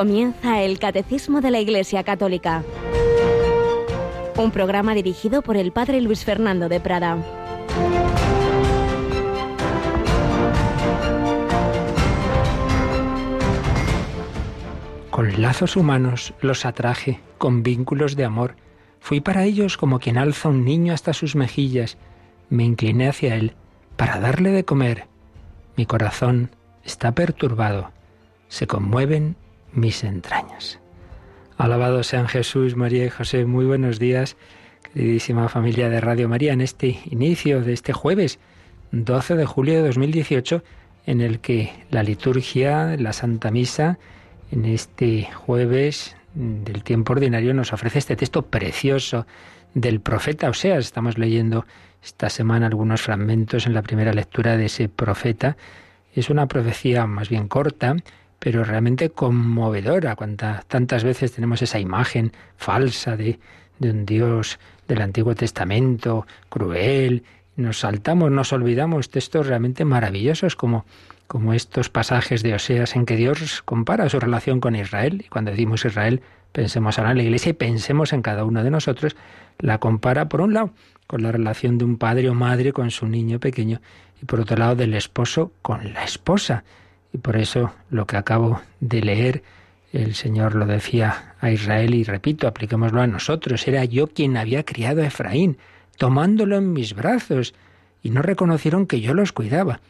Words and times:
Comienza 0.00 0.62
el 0.62 0.78
Catecismo 0.78 1.42
de 1.42 1.50
la 1.50 1.60
Iglesia 1.60 2.02
Católica. 2.04 2.64
Un 4.38 4.50
programa 4.50 4.94
dirigido 4.94 5.42
por 5.42 5.58
el 5.58 5.72
Padre 5.72 6.00
Luis 6.00 6.24
Fernando 6.24 6.70
de 6.70 6.80
Prada. 6.80 7.18
Con 15.10 15.42
lazos 15.42 15.76
humanos 15.76 16.32
los 16.40 16.64
atraje, 16.64 17.20
con 17.36 17.62
vínculos 17.62 18.16
de 18.16 18.24
amor. 18.24 18.56
Fui 19.00 19.20
para 19.20 19.44
ellos 19.44 19.76
como 19.76 19.98
quien 19.98 20.16
alza 20.16 20.48
un 20.48 20.64
niño 20.64 20.94
hasta 20.94 21.12
sus 21.12 21.36
mejillas. 21.36 21.98
Me 22.48 22.64
incliné 22.64 23.10
hacia 23.10 23.34
él 23.34 23.52
para 23.98 24.18
darle 24.18 24.50
de 24.50 24.64
comer. 24.64 25.08
Mi 25.76 25.84
corazón 25.84 26.56
está 26.84 27.12
perturbado. 27.12 27.90
Se 28.48 28.66
conmueven 28.66 29.36
mis 29.72 30.04
entrañas. 30.04 30.78
Alabado 31.56 32.02
sean 32.02 32.28
Jesús, 32.28 32.76
María 32.76 33.04
y 33.04 33.10
José. 33.10 33.44
Muy 33.44 33.64
buenos 33.66 33.98
días, 33.98 34.36
queridísima 34.94 35.48
familia 35.48 35.90
de 35.90 36.00
Radio 36.00 36.28
María, 36.28 36.52
en 36.52 36.60
este 36.60 36.98
inicio 37.10 37.62
de 37.62 37.72
este 37.72 37.92
jueves 37.92 38.38
12 38.92 39.36
de 39.36 39.46
julio 39.46 39.74
de 39.74 39.82
2018, 39.88 40.62
en 41.06 41.20
el 41.20 41.40
que 41.40 41.72
la 41.90 42.02
liturgia, 42.02 42.96
la 42.98 43.12
Santa 43.12 43.50
Misa, 43.50 43.98
en 44.50 44.64
este 44.64 45.28
jueves 45.32 46.16
del 46.34 46.82
tiempo 46.82 47.12
ordinario 47.12 47.54
nos 47.54 47.72
ofrece 47.72 47.98
este 47.98 48.16
texto 48.16 48.42
precioso 48.42 49.26
del 49.74 50.00
profeta 50.00 50.48
Oseas. 50.48 50.84
Estamos 50.84 51.18
leyendo 51.18 51.66
esta 52.02 52.30
semana 52.30 52.66
algunos 52.66 53.02
fragmentos 53.02 53.66
en 53.66 53.74
la 53.74 53.82
primera 53.82 54.12
lectura 54.12 54.56
de 54.56 54.66
ese 54.66 54.88
profeta. 54.88 55.56
Es 56.14 56.30
una 56.30 56.46
profecía 56.46 57.06
más 57.06 57.28
bien 57.28 57.48
corta, 57.48 57.96
pero 58.40 58.64
realmente 58.64 59.10
conmovedora. 59.10 60.16
Cuántas, 60.16 60.66
tantas 60.66 61.04
veces 61.04 61.30
tenemos 61.30 61.62
esa 61.62 61.78
imagen 61.78 62.32
falsa 62.56 63.16
de, 63.16 63.38
de 63.78 63.90
un 63.90 64.04
Dios 64.04 64.58
del 64.88 65.02
Antiguo 65.02 65.36
Testamento, 65.36 66.26
cruel, 66.48 67.22
nos 67.56 67.80
saltamos, 67.80 68.30
nos 68.30 68.52
olvidamos 68.52 69.10
textos 69.10 69.46
realmente 69.46 69.84
maravillosos 69.84 70.56
como, 70.56 70.86
como 71.28 71.52
estos 71.52 71.90
pasajes 71.90 72.42
de 72.42 72.54
Oseas 72.54 72.96
en 72.96 73.06
que 73.06 73.16
Dios 73.16 73.62
compara 73.62 74.08
su 74.08 74.18
relación 74.18 74.60
con 74.60 74.74
Israel. 74.74 75.22
Y 75.24 75.28
cuando 75.28 75.50
decimos 75.50 75.84
Israel, 75.84 76.22
pensemos 76.52 76.98
ahora 76.98 77.12
en 77.12 77.18
la 77.18 77.22
Iglesia 77.24 77.50
y 77.50 77.54
pensemos 77.54 78.12
en 78.12 78.22
cada 78.22 78.44
uno 78.44 78.64
de 78.64 78.70
nosotros. 78.70 79.16
La 79.58 79.78
compara, 79.78 80.28
por 80.28 80.40
un 80.40 80.54
lado, 80.54 80.72
con 81.06 81.22
la 81.22 81.32
relación 81.32 81.76
de 81.76 81.84
un 81.84 81.98
padre 81.98 82.30
o 82.30 82.34
madre 82.34 82.72
con 82.72 82.90
su 82.90 83.06
niño 83.06 83.38
pequeño 83.38 83.80
y 84.22 84.24
por 84.24 84.40
otro 84.40 84.56
lado 84.56 84.76
del 84.76 84.94
esposo 84.94 85.52
con 85.60 85.92
la 85.92 86.04
esposa. 86.04 86.64
Y 87.12 87.18
por 87.18 87.36
eso 87.36 87.72
lo 87.90 88.06
que 88.06 88.16
acabo 88.16 88.60
de 88.80 89.02
leer, 89.02 89.42
el 89.92 90.14
Señor 90.14 90.54
lo 90.54 90.66
decía 90.66 91.34
a 91.40 91.50
Israel 91.50 91.94
y 91.94 92.04
repito, 92.04 92.46
apliquémoslo 92.46 93.00
a 93.00 93.06
nosotros. 93.06 93.66
Era 93.66 93.84
yo 93.84 94.06
quien 94.06 94.36
había 94.36 94.64
criado 94.64 95.02
a 95.02 95.06
Efraín, 95.06 95.58
tomándolo 95.98 96.56
en 96.56 96.72
mis 96.72 96.94
brazos, 96.94 97.54
y 98.02 98.10
no 98.10 98.22
reconocieron 98.22 98.86
que 98.86 99.00
yo 99.00 99.14
los 99.14 99.32
cuidaba. 99.32 99.80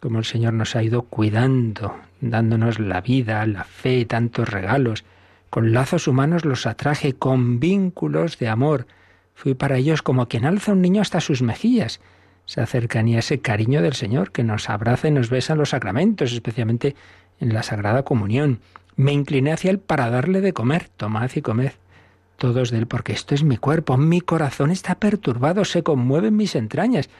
Como 0.00 0.18
el 0.18 0.24
Señor 0.24 0.52
nos 0.52 0.76
ha 0.76 0.82
ido 0.82 1.02
cuidando, 1.02 1.96
dándonos 2.20 2.78
la 2.78 3.00
vida, 3.00 3.44
la 3.46 3.64
fe, 3.64 4.04
tantos 4.04 4.48
regalos. 4.48 5.04
Con 5.48 5.72
lazos 5.72 6.06
humanos 6.06 6.44
los 6.44 6.66
atraje, 6.66 7.14
con 7.14 7.58
vínculos 7.58 8.38
de 8.38 8.48
amor. 8.48 8.86
Fui 9.34 9.54
para 9.54 9.78
ellos 9.78 10.02
como 10.02 10.28
quien 10.28 10.44
alza 10.44 10.72
un 10.72 10.82
niño 10.82 11.00
hasta 11.00 11.20
sus 11.20 11.40
mejillas 11.40 12.00
esa 12.46 12.66
cercanía, 12.66 13.18
ese 13.18 13.40
cariño 13.40 13.82
del 13.82 13.94
Señor 13.94 14.30
que 14.30 14.44
nos 14.44 14.70
abraza 14.70 15.08
y 15.08 15.10
nos 15.10 15.30
besa 15.30 15.54
en 15.54 15.58
los 15.58 15.70
sacramentos, 15.70 16.32
especialmente 16.32 16.94
en 17.40 17.52
la 17.52 17.62
Sagrada 17.62 18.04
Comunión. 18.04 18.60
Me 18.94 19.12
incliné 19.12 19.52
hacia 19.52 19.70
Él 19.70 19.78
para 19.78 20.10
darle 20.10 20.40
de 20.40 20.52
comer. 20.52 20.88
Tomad 20.96 21.30
y 21.34 21.42
comed 21.42 21.72
todos 22.36 22.70
de 22.70 22.78
Él, 22.78 22.86
porque 22.86 23.12
esto 23.12 23.34
es 23.34 23.42
mi 23.42 23.56
cuerpo. 23.56 23.96
Mi 23.96 24.20
corazón 24.20 24.70
está 24.70 24.94
perturbado, 24.94 25.64
se 25.64 25.82
conmueven 25.82 26.36
mis 26.36 26.54
entrañas. 26.54 27.10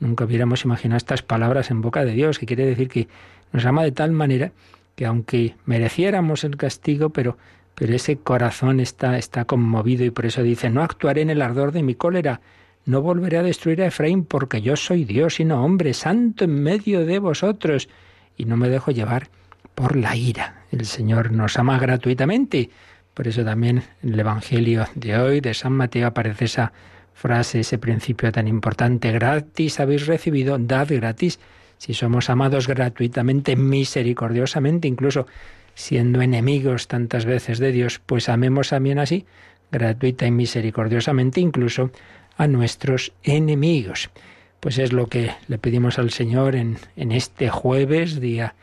Nunca 0.00 0.24
hubiéramos 0.24 0.64
imaginado 0.64 0.96
estas 0.96 1.22
palabras 1.22 1.70
en 1.70 1.80
boca 1.80 2.04
de 2.04 2.12
Dios, 2.12 2.38
que 2.38 2.46
quiere 2.46 2.66
decir 2.66 2.88
que 2.88 3.08
nos 3.52 3.64
ama 3.64 3.84
de 3.84 3.92
tal 3.92 4.12
manera 4.12 4.52
que 4.96 5.06
aunque 5.06 5.54
mereciéramos 5.64 6.44
el 6.44 6.56
castigo, 6.56 7.10
pero, 7.10 7.38
pero 7.74 7.94
ese 7.94 8.16
corazón 8.16 8.80
está, 8.80 9.16
está 9.16 9.44
conmovido 9.44 10.04
y 10.04 10.10
por 10.10 10.26
eso 10.26 10.42
dice, 10.42 10.70
no 10.70 10.82
actuaré 10.82 11.22
en 11.22 11.30
el 11.30 11.40
ardor 11.40 11.72
de 11.72 11.82
mi 11.82 11.94
cólera 11.94 12.40
no 12.84 13.02
volveré 13.02 13.38
a 13.38 13.42
destruir 13.42 13.82
a 13.82 13.86
Efraín 13.86 14.24
porque 14.24 14.60
yo 14.60 14.76
soy 14.76 15.04
Dios 15.04 15.40
y 15.40 15.44
no 15.44 15.64
hombre, 15.64 15.94
santo 15.94 16.44
en 16.44 16.62
medio 16.62 17.06
de 17.06 17.18
vosotros, 17.18 17.88
y 18.36 18.44
no 18.44 18.56
me 18.56 18.68
dejo 18.68 18.90
llevar 18.90 19.28
por 19.74 19.96
la 19.96 20.16
ira. 20.16 20.64
El 20.70 20.84
Señor 20.86 21.32
nos 21.32 21.58
ama 21.58 21.78
gratuitamente. 21.78 22.70
Por 23.14 23.28
eso 23.28 23.44
también 23.44 23.82
en 24.02 24.14
el 24.14 24.20
Evangelio 24.20 24.86
de 24.94 25.18
hoy 25.18 25.40
de 25.40 25.54
San 25.54 25.72
Mateo 25.72 26.06
aparece 26.06 26.46
esa 26.46 26.72
frase, 27.14 27.60
ese 27.60 27.78
principio 27.78 28.32
tan 28.32 28.48
importante, 28.48 29.12
gratis 29.12 29.80
habéis 29.80 30.06
recibido, 30.06 30.58
dad 30.58 30.88
gratis. 30.90 31.38
Si 31.78 31.94
somos 31.94 32.30
amados 32.30 32.68
gratuitamente, 32.68 33.54
misericordiosamente, 33.56 34.88
incluso 34.88 35.26
siendo 35.74 36.22
enemigos 36.22 36.88
tantas 36.88 37.24
veces 37.24 37.58
de 37.58 37.72
Dios, 37.72 38.00
pues 38.04 38.28
amemos 38.28 38.70
también 38.70 38.98
así, 38.98 39.26
gratuita 39.70 40.26
y 40.26 40.30
misericordiosamente, 40.30 41.40
incluso 41.40 41.90
a 42.36 42.46
nuestros 42.46 43.12
enemigos. 43.22 44.10
Pues 44.60 44.78
es 44.78 44.92
lo 44.92 45.08
que 45.08 45.32
le 45.48 45.58
pedimos 45.58 45.98
al 45.98 46.10
Señor 46.10 46.54
en, 46.54 46.78
en 46.96 47.12
este 47.12 47.48
jueves, 47.48 48.20
día 48.20 48.54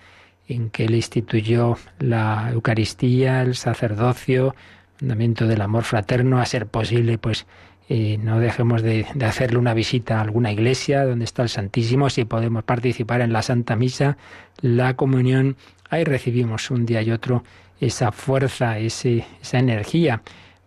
en 0.48 0.70
que 0.70 0.86
Él 0.86 0.96
instituyó 0.96 1.78
la 2.00 2.50
Eucaristía, 2.52 3.42
el 3.42 3.56
sacerdocio, 3.56 4.56
fundamento 4.98 5.48
del 5.48 5.62
amor 5.62 5.84
fraterno, 5.84 6.40
a 6.40 6.46
ser 6.46 6.66
posible, 6.66 7.18
pues 7.18 7.46
eh, 7.88 8.18
no 8.18 8.40
dejemos 8.40 8.82
de, 8.82 9.06
de, 9.14 9.26
hacerle 9.26 9.58
una 9.58 9.74
visita 9.74 10.18
a 10.18 10.22
alguna 10.22 10.52
iglesia 10.52 11.06
donde 11.06 11.26
está 11.26 11.44
el 11.44 11.50
Santísimo, 11.50 12.10
si 12.10 12.26
podemos 12.26 12.64
participar 12.64 13.22
en 13.22 13.32
la 13.32 13.42
Santa 13.42 13.76
Misa, 13.76 14.18
la 14.62 14.96
comunión, 14.96 15.56
ahí 15.90 16.04
recibimos 16.04 16.72
un 16.72 16.86
día 16.86 17.02
y 17.02 17.12
otro 17.12 17.44
esa 17.80 18.12
fuerza, 18.12 18.78
ese, 18.78 19.26
esa 19.42 19.60
energía 19.60 20.22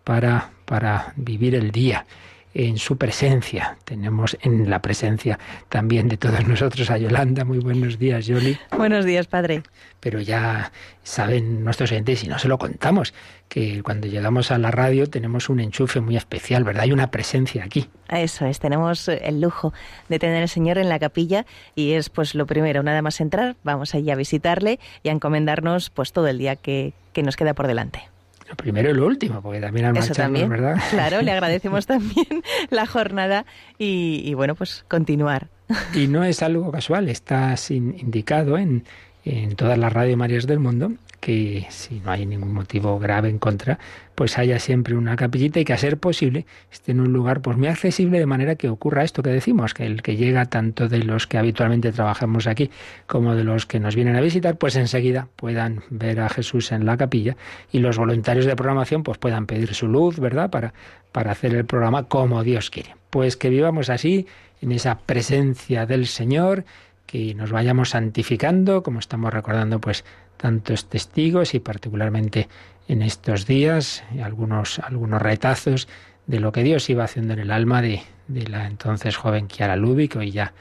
para, 0.04 0.50
para 0.64 1.12
vivir 1.16 1.54
el 1.54 1.70
día 1.70 2.06
en 2.54 2.78
su 2.78 2.96
presencia. 2.96 3.76
Tenemos 3.84 4.36
en 4.42 4.68
la 4.68 4.82
presencia 4.82 5.38
también 5.68 6.08
de 6.08 6.16
todos 6.16 6.46
nosotros 6.46 6.90
a 6.90 6.98
Yolanda. 6.98 7.44
Muy 7.44 7.58
buenos 7.58 7.98
días, 7.98 8.26
Yoli. 8.26 8.58
Buenos 8.76 9.04
días, 9.04 9.26
padre. 9.26 9.62
Pero 10.00 10.20
ya 10.20 10.72
saben 11.02 11.64
nuestros 11.64 11.92
oyentes, 11.92 12.24
y 12.24 12.28
no 12.28 12.38
se 12.38 12.48
lo 12.48 12.58
contamos, 12.58 13.14
que 13.48 13.82
cuando 13.82 14.06
llegamos 14.06 14.50
a 14.50 14.58
la 14.58 14.70
radio 14.70 15.08
tenemos 15.08 15.48
un 15.48 15.60
enchufe 15.60 16.00
muy 16.00 16.16
especial, 16.16 16.64
¿verdad? 16.64 16.84
Hay 16.84 16.92
una 16.92 17.10
presencia 17.10 17.64
aquí. 17.64 17.88
Eso 18.08 18.46
es, 18.46 18.58
tenemos 18.58 19.08
el 19.08 19.40
lujo 19.40 19.72
de 20.08 20.18
tener 20.18 20.42
al 20.42 20.48
Señor 20.48 20.78
en 20.78 20.88
la 20.88 20.98
capilla 20.98 21.46
y 21.74 21.92
es 21.92 22.10
pues 22.10 22.34
lo 22.34 22.46
primero, 22.46 22.82
nada 22.82 23.02
más 23.02 23.20
entrar, 23.20 23.56
vamos 23.62 23.94
allí 23.94 24.10
a 24.10 24.16
visitarle 24.16 24.78
y 25.02 25.08
a 25.08 25.12
encomendarnos 25.12 25.90
pues 25.90 26.12
todo 26.12 26.28
el 26.28 26.38
día 26.38 26.56
que, 26.56 26.92
que 27.12 27.22
nos 27.22 27.36
queda 27.36 27.54
por 27.54 27.66
delante 27.66 28.11
lo 28.52 28.56
primero 28.56 28.90
y 28.90 28.94
lo 28.94 29.06
último, 29.06 29.40
porque 29.40 29.60
también 29.60 29.86
al 29.86 29.96
Eso 29.96 30.12
también, 30.12 30.48
¿verdad? 30.48 30.76
Claro, 30.90 31.22
le 31.22 31.30
agradecemos 31.32 31.86
también 31.86 32.42
la 32.70 32.86
jornada 32.86 33.46
y, 33.78 34.22
y, 34.24 34.34
bueno, 34.34 34.54
pues 34.54 34.84
continuar. 34.88 35.48
Y 35.94 36.06
no 36.06 36.22
es 36.22 36.42
algo 36.42 36.70
casual, 36.70 37.08
está 37.08 37.54
indicado 37.70 38.58
en, 38.58 38.84
en 39.24 39.56
todas 39.56 39.78
las 39.78 39.92
Radio 39.92 40.16
Marías 40.16 40.46
del 40.46 40.58
mundo 40.58 40.92
que 41.22 41.66
si 41.70 42.00
no 42.00 42.10
hay 42.10 42.26
ningún 42.26 42.52
motivo 42.52 42.98
grave 42.98 43.28
en 43.28 43.38
contra, 43.38 43.78
pues 44.16 44.38
haya 44.38 44.58
siempre 44.58 44.96
una 44.96 45.14
capillita 45.14 45.60
y 45.60 45.64
que 45.64 45.72
a 45.72 45.78
ser 45.78 45.96
posible 45.96 46.46
esté 46.72 46.90
en 46.90 47.00
un 47.00 47.12
lugar 47.12 47.42
pues 47.42 47.56
muy 47.56 47.68
accesible 47.68 48.18
de 48.18 48.26
manera 48.26 48.56
que 48.56 48.68
ocurra 48.68 49.04
esto 49.04 49.22
que 49.22 49.30
decimos, 49.30 49.72
que 49.72 49.86
el 49.86 50.02
que 50.02 50.16
llega 50.16 50.46
tanto 50.46 50.88
de 50.88 50.98
los 50.98 51.28
que 51.28 51.38
habitualmente 51.38 51.92
trabajamos 51.92 52.48
aquí 52.48 52.72
como 53.06 53.36
de 53.36 53.44
los 53.44 53.66
que 53.66 53.78
nos 53.78 53.94
vienen 53.94 54.16
a 54.16 54.20
visitar, 54.20 54.58
pues 54.58 54.74
enseguida 54.74 55.28
puedan 55.36 55.84
ver 55.90 56.18
a 56.18 56.28
Jesús 56.28 56.72
en 56.72 56.86
la 56.86 56.96
capilla 56.96 57.36
y 57.70 57.78
los 57.78 57.98
voluntarios 57.98 58.44
de 58.44 58.56
programación 58.56 59.04
pues 59.04 59.18
puedan 59.18 59.46
pedir 59.46 59.74
su 59.74 59.86
luz, 59.86 60.18
¿verdad? 60.18 60.50
Para, 60.50 60.74
para 61.12 61.30
hacer 61.30 61.54
el 61.54 61.64
programa 61.64 62.08
como 62.08 62.42
Dios 62.42 62.68
quiere. 62.68 62.96
Pues 63.10 63.36
que 63.36 63.48
vivamos 63.48 63.90
así, 63.90 64.26
en 64.60 64.72
esa 64.72 64.98
presencia 64.98 65.86
del 65.86 66.08
Señor, 66.08 66.64
que 67.12 67.34
nos 67.34 67.52
vayamos 67.52 67.90
santificando, 67.90 68.82
como 68.82 68.98
estamos 68.98 69.32
recordando 69.34 69.80
pues 69.80 70.02
tantos 70.42 70.88
testigos 70.88 71.54
y 71.54 71.60
particularmente 71.60 72.48
en 72.88 73.00
estos 73.02 73.46
días 73.46 74.02
algunos, 74.22 74.80
algunos 74.80 75.22
retazos 75.22 75.86
de 76.26 76.40
lo 76.40 76.50
que 76.50 76.64
Dios 76.64 76.90
iba 76.90 77.04
haciendo 77.04 77.34
en 77.34 77.38
el 77.38 77.52
alma 77.52 77.80
de, 77.80 78.02
de 78.26 78.48
la 78.48 78.66
entonces 78.66 79.16
joven 79.16 79.46
Chiara 79.46 79.76
Lubick, 79.76 80.16
hoy 80.16 80.32
ya 80.32 80.52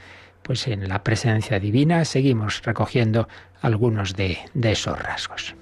pues 0.44 0.68
en 0.68 0.88
la 0.88 1.02
presencia 1.02 1.58
divina 1.58 2.04
seguimos 2.04 2.62
recogiendo 2.62 3.28
algunos 3.60 4.14
de, 4.14 4.38
de 4.54 4.70
esos 4.70 4.96
rasgos. 4.96 5.56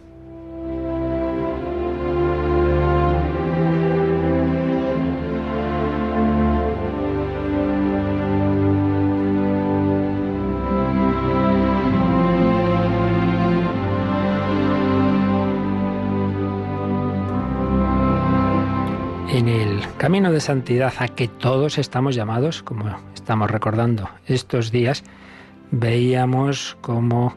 Camino 20.01 20.33
de 20.33 20.41
santidad 20.41 20.95
a 20.99 21.09
que 21.09 21.29
todos 21.29 21.77
estamos 21.77 22.15
llamados, 22.15 22.63
como 22.63 22.87
estamos 23.15 23.51
recordando 23.51 24.09
estos 24.25 24.71
días, 24.71 25.05
veíamos 25.73 26.79
cómo 26.81 27.35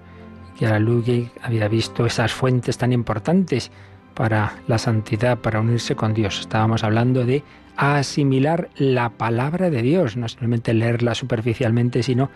Kiara 0.57 0.79
Ludwig 0.79 1.29
había 1.41 1.67
visto 1.67 2.05
esas 2.05 2.31
fuentes 2.31 2.77
tan 2.77 2.93
importantes 2.93 3.69
para 4.13 4.53
la 4.67 4.77
santidad, 4.77 5.39
para 5.39 5.59
unirse 5.59 5.97
con 5.97 6.13
Dios. 6.13 6.39
Estábamos 6.39 6.85
hablando 6.85 7.25
de 7.25 7.43
asimilar 7.75 8.69
la 8.77 9.09
palabra 9.09 9.69
de 9.69 9.81
Dios, 9.81 10.15
no 10.15 10.29
simplemente 10.29 10.73
leerla 10.73 11.15
superficialmente, 11.15 12.01
sino 12.01 12.29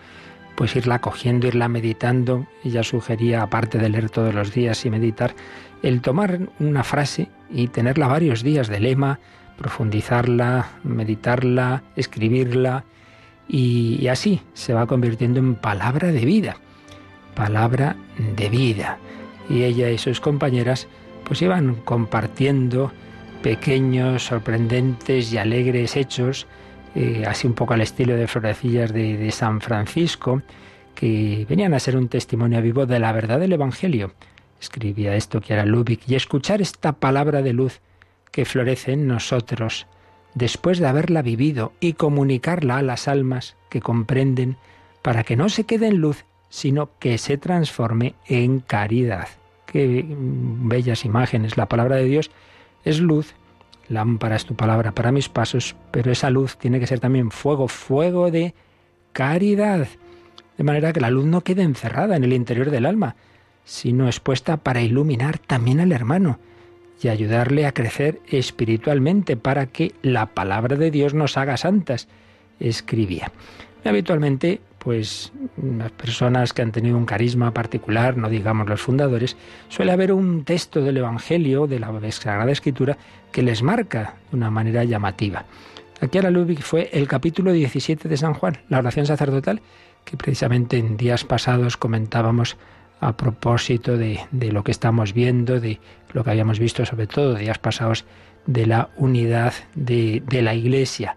pues 0.56 0.76
irla 0.76 0.98
cogiendo, 0.98 1.46
irla 1.46 1.68
meditando. 1.68 2.46
Ella 2.64 2.82
sugería, 2.82 3.40
aparte 3.40 3.78
de 3.78 3.88
leer 3.88 4.10
todos 4.10 4.34
los 4.34 4.52
días 4.52 4.84
y 4.84 4.90
meditar, 4.90 5.34
el 5.82 6.02
tomar 6.02 6.38
una 6.60 6.84
frase 6.84 7.30
y 7.50 7.68
tenerla 7.68 8.08
varios 8.08 8.42
días 8.42 8.68
de 8.68 8.80
lema, 8.80 9.20
profundizarla, 9.58 10.68
meditarla, 10.84 11.82
escribirla, 11.96 12.84
y, 13.48 14.06
así 14.08 14.42
se 14.54 14.74
va 14.74 14.86
convirtiendo 14.86 15.40
en 15.40 15.54
palabra 15.54 16.12
de 16.12 16.24
vida, 16.24 16.56
palabra 17.34 17.96
de 18.36 18.48
vida. 18.48 18.98
Y 19.48 19.62
ella 19.64 19.90
y 19.90 19.98
sus 19.98 20.20
compañeras 20.20 20.86
pues 21.24 21.42
iban 21.42 21.74
compartiendo 21.84 22.92
pequeños, 23.42 24.24
sorprendentes 24.24 25.32
y 25.32 25.38
alegres 25.38 25.96
hechos, 25.96 26.46
eh, 26.94 27.24
así 27.26 27.46
un 27.46 27.54
poco 27.54 27.74
al 27.74 27.80
estilo 27.80 28.16
de 28.16 28.26
florecillas 28.26 28.92
de, 28.92 29.30
San 29.30 29.60
Francisco, 29.60 30.42
que 30.94 31.46
venían 31.48 31.74
a 31.74 31.80
ser 31.80 31.96
un 31.96 32.08
testimonio 32.08 32.60
vivo 32.60 32.86
de 32.86 32.98
la 32.98 33.12
verdad 33.12 33.40
del 33.40 33.52
Evangelio. 33.52 34.12
Escribía 34.60 35.14
esto 35.14 35.40
que 35.40 35.54
era 35.54 35.64
y 36.06 36.14
escuchar 36.14 36.60
esta 36.60 36.92
palabra 36.92 37.42
de 37.42 37.52
luz 37.52 37.80
que 38.30 38.44
florece 38.44 38.92
en 38.92 39.06
nosotros, 39.06 39.86
después 40.34 40.78
de 40.78 40.86
haberla 40.86 41.22
vivido, 41.22 41.72
y 41.80 41.94
comunicarla 41.94 42.78
a 42.78 42.82
las 42.82 43.08
almas 43.08 43.56
que 43.68 43.80
comprenden, 43.80 44.56
para 45.02 45.24
que 45.24 45.36
no 45.36 45.48
se 45.48 45.64
quede 45.64 45.88
en 45.88 45.98
luz, 45.98 46.24
sino 46.48 46.90
que 46.98 47.18
se 47.18 47.38
transforme 47.38 48.14
en 48.26 48.60
caridad. 48.60 49.28
Qué 49.66 50.04
bellas 50.08 51.04
imágenes. 51.04 51.56
La 51.56 51.66
palabra 51.66 51.96
de 51.96 52.04
Dios 52.04 52.30
es 52.84 53.00
luz, 53.00 53.34
lámpara 53.88 54.36
es 54.36 54.46
tu 54.46 54.54
palabra 54.54 54.92
para 54.92 55.12
mis 55.12 55.28
pasos, 55.28 55.76
pero 55.90 56.10
esa 56.10 56.30
luz 56.30 56.56
tiene 56.56 56.80
que 56.80 56.86
ser 56.86 57.00
también 57.00 57.30
fuego, 57.30 57.68
fuego 57.68 58.30
de 58.30 58.54
caridad. 59.12 59.86
De 60.56 60.64
manera 60.64 60.92
que 60.92 61.00
la 61.00 61.10
luz 61.10 61.26
no 61.26 61.42
quede 61.42 61.62
encerrada 61.62 62.16
en 62.16 62.24
el 62.24 62.32
interior 62.32 62.70
del 62.70 62.86
alma, 62.86 63.16
sino 63.64 64.06
expuesta 64.06 64.56
para 64.56 64.80
iluminar 64.80 65.38
también 65.38 65.80
al 65.80 65.92
hermano 65.92 66.38
y 67.02 67.08
ayudarle 67.08 67.66
a 67.66 67.72
crecer 67.72 68.20
espiritualmente 68.28 69.36
para 69.36 69.66
que 69.66 69.94
la 70.02 70.26
palabra 70.26 70.76
de 70.76 70.90
Dios 70.90 71.14
nos 71.14 71.36
haga 71.36 71.56
santas, 71.56 72.08
escribía. 72.60 73.30
Habitualmente 73.84 74.60
pues 74.78 75.32
las 75.60 75.90
personas 75.92 76.52
que 76.52 76.62
han 76.62 76.72
tenido 76.72 76.96
un 76.96 77.04
carisma 77.04 77.52
particular, 77.52 78.16
no 78.16 78.28
digamos 78.28 78.68
los 78.68 78.80
fundadores, 78.80 79.36
suele 79.68 79.92
haber 79.92 80.12
un 80.12 80.44
texto 80.44 80.80
del 80.80 80.96
Evangelio, 80.98 81.66
de 81.66 81.80
la 81.80 81.92
Sagrada 82.10 82.50
Escritura, 82.50 82.96
que 83.32 83.42
les 83.42 83.62
marca 83.62 84.14
de 84.30 84.36
una 84.36 84.50
manera 84.50 84.84
llamativa. 84.84 85.44
Aquí 86.00 86.18
a 86.18 86.22
la 86.22 86.30
Ludwig 86.30 86.62
fue 86.62 86.88
el 86.92 87.08
capítulo 87.08 87.52
17 87.52 88.08
de 88.08 88.16
San 88.16 88.34
Juan, 88.34 88.58
la 88.68 88.78
oración 88.78 89.04
sacerdotal, 89.04 89.60
que 90.04 90.16
precisamente 90.16 90.78
en 90.78 90.96
días 90.96 91.24
pasados 91.24 91.76
comentábamos 91.76 92.56
a 93.00 93.16
propósito 93.16 93.96
de, 93.96 94.20
lo 94.30 94.64
que 94.64 94.70
estamos 94.70 95.12
viendo, 95.12 95.60
de 95.60 95.80
lo 96.12 96.24
que 96.24 96.30
habíamos 96.30 96.58
visto 96.58 96.84
sobre 96.84 97.06
todo 97.06 97.34
días 97.34 97.58
pasados 97.58 98.04
de 98.46 98.66
la 98.66 98.90
unidad 98.96 99.52
de, 99.74 100.22
de 100.26 100.42
la 100.42 100.54
Iglesia, 100.54 101.16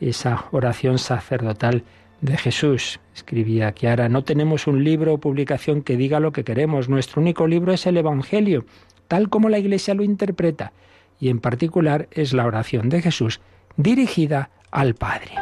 esa 0.00 0.46
oración 0.50 0.98
sacerdotal 0.98 1.84
de 2.20 2.36
Jesús. 2.36 3.00
Escribía 3.14 3.72
Kiara, 3.72 4.08
no 4.08 4.24
tenemos 4.24 4.66
un 4.66 4.82
libro 4.82 5.14
o 5.14 5.18
publicación 5.18 5.82
que 5.82 5.96
diga 5.96 6.20
lo 6.20 6.32
que 6.32 6.44
queremos. 6.44 6.88
Nuestro 6.88 7.20
único 7.20 7.46
libro 7.46 7.72
es 7.72 7.86
el 7.86 7.96
Evangelio, 7.96 8.64
tal 9.08 9.28
como 9.28 9.48
la 9.48 9.58
Iglesia 9.58 9.94
lo 9.94 10.02
interpreta, 10.02 10.72
y 11.20 11.28
en 11.28 11.40
particular 11.40 12.08
es 12.10 12.32
la 12.32 12.46
oración 12.46 12.88
de 12.88 13.02
Jesús 13.02 13.40
dirigida 13.76 14.50
al 14.70 14.94
Padre. 14.94 15.32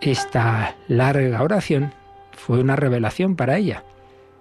Esta 0.00 0.76
larga 0.86 1.42
oración 1.42 1.92
fue 2.38 2.60
una 2.60 2.76
revelación 2.76 3.36
para 3.36 3.56
ella. 3.56 3.84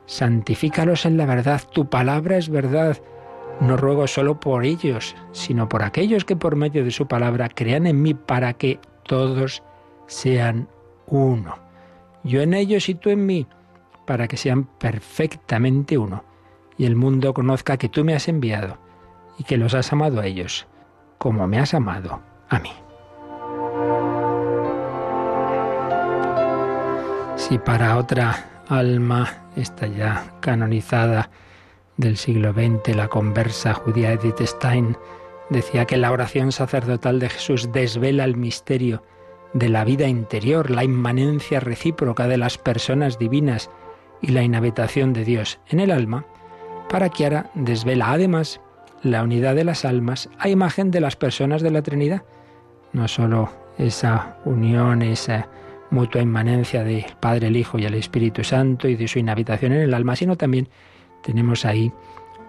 Santifícalos 0.05 1.05
en 1.05 1.17
la 1.17 1.25
verdad, 1.25 1.61
tu 1.71 1.89
palabra 1.89 2.37
es 2.37 2.49
verdad. 2.49 2.97
No 3.59 3.75
ruego 3.75 4.07
solo 4.07 4.39
por 4.39 4.63
ellos, 4.63 5.15
sino 5.31 5.67
por 5.67 5.83
aquellos 5.83 6.23
que 6.23 6.35
por 6.35 6.55
medio 6.55 6.85
de 6.85 6.91
su 6.91 7.07
palabra 7.07 7.49
crean 7.49 7.87
en 7.87 8.01
mí 8.01 8.13
para 8.13 8.53
que 8.53 8.79
todos 9.03 9.63
sean 10.05 10.69
uno. 11.07 11.55
Yo 12.23 12.41
en 12.41 12.53
ellos 12.53 12.87
y 12.87 12.95
tú 12.95 13.09
en 13.09 13.25
mí, 13.25 13.47
para 14.05 14.27
que 14.27 14.37
sean 14.37 14.65
perfectamente 14.65 15.97
uno, 15.97 16.23
y 16.77 16.85
el 16.85 16.95
mundo 16.95 17.33
conozca 17.33 17.77
que 17.77 17.89
tú 17.89 18.05
me 18.05 18.13
has 18.13 18.27
enviado 18.27 18.77
y 19.39 19.43
que 19.43 19.57
los 19.57 19.73
has 19.73 19.91
amado 19.91 20.21
a 20.21 20.27
ellos, 20.27 20.67
como 21.17 21.47
me 21.47 21.59
has 21.59 21.73
amado 21.73 22.21
a 22.49 22.59
mí. 22.59 22.71
Si 27.47 27.57
para 27.57 27.97
otra 27.97 28.63
alma, 28.67 29.45
esta 29.55 29.87
ya 29.87 30.33
canonizada 30.41 31.29
del 31.95 32.17
siglo 32.17 32.51
XX, 32.51 32.95
la 32.95 33.07
conversa 33.07 33.73
judía 33.73 34.11
Edith 34.11 34.41
Stein, 34.41 34.97
Decía 35.49 35.85
que 35.85 35.95
la 35.95 36.11
oración 36.11 36.51
sacerdotal 36.51 37.19
de 37.19 37.29
Jesús 37.29 37.71
desvela 37.71 38.25
el 38.25 38.35
misterio 38.35 39.01
de 39.53 39.69
la 39.69 39.85
vida 39.85 40.07
interior, 40.07 40.69
la 40.69 40.83
inmanencia 40.83 41.61
recíproca 41.61 42.27
de 42.27 42.37
las 42.37 42.57
personas 42.57 43.17
divinas 43.17 43.69
y 44.21 44.31
la 44.31 44.43
inhabitación 44.43 45.13
de 45.13 45.23
Dios 45.23 45.59
en 45.67 45.79
el 45.79 45.91
alma, 45.91 46.25
para 46.89 47.07
ahora 47.07 47.49
desvela 47.53 48.11
además 48.11 48.59
la 49.03 49.23
unidad 49.23 49.55
de 49.55 49.63
las 49.63 49.85
almas 49.85 50.29
a 50.37 50.49
imagen 50.49 50.91
de 50.91 50.99
las 50.99 51.15
personas 51.15 51.61
de 51.61 51.71
la 51.71 51.81
Trinidad. 51.81 52.23
No 52.91 53.07
sólo 53.07 53.49
esa 53.77 54.35
unión, 54.43 55.01
esa 55.01 55.47
mutua 55.89 56.21
inmanencia 56.21 56.83
del 56.83 57.05
Padre, 57.19 57.47
el 57.47 57.57
Hijo 57.57 57.79
y 57.79 57.85
el 57.85 57.93
Espíritu 57.93 58.43
Santo 58.43 58.87
y 58.87 58.95
de 58.95 59.07
su 59.07 59.19
inhabitación 59.19 59.73
en 59.73 59.81
el 59.81 59.93
alma, 59.93 60.15
sino 60.15 60.35
también 60.35 60.69
tenemos 61.23 61.65
ahí 61.65 61.91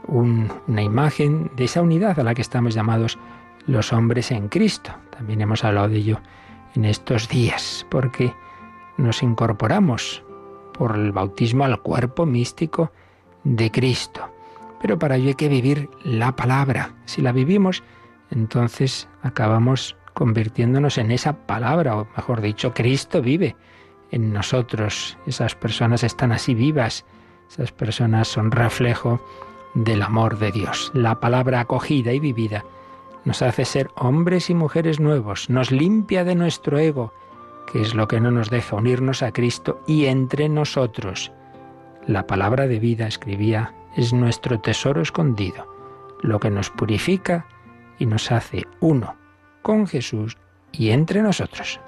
una 0.06 0.82
imagen 0.82 1.50
de 1.56 1.64
esa 1.64 1.82
unidad 1.82 2.18
a 2.18 2.24
la 2.24 2.34
que 2.34 2.42
estamos 2.42 2.74
llamados 2.74 3.18
los 3.66 3.92
hombres 3.92 4.30
en 4.30 4.48
Cristo. 4.48 4.92
También 5.10 5.40
hemos 5.40 5.64
hablado 5.64 5.88
de 5.88 5.98
ello 5.98 6.20
en 6.74 6.84
estos 6.84 7.28
días, 7.28 7.86
porque 7.90 8.32
nos 8.96 9.22
incorporamos 9.22 10.22
por 10.72 10.96
el 10.96 11.12
bautismo 11.12 11.64
al 11.64 11.80
cuerpo 11.82 12.24
místico 12.24 12.92
de 13.44 13.70
Cristo. 13.70 14.30
Pero 14.80 14.98
para 14.98 15.16
ello 15.16 15.28
hay 15.28 15.34
que 15.34 15.48
vivir 15.48 15.90
la 16.04 16.34
palabra. 16.36 16.94
Si 17.04 17.20
la 17.20 17.32
vivimos, 17.32 17.82
entonces 18.30 19.08
acabamos 19.22 19.96
convirtiéndonos 20.18 20.98
en 20.98 21.12
esa 21.12 21.46
palabra, 21.46 21.96
o 21.96 22.08
mejor 22.16 22.40
dicho, 22.40 22.74
Cristo 22.74 23.22
vive 23.22 23.54
en 24.10 24.32
nosotros. 24.32 25.16
Esas 25.28 25.54
personas 25.54 26.02
están 26.02 26.32
así 26.32 26.54
vivas, 26.54 27.04
esas 27.48 27.70
personas 27.70 28.26
son 28.26 28.50
reflejo 28.50 29.24
del 29.74 30.02
amor 30.02 30.40
de 30.40 30.50
Dios. 30.50 30.90
La 30.92 31.20
palabra 31.20 31.60
acogida 31.60 32.12
y 32.12 32.18
vivida 32.18 32.64
nos 33.24 33.42
hace 33.42 33.64
ser 33.64 33.90
hombres 33.94 34.50
y 34.50 34.54
mujeres 34.54 34.98
nuevos, 34.98 35.50
nos 35.50 35.70
limpia 35.70 36.24
de 36.24 36.34
nuestro 36.34 36.80
ego, 36.80 37.14
que 37.72 37.80
es 37.80 37.94
lo 37.94 38.08
que 38.08 38.18
no 38.18 38.32
nos 38.32 38.50
deja 38.50 38.74
unirnos 38.74 39.22
a 39.22 39.30
Cristo 39.30 39.80
y 39.86 40.06
entre 40.06 40.48
nosotros. 40.48 41.30
La 42.08 42.26
palabra 42.26 42.66
de 42.66 42.80
vida, 42.80 43.06
escribía, 43.06 43.72
es 43.96 44.12
nuestro 44.12 44.58
tesoro 44.58 45.00
escondido, 45.00 45.72
lo 46.22 46.40
que 46.40 46.50
nos 46.50 46.70
purifica 46.70 47.46
y 48.00 48.06
nos 48.06 48.32
hace 48.32 48.66
uno 48.80 49.14
con 49.62 49.86
Jesús 49.86 50.36
y 50.72 50.90
entre 50.90 51.22
nosotros. 51.22 51.80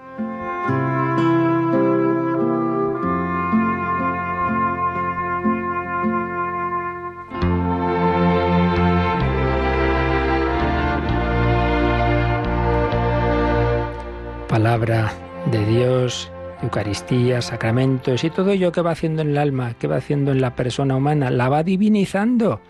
palabra 14.51 15.13
de 15.51 15.65
Dios, 15.65 16.31
Eucaristía, 16.61 17.41
sacramentos 17.41 18.25
y 18.25 18.31
todo 18.31 18.51
ello 18.51 18.73
que 18.73 18.83
va 18.83 18.91
haciendo 18.91 19.23
en 19.23 19.31
el 19.31 19.39
alma, 19.39 19.75
que 19.79 19.87
va 19.87 19.97
haciendo 19.97 20.33
en 20.33 20.41
la 20.41 20.55
persona 20.55 20.97
humana, 20.97 21.31
la 21.31 21.49
va 21.49 21.63
divinizando, 21.63 22.61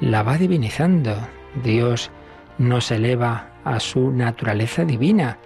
la 0.00 0.22
va 0.22 0.36
divinizando. 0.36 1.16
Dios 1.62 2.10
nos 2.58 2.90
eleva 2.90 3.53
a 3.64 3.80
su 3.80 4.10
naturaleza 4.10 4.84
divina. 4.84 5.38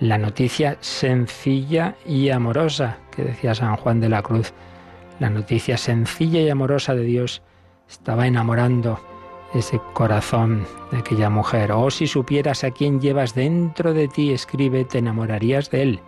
La 0.00 0.18
noticia 0.18 0.76
sencilla 0.80 1.96
y 2.06 2.30
amorosa 2.30 2.98
que 3.10 3.22
decía 3.22 3.54
San 3.54 3.76
Juan 3.76 4.00
de 4.00 4.08
la 4.08 4.22
Cruz, 4.22 4.52
la 5.20 5.30
noticia 5.30 5.76
sencilla 5.76 6.40
y 6.40 6.50
amorosa 6.50 6.94
de 6.94 7.04
Dios 7.04 7.42
estaba 7.88 8.26
enamorando 8.26 9.00
ese 9.54 9.80
corazón 9.92 10.66
de 10.90 10.98
aquella 10.98 11.30
mujer. 11.30 11.70
Oh, 11.72 11.90
si 11.90 12.06
supieras 12.06 12.64
a 12.64 12.72
quién 12.72 13.00
llevas 13.00 13.34
dentro 13.34 13.94
de 13.94 14.08
ti, 14.08 14.32
escribe, 14.32 14.84
te 14.84 14.98
enamorarías 14.98 15.70
de 15.70 15.82
él. 15.82 16.00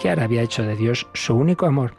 Kiara 0.00 0.24
había 0.24 0.42
hecho 0.42 0.62
de 0.62 0.76
Dios 0.76 1.06
su 1.14 1.34
único 1.34 1.66
amor. 1.66 1.94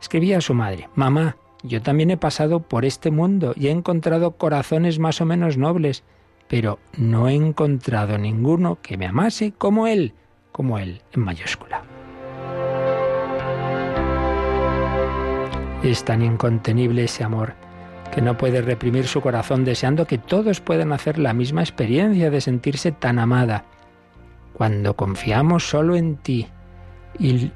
Escribía 0.00 0.38
a 0.38 0.40
su 0.40 0.54
madre, 0.54 0.88
Mamá, 0.94 1.36
yo 1.62 1.82
también 1.82 2.10
he 2.10 2.16
pasado 2.16 2.60
por 2.60 2.84
este 2.84 3.10
mundo 3.10 3.52
y 3.56 3.66
he 3.66 3.70
encontrado 3.70 4.32
corazones 4.32 4.98
más 4.98 5.20
o 5.20 5.26
menos 5.26 5.56
nobles, 5.56 6.04
pero 6.50 6.80
no 6.98 7.28
he 7.28 7.34
encontrado 7.34 8.18
ninguno 8.18 8.80
que 8.82 8.98
me 8.98 9.06
amase 9.06 9.52
como 9.52 9.86
él, 9.86 10.14
como 10.50 10.78
él 10.78 11.00
en 11.12 11.22
mayúscula. 11.22 11.84
Es 15.84 16.04
tan 16.04 16.22
incontenible 16.22 17.04
ese 17.04 17.22
amor 17.22 17.54
que 18.12 18.20
no 18.20 18.36
puede 18.36 18.62
reprimir 18.62 19.06
su 19.06 19.20
corazón 19.20 19.64
deseando 19.64 20.08
que 20.08 20.18
todos 20.18 20.60
puedan 20.60 20.92
hacer 20.92 21.20
la 21.20 21.32
misma 21.34 21.62
experiencia 21.62 22.30
de 22.30 22.40
sentirse 22.40 22.90
tan 22.90 23.20
amada. 23.20 23.64
Cuando 24.52 24.96
confiamos 24.96 25.70
solo 25.70 25.94
en 25.94 26.16
ti 26.16 26.48
y, 27.16 27.52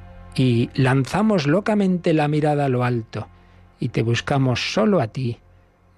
lanzamos 0.75 1.49
locamente 1.49 2.15
la 2.15 2.29
mirada 2.29 2.67
a 2.67 2.69
lo 2.69 2.85
alto 2.85 3.27
y 3.81 3.89
te 3.89 4.03
buscamos 4.03 4.73
solo 4.73 5.01
a 5.01 5.09
ti, 5.09 5.39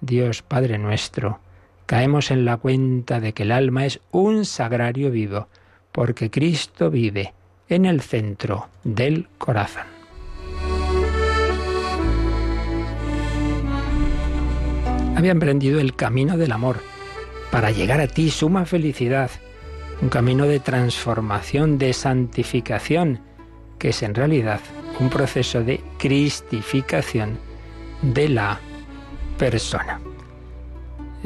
Dios 0.01 0.41
Padre 0.41 0.79
nuestro, 0.79 1.41
caemos 1.87 2.29
en 2.29 2.45
la 2.45 2.57
cuenta 2.57 3.19
de 3.19 3.33
que 3.33 3.41
el 3.43 3.51
alma 3.51 3.87
es 3.87 3.99
un 4.11 4.45
sagrario 4.45 5.09
vivo, 5.09 5.47
porque 5.91 6.29
Cristo 6.29 6.91
vive 6.91 7.33
en 7.67 7.85
el 7.85 8.01
centro 8.01 8.69
del 8.83 9.27
corazón. 9.39 9.97
había 15.17 15.31
emprendido 15.31 15.79
el 15.79 15.95
camino 15.95 16.37
del 16.37 16.51
amor 16.51 16.77
para 17.49 17.71
llegar 17.71 17.99
a 18.01 18.07
ti 18.07 18.29
suma 18.29 18.65
felicidad, 18.65 19.31
un 19.99 20.09
camino 20.09 20.45
de 20.45 20.59
transformación, 20.59 21.79
de 21.79 21.91
santificación, 21.93 23.21
que 23.79 23.89
es 23.89 24.03
en 24.03 24.13
realidad 24.13 24.59
un 24.99 25.09
proceso 25.09 25.63
de 25.63 25.81
cristificación 25.97 27.39
de 28.03 28.29
la 28.29 28.59
persona. 29.39 29.99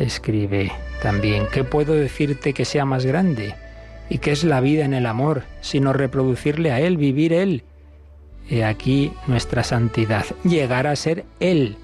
Escribe 0.01 0.72
también, 1.01 1.46
¿qué 1.51 1.63
puedo 1.63 1.93
decirte 1.93 2.53
que 2.53 2.65
sea 2.65 2.86
más 2.86 3.05
grande? 3.05 3.55
¿Y 4.10 4.17
qué 4.17 4.31
es 4.31 4.43
la 4.43 4.60
vida 4.60 4.84
en 4.84 4.93
el 4.93 5.05
amor, 5.05 5.43
sino 5.62 5.93
reproducirle 5.93 6.72
a 6.72 6.79
Él, 6.79 6.98
vivir 6.98 7.34
Él? 7.34 7.63
He 8.50 8.65
aquí 8.65 9.13
nuestra 9.27 9.63
santidad, 9.63 10.25
llegar 10.43 10.88
a 10.88 10.96
ser 10.96 11.25
Él 11.39 11.77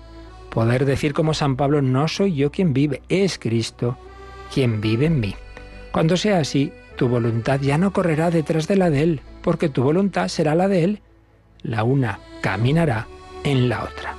Poder 0.58 0.86
decir 0.86 1.14
como 1.14 1.36
San 1.36 1.56
Pablo, 1.56 1.84
no 1.84 2.08
soy 2.08 2.34
yo 2.34 2.52
quien 2.52 2.74
vive, 2.74 3.04
es 3.10 3.38
Cristo 3.38 3.98
quien 4.52 4.82
vive 4.82 5.06
en 5.06 5.20
mí. 5.20 5.36
Cuando 5.92 6.18
sea 6.18 6.40
así, 6.40 6.72
tu 6.96 7.08
voluntad 7.08 7.60
ya 7.60 7.78
no 7.78 7.94
correrá 7.94 8.32
detrás 8.32 8.68
de 8.68 8.76
la 8.76 8.90
de 8.90 9.04
Él, 9.04 9.22
porque 9.44 9.70
tu 9.70 9.84
voluntad 9.84 10.30
será 10.30 10.56
la 10.56 10.68
de 10.68 10.84
Él. 10.84 11.02
La 11.62 11.84
una 11.84 12.20
caminará 12.42 13.08
en 13.44 13.70
la 13.70 13.84
otra. 13.84 14.16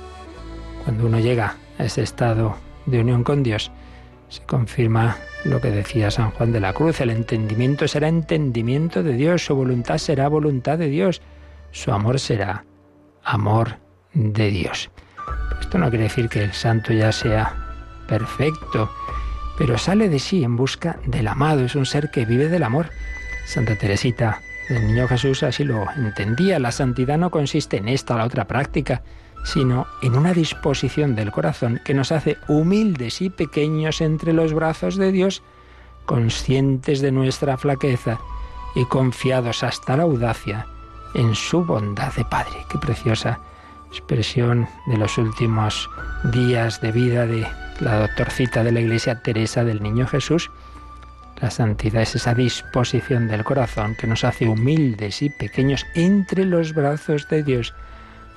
Cuando 0.85 1.07
uno 1.07 1.19
llega 1.19 1.57
a 1.77 1.83
ese 1.83 2.03
estado 2.03 2.55
de 2.85 3.01
unión 3.01 3.25
con 3.25 3.43
Dios, 3.43 3.71
se 4.29 4.41
confirma 4.43 5.17
lo 5.43 5.59
que 5.59 5.71
decía 5.71 6.11
San 6.11 6.31
Juan 6.31 6.51
de 6.51 6.59
la 6.59 6.73
Cruz, 6.73 7.01
el 7.01 7.09
entendimiento 7.09 7.87
será 7.87 8.07
entendimiento 8.07 9.03
de 9.03 9.13
Dios, 9.13 9.43
su 9.45 9.55
voluntad 9.55 9.97
será 9.97 10.27
voluntad 10.27 10.77
de 10.77 10.87
Dios, 10.87 11.21
su 11.71 11.91
amor 11.91 12.19
será 12.19 12.65
amor 13.23 13.77
de 14.13 14.49
Dios. 14.49 14.89
Esto 15.59 15.77
no 15.77 15.89
quiere 15.89 16.05
decir 16.05 16.29
que 16.29 16.43
el 16.43 16.53
santo 16.53 16.93
ya 16.93 17.11
sea 17.11 17.53
perfecto, 18.07 18.89
pero 19.57 19.77
sale 19.77 20.09
de 20.09 20.19
sí 20.19 20.43
en 20.43 20.55
busca 20.55 20.99
del 21.05 21.27
amado, 21.27 21.65
es 21.65 21.75
un 21.75 21.85
ser 21.85 22.09
que 22.11 22.25
vive 22.25 22.47
del 22.47 22.63
amor. 22.63 22.89
Santa 23.45 23.75
Teresita 23.75 24.41
del 24.69 24.87
Niño 24.87 25.07
Jesús 25.07 25.43
así 25.43 25.63
lo 25.63 25.85
entendía. 25.91 26.59
La 26.59 26.71
santidad 26.71 27.17
no 27.17 27.31
consiste 27.31 27.77
en 27.77 27.87
esta 27.87 28.15
o 28.15 28.17
la 28.17 28.25
otra 28.25 28.45
práctica, 28.45 29.01
sino 29.43 29.87
en 30.01 30.15
una 30.15 30.33
disposición 30.33 31.15
del 31.15 31.31
corazón 31.31 31.79
que 31.83 31.93
nos 31.93 32.11
hace 32.11 32.37
humildes 32.47 33.21
y 33.21 33.29
pequeños 33.29 34.01
entre 34.01 34.33
los 34.33 34.53
brazos 34.53 34.95
de 34.95 35.11
Dios, 35.11 35.41
conscientes 36.05 37.01
de 37.01 37.11
nuestra 37.11 37.57
flaqueza 37.57 38.19
y 38.75 38.85
confiados 38.85 39.63
hasta 39.63 39.97
la 39.97 40.03
audacia 40.03 40.67
en 41.13 41.35
su 41.35 41.63
bondad 41.63 42.13
de 42.13 42.25
Padre. 42.25 42.65
Qué 42.69 42.77
preciosa 42.77 43.39
expresión 43.89 44.67
de 44.85 44.97
los 44.97 45.17
últimos 45.17 45.89
días 46.31 46.79
de 46.81 46.91
vida 46.91 47.25
de 47.25 47.47
la 47.79 47.99
doctorcita 47.99 48.63
de 48.63 48.71
la 48.71 48.81
Iglesia 48.81 49.21
Teresa 49.21 49.63
del 49.63 49.81
Niño 49.81 50.07
Jesús. 50.07 50.51
La 51.41 51.49
santidad 51.49 52.01
es 52.01 52.15
esa 52.15 52.33
disposición 52.33 53.27
del 53.27 53.43
corazón 53.43 53.95
que 53.95 54.07
nos 54.07 54.23
hace 54.23 54.47
humildes 54.47 55.21
y 55.21 55.29
pequeños 55.29 55.85
entre 55.95 56.45
los 56.45 56.73
brazos 56.73 57.27
de 57.29 57.43
Dios, 57.43 57.73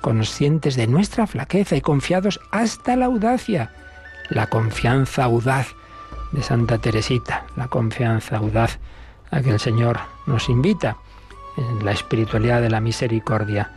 conscientes 0.02 0.76
de 0.76 0.86
nuestra 0.86 1.26
flaqueza 1.26 1.76
y 1.76 1.80
confiados 1.80 2.40
hasta 2.50 2.96
la 2.96 3.06
audacia. 3.06 3.70
La 4.28 4.48
confianza 4.48 5.24
audaz 5.24 5.68
de 6.32 6.42
Santa 6.42 6.76
Teresita, 6.76 7.46
la 7.56 7.68
confianza 7.68 8.36
audaz 8.36 8.78
a 9.30 9.40
que 9.40 9.50
el 9.50 9.60
Señor 9.60 9.98
nos 10.26 10.50
invita 10.50 10.98
en 11.56 11.84
la 11.84 11.92
espiritualidad 11.92 12.60
de 12.60 12.70
la 12.70 12.80
misericordia 12.80 13.70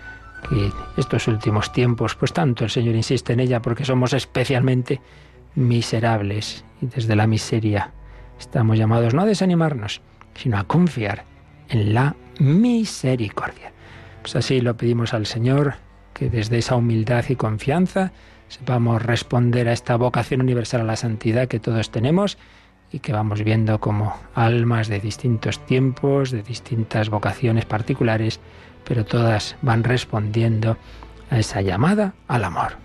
que 0.49 0.71
estos 0.97 1.27
últimos 1.27 1.71
tiempos, 1.71 2.15
pues 2.15 2.33
tanto 2.33 2.65
el 2.65 2.69
Señor 2.69 2.95
insiste 2.95 3.33
en 3.33 3.39
ella 3.39 3.61
porque 3.61 3.85
somos 3.85 4.13
especialmente 4.13 5.01
miserables 5.55 6.65
y 6.81 6.87
desde 6.87 7.15
la 7.15 7.27
miseria 7.27 7.91
estamos 8.39 8.77
llamados 8.77 9.13
no 9.13 9.21
a 9.21 9.25
desanimarnos, 9.25 10.01
sino 10.35 10.57
a 10.57 10.65
confiar 10.65 11.23
en 11.69 11.93
la 11.93 12.15
misericordia. 12.39 13.71
Pues 14.21 14.35
así 14.35 14.61
lo 14.61 14.75
pedimos 14.75 15.13
al 15.13 15.25
Señor, 15.25 15.75
que 16.15 16.29
desde 16.29 16.57
esa 16.57 16.75
humildad 16.75 17.25
y 17.29 17.35
confianza 17.35 18.13
sepamos 18.47 19.03
responder 19.03 19.67
a 19.67 19.73
esta 19.73 19.97
vocación 19.97 20.41
universal 20.41 20.81
a 20.81 20.85
la 20.85 20.95
santidad 20.95 21.47
que 21.47 21.59
todos 21.59 21.91
tenemos 21.91 22.37
y 22.91 22.99
que 22.99 23.11
vamos 23.11 23.43
viendo 23.43 23.79
como 23.79 24.15
almas 24.33 24.87
de 24.87 24.99
distintos 24.99 25.63
tiempos, 25.65 26.31
de 26.31 26.41
distintas 26.41 27.09
vocaciones 27.09 27.65
particulares, 27.65 28.39
pero 28.85 29.05
todas 29.05 29.57
van 29.61 29.83
respondiendo 29.83 30.77
a 31.29 31.39
esa 31.39 31.61
llamada 31.61 32.13
al 32.27 32.45
amor. 32.45 32.77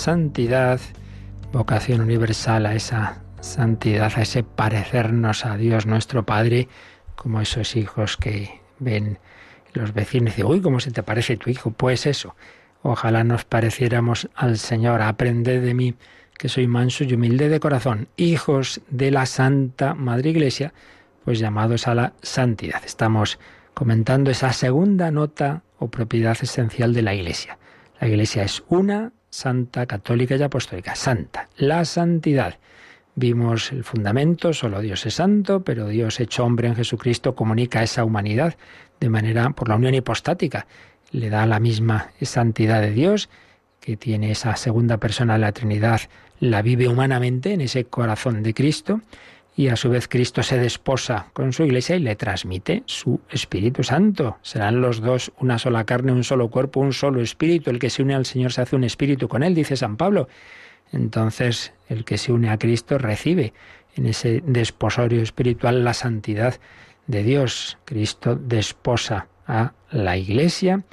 Santidad, 0.00 0.80
vocación 1.52 2.00
universal 2.00 2.64
a 2.64 2.74
esa 2.74 3.22
santidad, 3.40 4.10
a 4.16 4.22
ese 4.22 4.42
parecernos 4.42 5.44
a 5.44 5.58
Dios 5.58 5.84
nuestro 5.84 6.24
Padre, 6.24 6.68
como 7.16 7.42
esos 7.42 7.76
hijos 7.76 8.16
que 8.16 8.60
ven 8.78 9.18
los 9.74 9.92
vecinos 9.92 10.32
y 10.32 10.36
dicen, 10.36 10.46
uy, 10.46 10.62
¿cómo 10.62 10.80
se 10.80 10.90
te 10.90 11.02
parece 11.02 11.36
tu 11.36 11.50
hijo? 11.50 11.70
Pues 11.70 12.06
eso, 12.06 12.34
ojalá 12.82 13.24
nos 13.24 13.44
pareciéramos 13.44 14.30
al 14.34 14.56
Señor, 14.56 15.02
aprended 15.02 15.62
de 15.62 15.74
mí, 15.74 15.94
que 16.38 16.48
soy 16.48 16.66
manso 16.66 17.04
y 17.04 17.12
humilde 17.12 17.50
de 17.50 17.60
corazón, 17.60 18.08
hijos 18.16 18.80
de 18.88 19.10
la 19.10 19.26
Santa 19.26 19.92
Madre 19.94 20.30
Iglesia, 20.30 20.72
pues 21.26 21.38
llamados 21.38 21.86
a 21.86 21.94
la 21.94 22.14
santidad. 22.22 22.82
Estamos 22.86 23.38
comentando 23.74 24.30
esa 24.30 24.54
segunda 24.54 25.10
nota 25.10 25.62
o 25.78 25.88
propiedad 25.88 26.38
esencial 26.40 26.94
de 26.94 27.02
la 27.02 27.14
Iglesia. 27.14 27.58
La 28.00 28.08
Iglesia 28.08 28.44
es 28.44 28.64
una, 28.68 29.12
santa, 29.30 29.86
católica 29.86 30.36
y 30.36 30.42
apostólica. 30.42 30.94
Santa, 30.94 31.48
la 31.56 31.84
santidad. 31.84 32.58
Vimos 33.14 33.72
el 33.72 33.84
fundamento, 33.84 34.52
solo 34.52 34.80
Dios 34.80 35.06
es 35.06 35.14
santo, 35.14 35.62
pero 35.62 35.88
Dios 35.88 36.20
hecho 36.20 36.44
hombre 36.44 36.68
en 36.68 36.76
Jesucristo 36.76 37.34
comunica 37.34 37.82
esa 37.82 38.04
humanidad 38.04 38.56
de 39.00 39.08
manera 39.08 39.50
por 39.50 39.68
la 39.68 39.76
unión 39.76 39.94
hipostática. 39.94 40.66
Le 41.10 41.30
da 41.30 41.46
la 41.46 41.58
misma 41.60 42.12
santidad 42.20 42.80
de 42.80 42.92
Dios, 42.92 43.28
que 43.80 43.96
tiene 43.96 44.30
esa 44.30 44.56
segunda 44.56 44.98
persona 44.98 45.34
de 45.34 45.40
la 45.40 45.52
Trinidad, 45.52 46.02
la 46.38 46.62
vive 46.62 46.88
humanamente 46.88 47.52
en 47.52 47.62
ese 47.62 47.84
corazón 47.84 48.42
de 48.42 48.54
Cristo 48.54 49.00
y 49.60 49.68
a 49.68 49.76
su 49.76 49.90
vez 49.90 50.08
Cristo 50.08 50.42
se 50.42 50.58
desposa 50.58 51.26
con 51.34 51.52
su 51.52 51.64
iglesia 51.64 51.94
y 51.94 51.98
le 51.98 52.16
transmite 52.16 52.82
su 52.86 53.20
Espíritu 53.28 53.82
Santo. 53.82 54.38
Serán 54.40 54.80
los 54.80 55.02
dos 55.02 55.32
una 55.38 55.58
sola 55.58 55.84
carne, 55.84 56.12
un 56.12 56.24
solo 56.24 56.48
cuerpo, 56.48 56.80
un 56.80 56.94
solo 56.94 57.20
espíritu. 57.20 57.68
El 57.68 57.78
que 57.78 57.90
se 57.90 58.02
une 58.02 58.14
al 58.14 58.24
Señor 58.24 58.54
se 58.54 58.62
hace 58.62 58.74
un 58.74 58.84
espíritu 58.84 59.28
con 59.28 59.42
él, 59.42 59.54
dice 59.54 59.76
San 59.76 59.98
Pablo. 59.98 60.28
Entonces 60.94 61.74
el 61.90 62.06
que 62.06 62.16
se 62.16 62.32
une 62.32 62.48
a 62.48 62.58
Cristo 62.58 62.96
recibe 62.96 63.52
en 63.96 64.06
ese 64.06 64.42
desposorio 64.46 65.20
espiritual 65.20 65.84
la 65.84 65.92
santidad 65.92 66.58
de 67.06 67.22
Dios. 67.22 67.76
Cristo 67.84 68.36
desposa 68.36 69.28
a 69.46 69.74
la 69.90 70.16
iglesia 70.16 70.84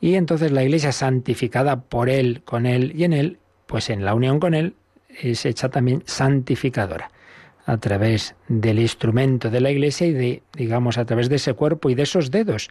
y 0.00 0.14
entonces 0.14 0.52
la 0.52 0.62
iglesia 0.62 0.92
santificada 0.92 1.80
por 1.80 2.08
él, 2.08 2.42
con 2.44 2.66
él 2.66 2.92
y 2.94 3.02
en 3.02 3.14
él, 3.14 3.40
pues 3.66 3.90
en 3.90 4.04
la 4.04 4.14
unión 4.14 4.38
con 4.38 4.54
él 4.54 4.76
es 5.08 5.44
hecha 5.44 5.70
también 5.70 6.04
santificadora 6.06 7.10
a 7.66 7.76
través 7.76 8.34
del 8.48 8.78
instrumento 8.78 9.50
de 9.50 9.60
la 9.60 9.70
Iglesia 9.70 10.06
y 10.06 10.12
de, 10.12 10.42
digamos, 10.54 10.98
a 10.98 11.04
través 11.04 11.28
de 11.28 11.36
ese 11.36 11.54
cuerpo 11.54 11.90
y 11.90 11.94
de 11.94 12.02
esos 12.02 12.30
dedos, 12.30 12.70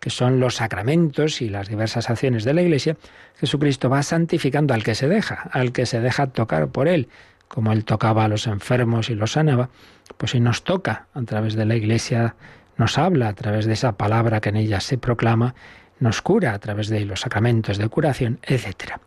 que 0.00 0.10
son 0.10 0.38
los 0.38 0.56
sacramentos 0.56 1.42
y 1.42 1.48
las 1.48 1.68
diversas 1.68 2.08
acciones 2.08 2.44
de 2.44 2.54
la 2.54 2.62
Iglesia, 2.62 2.96
Jesucristo 3.36 3.90
va 3.90 4.02
santificando 4.02 4.74
al 4.74 4.84
que 4.84 4.94
se 4.94 5.08
deja, 5.08 5.48
al 5.52 5.72
que 5.72 5.86
se 5.86 6.00
deja 6.00 6.28
tocar 6.28 6.68
por 6.68 6.86
Él, 6.86 7.08
como 7.48 7.72
Él 7.72 7.84
tocaba 7.84 8.24
a 8.24 8.28
los 8.28 8.46
enfermos 8.46 9.10
y 9.10 9.14
los 9.14 9.32
sanaba, 9.32 9.70
pues 10.16 10.32
si 10.32 10.40
nos 10.40 10.62
toca 10.62 11.06
a 11.14 11.22
través 11.22 11.54
de 11.54 11.64
la 11.64 11.74
Iglesia, 11.74 12.36
nos 12.76 12.96
habla 12.96 13.28
a 13.28 13.34
través 13.34 13.66
de 13.66 13.72
esa 13.72 13.92
palabra 13.92 14.40
que 14.40 14.50
en 14.50 14.56
ella 14.56 14.80
se 14.80 14.98
proclama, 14.98 15.54
nos 15.98 16.22
cura 16.22 16.54
a 16.54 16.58
través 16.58 16.88
de 16.88 17.04
los 17.04 17.20
sacramentos 17.20 17.76
de 17.78 17.88
curación, 17.88 18.38
etc. 18.44 19.00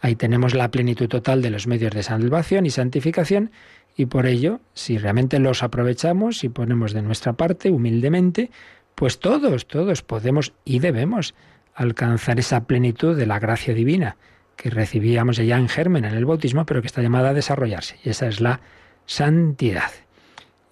Ahí 0.00 0.16
tenemos 0.16 0.54
la 0.54 0.68
plenitud 0.72 1.08
total 1.08 1.42
de 1.42 1.50
los 1.50 1.68
medios 1.68 1.92
de 1.92 2.02
salvación 2.02 2.66
y 2.66 2.70
santificación 2.70 3.52
y 3.96 4.06
por 4.06 4.26
ello, 4.26 4.60
si 4.74 4.98
realmente 4.98 5.38
los 5.38 5.62
aprovechamos 5.62 6.44
y 6.44 6.48
ponemos 6.48 6.92
de 6.92 7.02
nuestra 7.02 7.34
parte 7.34 7.70
humildemente, 7.70 8.50
pues 8.94 9.18
todos, 9.18 9.66
todos 9.66 10.02
podemos 10.02 10.52
y 10.64 10.78
debemos 10.78 11.34
alcanzar 11.74 12.38
esa 12.38 12.64
plenitud 12.64 13.16
de 13.16 13.26
la 13.26 13.38
gracia 13.38 13.74
divina 13.74 14.16
que 14.56 14.70
recibíamos 14.70 15.38
ya 15.38 15.56
en 15.56 15.68
germen 15.68 16.04
en 16.04 16.14
el 16.14 16.24
bautismo, 16.24 16.66
pero 16.66 16.80
que 16.80 16.86
está 16.86 17.02
llamada 17.02 17.30
a 17.30 17.34
desarrollarse. 17.34 17.98
Y 18.04 18.10
esa 18.10 18.28
es 18.28 18.40
la 18.40 18.60
santidad. 19.06 19.90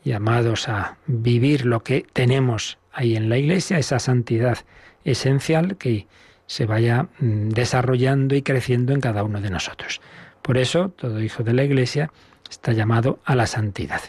Llamados 0.04 0.68
a 0.68 0.96
vivir 1.06 1.66
lo 1.66 1.82
que 1.82 2.06
tenemos 2.12 2.78
ahí 2.92 3.16
en 3.16 3.28
la 3.28 3.38
iglesia, 3.38 3.78
esa 3.78 3.98
santidad 3.98 4.58
esencial 5.04 5.76
que 5.76 6.06
se 6.46 6.66
vaya 6.66 7.08
mm, 7.18 7.50
desarrollando 7.50 8.34
y 8.34 8.42
creciendo 8.42 8.92
en 8.92 9.00
cada 9.00 9.24
uno 9.24 9.40
de 9.40 9.50
nosotros. 9.50 10.00
Por 10.42 10.58
eso, 10.58 10.90
todo 10.90 11.20
hijo 11.20 11.42
de 11.42 11.52
la 11.52 11.64
iglesia 11.64 12.10
está 12.50 12.72
llamado 12.72 13.20
a 13.24 13.34
la 13.34 13.46
santidad. 13.46 14.00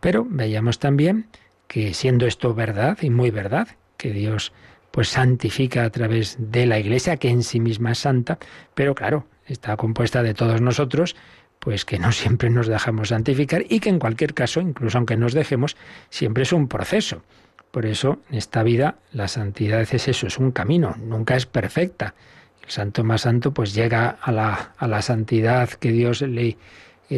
Pero 0.00 0.26
veíamos 0.28 0.78
también 0.78 1.26
que 1.68 1.94
siendo 1.94 2.26
esto 2.26 2.54
verdad 2.54 2.98
y 3.02 3.10
muy 3.10 3.30
verdad, 3.30 3.68
que 3.96 4.10
Dios 4.10 4.52
pues 4.90 5.08
santifica 5.08 5.84
a 5.84 5.90
través 5.90 6.36
de 6.38 6.66
la 6.66 6.78
Iglesia, 6.78 7.16
que 7.16 7.28
en 7.28 7.42
sí 7.42 7.58
misma 7.58 7.92
es 7.92 7.98
santa, 7.98 8.38
pero 8.74 8.94
claro, 8.94 9.26
está 9.46 9.76
compuesta 9.76 10.22
de 10.22 10.34
todos 10.34 10.60
nosotros, 10.60 11.16
pues 11.58 11.84
que 11.84 11.98
no 11.98 12.12
siempre 12.12 12.50
nos 12.50 12.66
dejamos 12.68 13.08
santificar 13.08 13.64
y 13.68 13.80
que 13.80 13.88
en 13.88 13.98
cualquier 13.98 14.34
caso, 14.34 14.60
incluso 14.60 14.98
aunque 14.98 15.16
nos 15.16 15.32
dejemos, 15.32 15.76
siempre 16.10 16.44
es 16.44 16.52
un 16.52 16.68
proceso. 16.68 17.22
Por 17.70 17.86
eso, 17.86 18.20
en 18.30 18.38
esta 18.38 18.62
vida, 18.62 18.98
la 19.12 19.26
santidad 19.26 19.80
es 19.80 20.06
eso, 20.06 20.28
es 20.28 20.38
un 20.38 20.52
camino, 20.52 20.94
nunca 20.96 21.34
es 21.34 21.46
perfecta. 21.46 22.14
El 22.62 22.70
santo 22.70 23.02
más 23.02 23.22
santo 23.22 23.52
pues 23.52 23.74
llega 23.74 24.10
a 24.10 24.30
la, 24.30 24.74
a 24.76 24.86
la 24.86 25.02
santidad 25.02 25.68
que 25.70 25.90
Dios 25.90 26.22
le, 26.22 26.56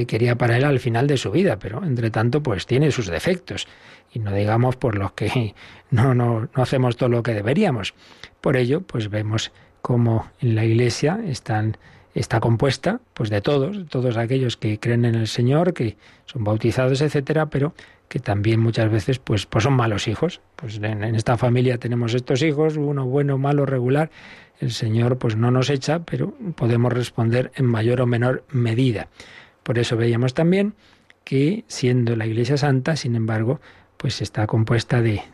quería 0.07 0.37
para 0.37 0.57
él 0.57 0.64
al 0.64 0.81
final 0.81 1.07
de 1.07 1.16
su 1.16 1.31
vida, 1.31 1.59
pero 1.59 1.85
entre 1.85 2.11
tanto 2.11 2.42
pues 2.42 2.66
tiene 2.66 2.90
sus 2.90 3.07
defectos 3.07 3.66
y 4.12 4.18
no 4.18 4.33
digamos 4.33 4.77
por 4.77 4.96
los 4.96 5.12
que 5.12 5.55
no, 5.90 6.14
no, 6.14 6.49
no 6.55 6.62
hacemos 6.62 6.96
todo 6.96 7.09
lo 7.09 7.22
que 7.22 7.35
deberíamos. 7.35 7.94
Por 8.40 8.57
ello 8.57 8.81
pues 8.81 9.11
vemos 9.11 9.53
cómo 9.83 10.31
en 10.40 10.55
la 10.55 10.64
iglesia 10.64 11.20
están 11.27 11.77
está 12.14 12.40
compuesta 12.40 13.01
pues 13.12 13.29
de 13.29 13.42
todos, 13.42 13.87
todos 13.88 14.16
aquellos 14.16 14.57
que 14.57 14.81
creen 14.81 15.05
en 15.05 15.14
el 15.14 15.29
Señor, 15.29 15.75
que 15.75 15.96
son 16.25 16.44
bautizados, 16.44 17.03
etcétera, 17.03 17.46
pero 17.46 17.75
que 18.09 18.20
también 18.20 18.61
muchas 18.61 18.90
veces 18.90 19.18
pues, 19.18 19.46
pues 19.46 19.64
son 19.64 19.75
malos 19.75 20.09
hijos. 20.09 20.40
Pues 20.57 20.77
en, 20.77 21.05
en, 21.05 21.14
esta 21.14 21.37
familia 21.37 21.79
tenemos 21.79 22.14
estos 22.14 22.42
hijos, 22.42 22.77
uno 22.77 23.05
bueno, 23.05 23.37
malo, 23.37 23.66
regular. 23.66 24.11
El 24.61 24.70
Señor 24.70 25.18
pues 25.18 25.37
no 25.37 25.51
nos 25.51 25.68
echa, 25.68 26.01
pero 26.01 26.33
podemos 26.55 26.92
responder 26.92 27.53
en 27.57 27.66
mayor 27.66 28.01
o 28.01 28.07
menor 28.07 28.44
medida. 28.51 29.09
Por 29.66 29.81
eso 29.81 29.96
veíamos 29.96 30.33
también 30.33 30.74
que 31.24 31.64
siendo 31.66 32.14
la 32.14 32.24
Iglesia 32.24 32.57
Santa, 32.57 32.94
sin 32.94 33.16
embargo, 33.16 33.61
pues 33.96 34.22
está 34.22 34.46
compuesta 34.46 35.02
de, 35.02 35.24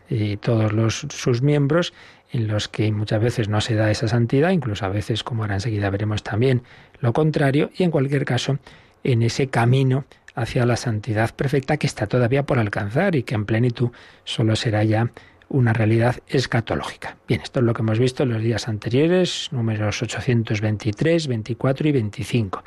todos 0.40 0.72
los, 0.72 1.06
sus 1.10 1.42
miembros 1.42 1.92
en 2.30 2.48
los 2.48 2.66
que 2.66 2.90
muchas 2.92 3.20
veces 3.20 3.50
no 3.50 3.60
se 3.60 3.74
da 3.74 3.90
esa 3.90 4.08
santidad, 4.08 4.48
incluso 4.48 4.86
a 4.86 4.88
veces, 4.88 5.22
como 5.22 5.42
ahora 5.42 5.56
enseguida 5.56 5.90
veremos 5.90 6.22
también, 6.22 6.62
lo 7.00 7.12
contrario, 7.12 7.70
y 7.76 7.82
en 7.82 7.90
cualquier 7.90 8.24
caso, 8.24 8.58
en 9.04 9.22
ese 9.22 9.48
camino 9.48 10.06
hacia 10.34 10.64
la 10.64 10.76
santidad 10.76 11.34
perfecta 11.34 11.76
que 11.76 11.86
está 11.86 12.06
todavía 12.06 12.44
por 12.44 12.58
alcanzar 12.58 13.16
y 13.16 13.24
que 13.24 13.34
en 13.34 13.44
plenitud 13.44 13.90
solo 14.24 14.56
será 14.56 14.82
ya 14.82 15.12
una 15.52 15.74
realidad 15.74 16.16
escatológica. 16.26 17.18
Bien, 17.28 17.42
esto 17.42 17.60
es 17.60 17.66
lo 17.66 17.74
que 17.74 17.82
hemos 17.82 17.98
visto 17.98 18.22
en 18.22 18.30
los 18.30 18.42
días 18.42 18.68
anteriores, 18.68 19.50
números 19.52 20.02
823, 20.02 21.28
24 21.28 21.88
y 21.88 21.92
25. 21.92 22.64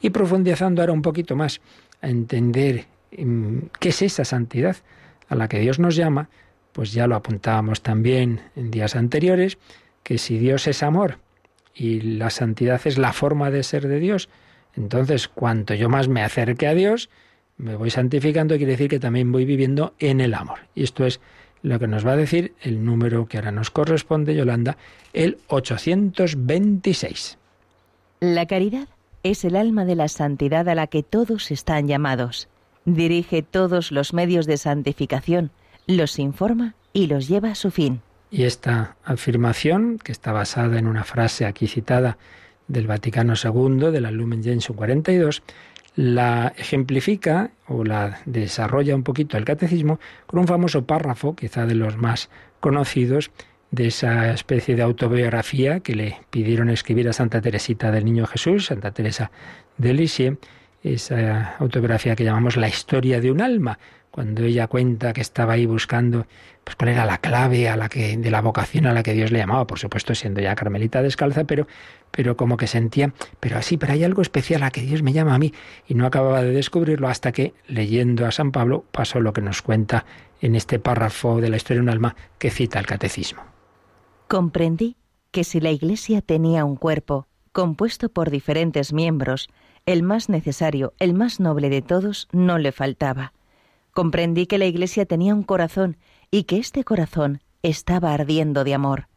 Y 0.00 0.10
profundizando 0.10 0.80
ahora 0.80 0.92
un 0.92 1.02
poquito 1.02 1.34
más 1.34 1.60
a 2.00 2.08
entender 2.08 2.86
em, 3.10 3.68
qué 3.80 3.88
es 3.88 4.02
esa 4.02 4.24
santidad 4.24 4.76
a 5.28 5.34
la 5.34 5.48
que 5.48 5.58
Dios 5.58 5.80
nos 5.80 5.96
llama, 5.96 6.28
pues 6.72 6.92
ya 6.92 7.08
lo 7.08 7.16
apuntábamos 7.16 7.82
también 7.82 8.40
en 8.54 8.70
días 8.70 8.94
anteriores, 8.94 9.58
que 10.04 10.16
si 10.16 10.38
Dios 10.38 10.68
es 10.68 10.84
amor 10.84 11.18
y 11.74 12.00
la 12.00 12.30
santidad 12.30 12.80
es 12.84 12.98
la 12.98 13.12
forma 13.12 13.50
de 13.50 13.64
ser 13.64 13.88
de 13.88 13.98
Dios, 13.98 14.28
entonces 14.76 15.26
cuanto 15.26 15.74
yo 15.74 15.88
más 15.88 16.06
me 16.06 16.22
acerque 16.22 16.68
a 16.68 16.74
Dios, 16.74 17.10
me 17.56 17.74
voy 17.74 17.90
santificando, 17.90 18.56
quiere 18.56 18.72
decir 18.72 18.88
que 18.88 19.00
también 19.00 19.32
voy 19.32 19.44
viviendo 19.44 19.94
en 19.98 20.20
el 20.20 20.34
amor. 20.34 20.60
Y 20.76 20.84
esto 20.84 21.04
es 21.04 21.20
lo 21.62 21.78
que 21.78 21.86
nos 21.86 22.06
va 22.06 22.12
a 22.12 22.16
decir 22.16 22.54
el 22.60 22.84
número 22.84 23.26
que 23.26 23.38
ahora 23.38 23.52
nos 23.52 23.70
corresponde, 23.70 24.34
Yolanda, 24.34 24.76
el 25.12 25.38
826. 25.48 27.38
La 28.20 28.46
caridad 28.46 28.88
es 29.22 29.44
el 29.44 29.56
alma 29.56 29.84
de 29.84 29.96
la 29.96 30.08
santidad 30.08 30.68
a 30.68 30.74
la 30.74 30.86
que 30.86 31.02
todos 31.02 31.50
están 31.50 31.88
llamados. 31.88 32.48
Dirige 32.84 33.42
todos 33.42 33.92
los 33.92 34.14
medios 34.14 34.46
de 34.46 34.56
santificación, 34.56 35.50
los 35.86 36.18
informa 36.18 36.74
y 36.92 37.06
los 37.06 37.28
lleva 37.28 37.50
a 37.50 37.54
su 37.54 37.70
fin. 37.70 38.00
Y 38.30 38.44
esta 38.44 38.96
afirmación, 39.04 39.98
que 39.98 40.12
está 40.12 40.32
basada 40.32 40.78
en 40.78 40.86
una 40.86 41.04
frase 41.04 41.46
aquí 41.46 41.66
citada 41.66 42.18
del 42.66 42.86
Vaticano 42.86 43.34
II, 43.42 43.90
de 43.90 44.00
la 44.00 44.10
Lumen 44.10 44.42
Gentium 44.42 44.76
42, 44.76 45.42
la 45.98 46.52
ejemplifica 46.56 47.50
o 47.66 47.82
la 47.82 48.20
desarrolla 48.24 48.94
un 48.94 49.02
poquito 49.02 49.36
el 49.36 49.44
catecismo 49.44 49.98
con 50.28 50.38
un 50.38 50.46
famoso 50.46 50.86
párrafo, 50.86 51.34
quizá 51.34 51.66
de 51.66 51.74
los 51.74 51.96
más 51.96 52.30
conocidos, 52.60 53.32
de 53.72 53.88
esa 53.88 54.30
especie 54.30 54.76
de 54.76 54.82
autobiografía 54.82 55.80
que 55.80 55.96
le 55.96 56.20
pidieron 56.30 56.70
escribir 56.70 57.08
a 57.08 57.12
Santa 57.12 57.40
Teresita 57.40 57.90
del 57.90 58.04
Niño 58.04 58.28
Jesús, 58.28 58.66
Santa 58.66 58.92
Teresa 58.92 59.32
de 59.76 59.92
Lisieux, 59.92 60.38
esa 60.84 61.56
autobiografía 61.56 62.14
que 62.14 62.22
llamamos 62.22 62.56
La 62.56 62.68
historia 62.68 63.20
de 63.20 63.32
un 63.32 63.40
alma, 63.40 63.80
cuando 64.18 64.42
ella 64.42 64.66
cuenta 64.66 65.12
que 65.12 65.20
estaba 65.20 65.52
ahí 65.52 65.64
buscando 65.64 66.26
pues 66.64 66.74
cuál 66.74 66.90
era 66.90 67.06
la 67.06 67.18
clave 67.18 67.68
a 67.68 67.76
la 67.76 67.88
que 67.88 68.16
de 68.16 68.30
la 68.32 68.40
vocación 68.40 68.86
a 68.86 68.92
la 68.92 69.04
que 69.04 69.12
Dios 69.12 69.30
le 69.30 69.38
llamaba, 69.38 69.64
por 69.68 69.78
supuesto 69.78 70.12
siendo 70.12 70.40
ya 70.40 70.56
carmelita 70.56 71.02
descalza, 71.02 71.44
pero 71.44 71.68
pero 72.10 72.36
como 72.36 72.56
que 72.56 72.66
sentía, 72.66 73.14
pero 73.38 73.58
así, 73.58 73.76
pero 73.76 73.92
hay 73.92 74.02
algo 74.02 74.20
especial 74.20 74.64
a 74.64 74.72
que 74.72 74.80
Dios 74.80 75.02
me 75.02 75.12
llama 75.12 75.36
a 75.36 75.38
mí 75.38 75.54
y 75.86 75.94
no 75.94 76.04
acababa 76.04 76.42
de 76.42 76.50
descubrirlo 76.50 77.06
hasta 77.06 77.30
que 77.30 77.54
leyendo 77.68 78.26
a 78.26 78.32
San 78.32 78.50
Pablo 78.50 78.84
pasó 78.90 79.20
lo 79.20 79.32
que 79.32 79.40
nos 79.40 79.62
cuenta 79.62 80.04
en 80.40 80.56
este 80.56 80.80
párrafo 80.80 81.40
de 81.40 81.50
la 81.50 81.56
historia 81.56 81.76
de 81.76 81.84
un 81.84 81.90
alma 81.90 82.16
que 82.38 82.50
cita 82.50 82.80
el 82.80 82.86
catecismo. 82.86 83.44
Comprendí 84.26 84.96
que 85.30 85.44
si 85.44 85.60
la 85.60 85.70
Iglesia 85.70 86.22
tenía 86.22 86.64
un 86.64 86.74
cuerpo 86.74 87.28
compuesto 87.52 88.08
por 88.08 88.30
diferentes 88.30 88.92
miembros, 88.92 89.48
el 89.86 90.02
más 90.02 90.28
necesario, 90.28 90.92
el 90.98 91.14
más 91.14 91.38
noble 91.38 91.70
de 91.70 91.82
todos, 91.82 92.26
no 92.32 92.58
le 92.58 92.72
faltaba. 92.72 93.32
Comprendí 93.98 94.46
que 94.46 94.58
la 94.58 94.66
Iglesia 94.66 95.06
tenía 95.06 95.34
un 95.34 95.42
corazón 95.42 95.96
y 96.30 96.44
que 96.44 96.58
este 96.58 96.84
corazón 96.84 97.42
estaba 97.64 98.14
ardiendo 98.14 98.62
de 98.62 98.72
amor. 98.72 99.08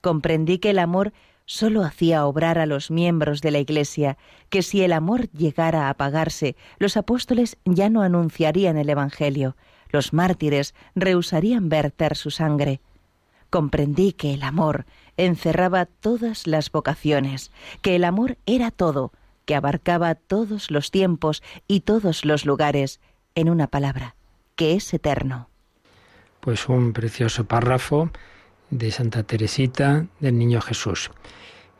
Comprendí 0.00 0.58
que 0.58 0.70
el 0.70 0.78
amor 0.78 1.12
sólo 1.44 1.82
hacía 1.82 2.24
obrar 2.24 2.56
a 2.60 2.66
los 2.66 2.92
miembros 2.92 3.40
de 3.40 3.50
la 3.50 3.58
Iglesia, 3.58 4.18
que 4.48 4.62
si 4.62 4.82
el 4.82 4.92
amor 4.92 5.28
llegara 5.32 5.88
a 5.88 5.90
apagarse, 5.90 6.54
los 6.78 6.96
apóstoles 6.96 7.56
ya 7.64 7.90
no 7.90 8.02
anunciarían 8.02 8.76
el 8.76 8.90
Evangelio, 8.90 9.56
los 9.90 10.12
mártires 10.12 10.76
rehusarían 10.94 11.68
verter 11.68 12.16
su 12.16 12.30
sangre. 12.30 12.80
Comprendí 13.50 14.12
que 14.12 14.34
el 14.34 14.44
amor 14.44 14.86
encerraba 15.16 15.86
todas 15.86 16.46
las 16.46 16.70
vocaciones, 16.70 17.50
que 17.80 17.96
el 17.96 18.04
amor 18.04 18.38
era 18.46 18.70
todo, 18.70 19.10
que 19.46 19.56
abarcaba 19.56 20.14
todos 20.14 20.70
los 20.70 20.92
tiempos 20.92 21.42
y 21.66 21.80
todos 21.80 22.24
los 22.24 22.46
lugares, 22.46 23.00
en 23.34 23.48
una 23.48 23.66
palabra, 23.66 24.14
que 24.56 24.74
es 24.74 24.92
eterno. 24.94 25.48
Pues 26.40 26.68
un 26.68 26.92
precioso 26.92 27.44
párrafo 27.44 28.10
de 28.70 28.90
Santa 28.90 29.22
Teresita 29.22 30.06
del 30.18 30.38
Niño 30.38 30.60
Jesús. 30.60 31.10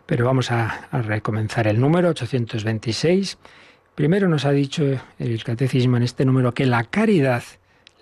Pero 0.07 0.27
vamos 0.27 0.51
a, 0.51 0.89
recomenzar 0.93 1.67
el 1.67 1.81
número 1.81 2.11
826. 2.11 3.39
Primero 3.95 4.29
nos 4.29 4.45
ha 4.45 4.53
dicho 4.53 4.85
el 5.19 5.45
catecismo 5.45 5.97
en 5.97 6.03
este 6.03 6.25
número 6.25 6.55
que 6.55 6.67
la 6.67 6.85
caridad, 6.85 7.43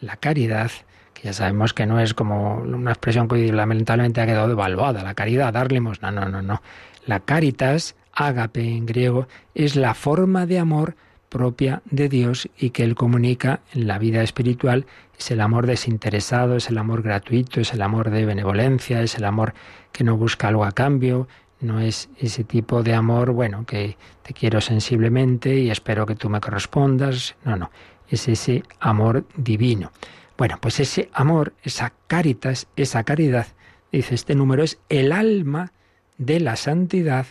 la 0.00 0.16
caridad, 0.16 0.70
que 1.14 1.22
ya 1.24 1.32
sabemos 1.32 1.72
que 1.72 1.86
no 1.86 2.00
es 2.00 2.14
como 2.14 2.56
una 2.56 2.90
expresión 2.90 3.28
que 3.28 3.52
lamentablemente 3.52 4.20
ha 4.20 4.26
quedado 4.26 4.48
devaluada, 4.48 5.02
la 5.02 5.14
caridad, 5.14 5.52
darle 5.52 5.80
no, 5.80 5.92
no, 6.00 6.28
no, 6.28 6.42
no. 6.42 6.62
La 7.06 7.20
caritas, 7.20 7.96
ágape 8.12 8.62
en 8.62 8.86
griego, 8.86 9.28
es 9.54 9.76
la 9.76 9.94
forma 9.94 10.46
de 10.46 10.58
amor 10.58 10.96
propia 11.30 11.80
de 11.86 12.10
Dios 12.10 12.50
y 12.58 12.70
que 12.70 12.84
Él 12.84 12.94
comunica 12.94 13.60
en 13.72 13.86
la 13.86 13.98
vida 13.98 14.22
espiritual 14.22 14.84
es 15.18 15.30
el 15.30 15.40
amor 15.40 15.66
desinteresado, 15.66 16.56
es 16.56 16.68
el 16.68 16.76
amor 16.76 17.02
gratuito, 17.02 17.60
es 17.60 17.72
el 17.72 17.80
amor 17.80 18.10
de 18.10 18.26
benevolencia, 18.26 19.00
es 19.00 19.14
el 19.16 19.24
amor 19.24 19.54
que 19.92 20.04
no 20.04 20.16
busca 20.16 20.48
algo 20.48 20.64
a 20.64 20.72
cambio, 20.72 21.28
no 21.60 21.80
es 21.80 22.08
ese 22.18 22.44
tipo 22.44 22.82
de 22.82 22.94
amor, 22.94 23.32
bueno, 23.32 23.64
que 23.64 23.96
te 24.22 24.34
quiero 24.34 24.60
sensiblemente 24.60 25.54
y 25.54 25.70
espero 25.70 26.06
que 26.06 26.14
tú 26.16 26.28
me 26.28 26.40
correspondas, 26.40 27.36
no, 27.44 27.56
no, 27.56 27.70
es 28.08 28.28
ese 28.28 28.62
amor 28.80 29.24
divino. 29.36 29.92
Bueno, 30.36 30.58
pues 30.60 30.80
ese 30.80 31.10
amor, 31.12 31.52
esa 31.62 31.92
caritas, 32.06 32.66
esa 32.76 33.04
caridad, 33.04 33.46
dice 33.92 34.14
este 34.14 34.34
número, 34.34 34.62
es 34.62 34.78
el 34.88 35.12
alma 35.12 35.72
de 36.16 36.40
la 36.40 36.56
santidad 36.56 37.26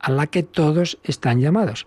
a 0.00 0.10
la 0.10 0.26
que 0.26 0.42
todos 0.42 0.98
están 1.04 1.40
llamados. 1.40 1.86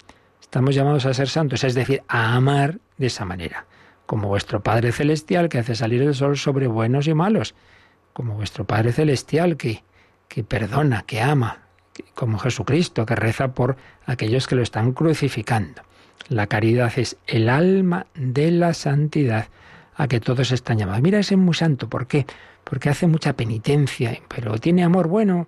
Estamos 0.52 0.76
llamados 0.76 1.06
a 1.06 1.14
ser 1.14 1.30
santos, 1.30 1.64
es 1.64 1.76
decir, 1.76 2.04
a 2.10 2.36
amar 2.36 2.80
de 2.98 3.08
esa 3.08 3.24
manera, 3.24 3.68
como 4.06 4.28
vuestro 4.28 4.62
Padre 4.62 4.92
Celestial 4.92 5.48
que 5.48 5.60
hace 5.60 5.76
salir 5.76 6.02
el 6.02 6.14
sol 6.14 6.36
sobre 6.36 6.68
buenos 6.68 7.08
y 7.08 7.14
malos, 7.14 7.56
como 8.12 8.34
vuestro 8.34 8.66
Padre 8.66 8.92
Celestial 8.92 9.56
que, 9.56 9.86
que 10.28 10.44
perdona, 10.44 11.04
que 11.04 11.22
ama, 11.22 11.60
como 12.16 12.38
Jesucristo 12.38 13.06
que 13.06 13.16
reza 13.16 13.54
por 13.54 13.78
aquellos 14.06 14.46
que 14.46 14.56
lo 14.56 14.62
están 14.62 14.92
crucificando. 14.92 15.84
La 16.28 16.48
caridad 16.48 16.92
es 16.98 17.16
el 17.28 17.48
alma 17.48 18.08
de 18.14 18.52
la 18.52 18.74
santidad 18.74 19.48
a 19.96 20.10
que 20.10 20.20
todos 20.20 20.52
están 20.52 20.80
llamados. 20.80 21.02
Mira, 21.02 21.20
ese 21.20 21.36
es 21.36 21.40
muy 21.40 21.54
santo, 21.54 21.88
¿por 21.88 22.08
qué? 22.08 22.26
Porque 22.66 22.90
hace 22.90 23.08
mucha 23.08 23.38
penitencia, 23.38 24.20
pero 24.28 24.58
tiene 24.58 24.84
amor 24.84 25.08
bueno, 25.08 25.48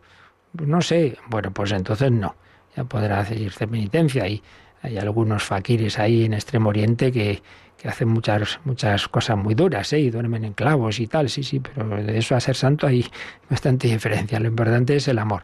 no 0.53 0.81
sé, 0.81 1.17
bueno, 1.27 1.51
pues 1.51 1.73
entonces 1.73 2.09
no, 2.09 2.37
ya 2.73 2.85
podrá 2.85 3.19
hacer 3.19 3.51
penitencia 3.69 4.25
y 4.29 4.41
hay 4.83 4.97
algunos 4.97 5.43
faquires 5.43 5.97
ahí 5.97 6.25
en 6.25 6.33
Extremo 6.33 6.69
Oriente 6.69 7.11
que, 7.11 7.41
que 7.77 7.87
hacen 7.87 8.09
muchas, 8.09 8.59
muchas 8.65 9.07
cosas 9.07 9.37
muy 9.37 9.55
duras, 9.55 9.91
¿eh? 9.93 9.99
y 10.01 10.11
duermen 10.11 10.43
en 10.43 10.53
clavos 10.53 10.99
y 10.99 11.07
tal, 11.07 11.29
sí, 11.29 11.41
sí, 11.41 11.61
pero 11.61 12.03
de 12.03 12.17
eso 12.17 12.35
a 12.35 12.39
ser 12.41 12.55
santo 12.55 12.85
hay 12.85 13.05
bastante 13.49 13.87
diferencia. 13.87 14.39
Lo 14.39 14.49
importante 14.49 14.97
es 14.97 15.07
el 15.07 15.19
amor, 15.19 15.43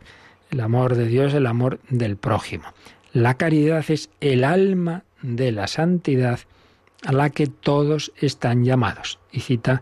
el 0.52 0.60
amor 0.60 0.96
de 0.96 1.08
Dios, 1.08 1.34
el 1.34 1.48
amor 1.48 1.80
del 1.90 2.18
prójimo. 2.18 2.66
La 3.14 3.36
caridad 3.36 3.84
es 3.90 4.10
el 4.20 4.44
alma 4.44 5.04
de 5.22 5.54
la 5.54 5.68
santidad 5.68 6.40
a 7.06 7.14
la 7.14 7.30
que 7.30 7.48
todos 7.48 8.12
están 8.18 8.66
llamados. 8.66 9.20
Y 9.32 9.40
cita 9.40 9.82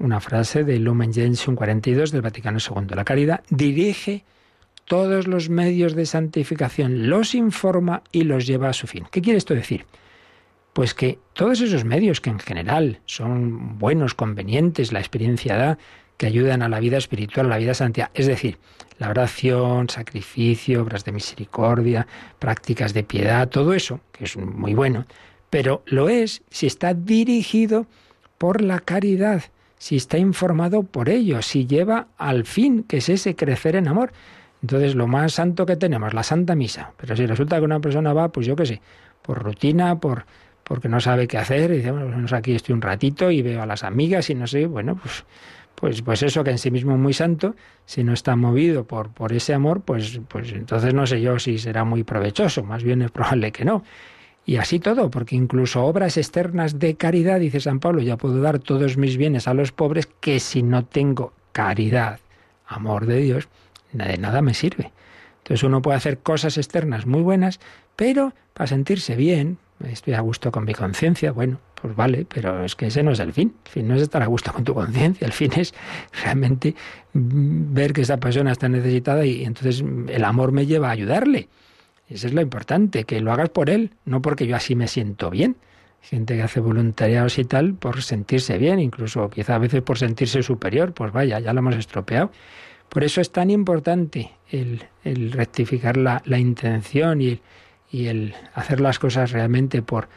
una 0.00 0.20
frase 0.20 0.64
de 0.64 0.80
Lumen 0.80 1.14
Gentium 1.14 1.54
42 1.54 2.10
del 2.10 2.22
Vaticano 2.22 2.58
II. 2.58 2.88
La 2.96 3.04
caridad 3.04 3.42
dirige 3.50 4.24
todos 4.90 5.28
los 5.28 5.50
medios 5.50 5.94
de 5.94 6.04
santificación, 6.04 7.08
los 7.08 7.36
informa 7.36 8.02
y 8.10 8.24
los 8.24 8.44
lleva 8.44 8.70
a 8.70 8.72
su 8.72 8.88
fin. 8.88 9.04
¿Qué 9.12 9.22
quiere 9.22 9.38
esto 9.38 9.54
decir? 9.54 9.86
Pues 10.72 10.94
que 10.94 11.20
todos 11.32 11.60
esos 11.60 11.84
medios 11.84 12.20
que 12.20 12.30
en 12.30 12.40
general 12.40 12.98
son 13.06 13.78
buenos, 13.78 14.14
convenientes, 14.14 14.90
la 14.90 14.98
experiencia 14.98 15.56
da, 15.56 15.78
que 16.16 16.26
ayudan 16.26 16.62
a 16.62 16.68
la 16.68 16.80
vida 16.80 16.96
espiritual, 16.96 17.46
a 17.46 17.50
la 17.50 17.58
vida 17.58 17.74
santidad, 17.74 18.10
es 18.14 18.26
decir, 18.26 18.58
la 18.98 19.10
oración, 19.10 19.88
sacrificio, 19.88 20.82
obras 20.82 21.04
de 21.04 21.12
misericordia, 21.12 22.08
prácticas 22.40 22.92
de 22.92 23.04
piedad, 23.04 23.48
todo 23.48 23.74
eso, 23.74 24.00
que 24.10 24.24
es 24.24 24.36
muy 24.36 24.74
bueno, 24.74 25.06
pero 25.50 25.84
lo 25.86 26.08
es 26.08 26.42
si 26.50 26.66
está 26.66 26.94
dirigido 26.94 27.86
por 28.38 28.60
la 28.60 28.80
caridad, 28.80 29.44
si 29.78 29.94
está 29.94 30.18
informado 30.18 30.82
por 30.82 31.08
ello, 31.08 31.42
si 31.42 31.68
lleva 31.68 32.08
al 32.18 32.44
fin, 32.44 32.82
que 32.82 32.96
es 32.96 33.08
ese 33.08 33.36
crecer 33.36 33.76
en 33.76 33.86
amor. 33.86 34.10
Entonces, 34.62 34.94
lo 34.94 35.06
más 35.06 35.34
santo 35.34 35.64
que 35.66 35.76
tenemos, 35.76 36.12
la 36.12 36.22
Santa 36.22 36.54
Misa. 36.54 36.92
Pero 36.96 37.16
si 37.16 37.26
resulta 37.26 37.58
que 37.58 37.64
una 37.64 37.80
persona 37.80 38.12
va, 38.12 38.28
pues 38.28 38.46
yo 38.46 38.56
qué 38.56 38.66
sé, 38.66 38.82
por 39.22 39.42
rutina, 39.42 39.98
por 39.98 40.24
porque 40.70 40.88
no 40.88 41.00
sabe 41.00 41.26
qué 41.26 41.36
hacer, 41.36 41.72
y 41.72 41.78
dice, 41.78 41.90
bueno, 41.90 42.16
pues 42.20 42.32
aquí 42.32 42.54
estoy 42.54 42.74
un 42.74 42.80
ratito 42.80 43.32
y 43.32 43.42
veo 43.42 43.60
a 43.60 43.66
las 43.66 43.82
amigas 43.82 44.30
y 44.30 44.36
no 44.36 44.46
sé, 44.46 44.66
bueno, 44.66 45.00
pues, 45.02 45.24
pues, 45.74 46.02
pues 46.02 46.22
eso 46.22 46.44
que 46.44 46.50
en 46.52 46.58
sí 46.58 46.70
mismo 46.70 46.92
es 46.92 46.98
muy 47.00 47.12
santo, 47.12 47.56
si 47.86 48.04
no 48.04 48.12
está 48.12 48.36
movido 48.36 48.84
por, 48.84 49.10
por 49.10 49.32
ese 49.32 49.52
amor, 49.52 49.80
pues, 49.80 50.20
pues 50.28 50.52
entonces 50.52 50.94
no 50.94 51.08
sé 51.08 51.20
yo 51.20 51.40
si 51.40 51.58
será 51.58 51.82
muy 51.82 52.04
provechoso, 52.04 52.62
más 52.62 52.84
bien 52.84 53.02
es 53.02 53.10
probable 53.10 53.50
que 53.50 53.64
no. 53.64 53.82
Y 54.46 54.58
así 54.58 54.78
todo, 54.78 55.10
porque 55.10 55.34
incluso 55.34 55.84
obras 55.84 56.16
externas 56.16 56.78
de 56.78 56.94
caridad, 56.94 57.40
dice 57.40 57.58
San 57.58 57.80
Pablo, 57.80 58.00
ya 58.00 58.16
puedo 58.16 58.40
dar 58.40 58.60
todos 58.60 58.96
mis 58.96 59.16
bienes 59.16 59.48
a 59.48 59.54
los 59.54 59.72
pobres, 59.72 60.06
que 60.20 60.38
si 60.38 60.62
no 60.62 60.84
tengo 60.84 61.32
caridad, 61.50 62.20
amor 62.64 63.06
de 63.06 63.22
Dios, 63.22 63.48
de 63.92 64.18
nada 64.18 64.42
me 64.42 64.54
sirve. 64.54 64.92
Entonces 65.38 65.62
uno 65.64 65.82
puede 65.82 65.96
hacer 65.96 66.18
cosas 66.18 66.58
externas 66.58 67.06
muy 67.06 67.22
buenas, 67.22 67.60
pero 67.96 68.34
para 68.54 68.66
sentirse 68.66 69.16
bien, 69.16 69.58
estoy 69.88 70.14
a 70.14 70.20
gusto 70.20 70.52
con 70.52 70.64
mi 70.64 70.74
conciencia, 70.74 71.32
bueno, 71.32 71.58
pues 71.80 71.96
vale, 71.96 72.26
pero 72.32 72.64
es 72.64 72.76
que 72.76 72.88
ese 72.88 73.02
no 73.02 73.12
es 73.12 73.20
el 73.20 73.32
fin. 73.32 73.54
El 73.64 73.70
fin 73.70 73.88
no 73.88 73.94
es 73.94 74.02
estar 74.02 74.22
a 74.22 74.26
gusto 74.26 74.52
con 74.52 74.64
tu 74.64 74.74
conciencia, 74.74 75.26
el 75.26 75.32
fin 75.32 75.52
es 75.56 75.74
realmente 76.22 76.74
ver 77.14 77.92
que 77.92 78.02
esa 78.02 78.18
persona 78.18 78.52
está 78.52 78.68
necesitada 78.68 79.24
y 79.24 79.44
entonces 79.44 79.82
el 80.08 80.24
amor 80.24 80.52
me 80.52 80.66
lleva 80.66 80.88
a 80.88 80.92
ayudarle. 80.92 81.48
Eso 82.08 82.26
es 82.26 82.34
lo 82.34 82.40
importante, 82.40 83.04
que 83.04 83.20
lo 83.20 83.32
hagas 83.32 83.50
por 83.50 83.70
él, 83.70 83.92
no 84.04 84.20
porque 84.20 84.46
yo 84.46 84.56
así 84.56 84.74
me 84.74 84.88
siento 84.88 85.30
bien. 85.30 85.56
Gente 86.02 86.34
que 86.34 86.42
hace 86.42 86.60
voluntariados 86.60 87.38
y 87.38 87.44
tal 87.44 87.74
por 87.74 88.02
sentirse 88.02 88.58
bien, 88.58 88.80
incluso 88.80 89.28
quizá 89.30 89.54
a 89.54 89.58
veces 89.58 89.82
por 89.82 89.98
sentirse 89.98 90.42
superior, 90.42 90.92
pues 90.92 91.12
vaya, 91.12 91.38
ya 91.40 91.52
lo 91.52 91.60
hemos 91.60 91.76
estropeado. 91.76 92.32
Por 92.90 93.04
eso 93.04 93.20
es 93.20 93.30
tan 93.30 93.50
importante 93.50 94.32
el, 94.50 94.82
rectificar 95.32 95.96
la, 95.96 96.20
intención 96.38 97.22
y, 97.22 97.40
el 97.92 98.34
hacer 98.52 98.80
las 98.80 98.98
cosas 98.98 99.30
realmente 99.30 99.80
por, 99.80 100.08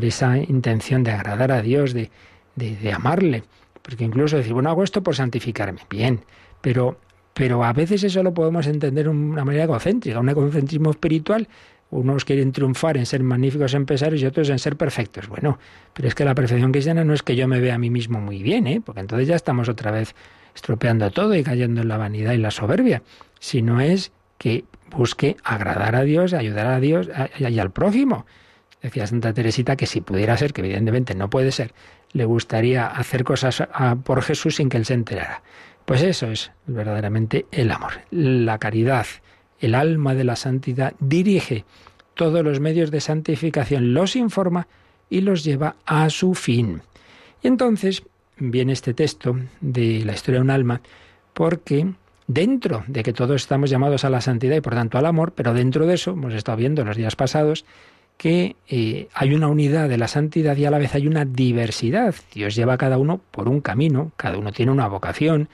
esa 0.00 0.38
intención 0.38 1.02
de 1.02 1.10
agradar 1.10 1.50
a 1.50 1.60
Dios, 1.60 1.92
de, 1.92 2.10
de, 2.54 2.92
amarle. 2.92 3.42
Porque 3.82 4.04
incluso 4.04 4.36
decir, 4.36 4.52
bueno, 4.52 4.70
hago 4.70 4.84
esto 4.84 5.02
por 5.02 5.16
santificarme. 5.16 5.80
Bien, 5.90 6.20
pero, 6.60 6.98
pero 7.34 7.64
a 7.64 7.72
veces 7.72 8.04
eso 8.04 8.22
lo 8.22 8.32
podemos 8.32 8.68
entender 8.68 9.06
de 9.06 9.10
una 9.10 9.44
manera 9.44 9.64
egocéntrica, 9.64 10.20
un 10.20 10.28
egocentrismo 10.28 10.90
espiritual. 10.90 11.48
Unos 11.90 12.24
quieren 12.24 12.52
triunfar 12.52 12.96
en 12.96 13.06
ser 13.06 13.24
magníficos 13.24 13.74
empresarios 13.74 14.22
y 14.22 14.26
otros 14.26 14.48
en 14.50 14.60
ser 14.60 14.76
perfectos. 14.76 15.26
Bueno, 15.26 15.58
pero 15.92 16.06
es 16.06 16.14
que 16.14 16.24
la 16.24 16.36
perfección 16.36 16.70
cristiana 16.70 17.02
no 17.02 17.12
es 17.12 17.24
que 17.24 17.34
yo 17.34 17.48
me 17.48 17.58
vea 17.58 17.74
a 17.74 17.78
mí 17.78 17.90
mismo 17.90 18.20
muy 18.20 18.44
bien, 18.44 18.68
¿eh? 18.68 18.80
porque 18.84 19.00
entonces 19.00 19.26
ya 19.26 19.34
estamos 19.34 19.68
otra 19.68 19.90
vez 19.90 20.14
estropeando 20.54 21.10
todo 21.10 21.34
y 21.34 21.42
cayendo 21.42 21.82
en 21.82 21.88
la 21.88 21.96
vanidad 21.96 22.32
y 22.32 22.38
la 22.38 22.50
soberbia, 22.50 23.02
sino 23.38 23.80
es 23.80 24.12
que 24.38 24.64
busque 24.90 25.36
agradar 25.44 25.96
a 25.96 26.02
Dios, 26.02 26.32
ayudar 26.32 26.66
a 26.66 26.80
Dios 26.80 27.08
y 27.38 27.58
al 27.58 27.70
prójimo. 27.70 28.26
Decía 28.82 29.06
Santa 29.06 29.34
Teresita 29.34 29.76
que 29.76 29.86
si 29.86 30.00
pudiera 30.00 30.36
ser, 30.36 30.52
que 30.52 30.62
evidentemente 30.62 31.14
no 31.14 31.28
puede 31.28 31.52
ser, 31.52 31.74
le 32.12 32.24
gustaría 32.24 32.86
hacer 32.86 33.24
cosas 33.24 33.62
por 34.04 34.22
Jesús 34.22 34.56
sin 34.56 34.68
que 34.68 34.78
él 34.78 34.86
se 34.86 34.94
enterara. 34.94 35.42
Pues 35.84 36.02
eso 36.02 36.30
es 36.30 36.52
verdaderamente 36.66 37.46
el 37.52 37.70
amor. 37.70 37.92
La 38.10 38.58
caridad, 38.58 39.06
el 39.60 39.74
alma 39.74 40.14
de 40.14 40.24
la 40.24 40.36
santidad, 40.36 40.94
dirige 40.98 41.64
todos 42.14 42.42
los 42.42 42.60
medios 42.60 42.90
de 42.90 43.00
santificación, 43.00 43.92
los 43.92 44.16
informa 44.16 44.66
y 45.08 45.20
los 45.20 45.44
lleva 45.44 45.76
a 45.84 46.08
su 46.10 46.34
fin. 46.34 46.82
Y 47.42 47.48
entonces 47.48 48.02
viene 48.40 48.72
este 48.72 48.94
texto 48.94 49.36
de 49.60 50.04
la 50.04 50.12
historia 50.12 50.40
de 50.40 50.44
un 50.44 50.50
alma 50.50 50.80
porque 51.32 51.86
dentro 52.26 52.84
de 52.86 53.02
que 53.02 53.12
todos 53.12 53.42
estamos 53.42 53.70
llamados 53.70 54.04
a 54.04 54.10
la 54.10 54.20
santidad 54.20 54.56
y 54.56 54.60
por 54.60 54.74
tanto 54.74 54.98
al 54.98 55.06
amor, 55.06 55.32
pero 55.32 55.54
dentro 55.54 55.86
de 55.86 55.94
eso, 55.94 56.12
hemos 56.12 56.34
estado 56.34 56.58
viendo 56.58 56.84
los 56.84 56.96
días 56.96 57.16
pasados, 57.16 57.64
que 58.16 58.56
eh, 58.68 59.08
hay 59.14 59.34
una 59.34 59.48
unidad 59.48 59.88
de 59.88 59.96
la 59.96 60.06
santidad 60.06 60.56
y 60.56 60.64
a 60.66 60.70
la 60.70 60.78
vez 60.78 60.94
hay 60.94 61.06
una 61.06 61.24
diversidad. 61.24 62.14
Dios 62.34 62.54
lleva 62.54 62.74
a 62.74 62.78
cada 62.78 62.98
uno 62.98 63.20
por 63.30 63.48
un 63.48 63.60
camino, 63.60 64.12
cada 64.16 64.36
uno 64.36 64.52
tiene 64.52 64.72
una 64.72 64.88
vocación, 64.88 65.48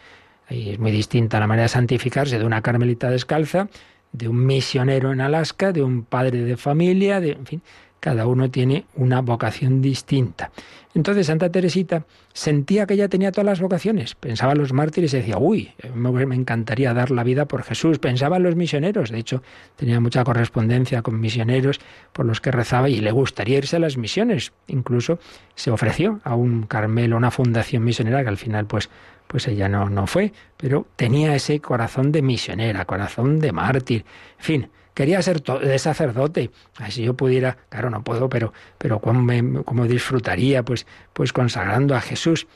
y 0.51 0.71
es 0.71 0.79
muy 0.79 0.91
distinta 0.91 1.41
la 1.41 1.47
manera 1.47 1.65
de 1.65 1.69
santificarse 1.69 2.39
de 2.39 2.45
una 2.45 2.63
carmelita 2.63 3.11
descalza 3.11 3.69
de 4.13 4.29
un 4.29 4.47
misionero 4.47 5.13
en 5.13 5.21
Alaska, 5.21 5.73
de 5.73 5.83
un 5.83 6.03
padre 6.03 6.43
de 6.43 6.57
familia, 6.57 7.21
de, 7.21 7.33
en 7.33 7.47
fin, 7.47 7.63
cada 8.01 8.27
uno 8.27 8.51
tiene 8.51 8.87
una 8.95 9.21
vocación 9.21 9.83
distinta. 9.83 10.51
Entonces 10.97 11.27
Santa 11.27 11.51
Teresita 11.53 12.07
sentía 12.33 12.87
que 12.87 12.95
ella 12.95 13.09
tenía 13.09 13.31
todas 13.31 13.45
las 13.45 13.61
vocaciones. 13.61 14.15
Pensaba 14.15 14.53
en 14.53 14.59
los 14.59 14.73
mártires 14.73 15.13
y 15.13 15.19
decía, 15.19 15.37
uy, 15.37 15.75
me 15.95 16.35
encantaría 16.35 16.95
dar 16.95 17.11
la 17.11 17.23
vida 17.23 17.45
por 17.45 17.65
Jesús. 17.65 17.99
Pensaba 17.99 18.39
en 18.39 18.45
los 18.45 18.57
misioneros. 18.57 19.11
De 19.11 19.19
hecho, 19.19 19.43
tenía 19.77 20.01
mucha 20.01 20.25
correspondencia 20.25 21.03
con 21.03 21.21
misioneros 21.21 21.81
por 22.15 22.25
los 22.25 22.41
que 22.41 22.51
rezaba 22.51 22.89
y 22.89 23.03
le 23.03 23.11
gustaría 23.11 23.59
irse 23.59 23.77
a 23.77 23.81
las 23.81 23.99
misiones. 23.99 24.55
Incluso 24.69 25.19
se 25.55 25.71
ofreció 25.71 26.21
a 26.25 26.35
un 26.35 26.63
Carmelo, 26.63 27.19
una 27.19 27.31
fundación 27.31 27.85
misionera 27.85 28.23
que 28.23 28.31
al 28.31 28.39
final 28.39 28.65
pues 28.65 28.89
pues 29.27 29.49
ella 29.49 29.69
no, 29.69 29.91
no 29.91 30.07
fue, 30.07 30.33
pero 30.57 30.87
tenía 30.95 31.35
ese 31.35 31.61
corazón 31.61 32.11
de 32.13 32.23
misionera, 32.23 32.85
corazón 32.85 33.41
de 33.41 33.51
mártir, 33.51 34.05
en 34.39 34.45
fin, 34.45 34.69
quería 34.97 35.21
ser 35.21 35.43
de 35.43 35.79
sacerdote. 35.79 36.51
Si 36.89 37.03
yo 37.03 37.15
pudiera, 37.15 37.59
claro, 37.69 37.91
no 37.91 38.03
puedo, 38.03 38.31
pero, 38.31 38.55
pero 38.79 38.99
cómo, 38.99 39.87
disfrutaría 39.87 40.63
pues, 40.65 40.87
pues 41.13 41.35
consagrando 41.35 41.95
a 41.95 42.01
Jesús. 42.01 42.47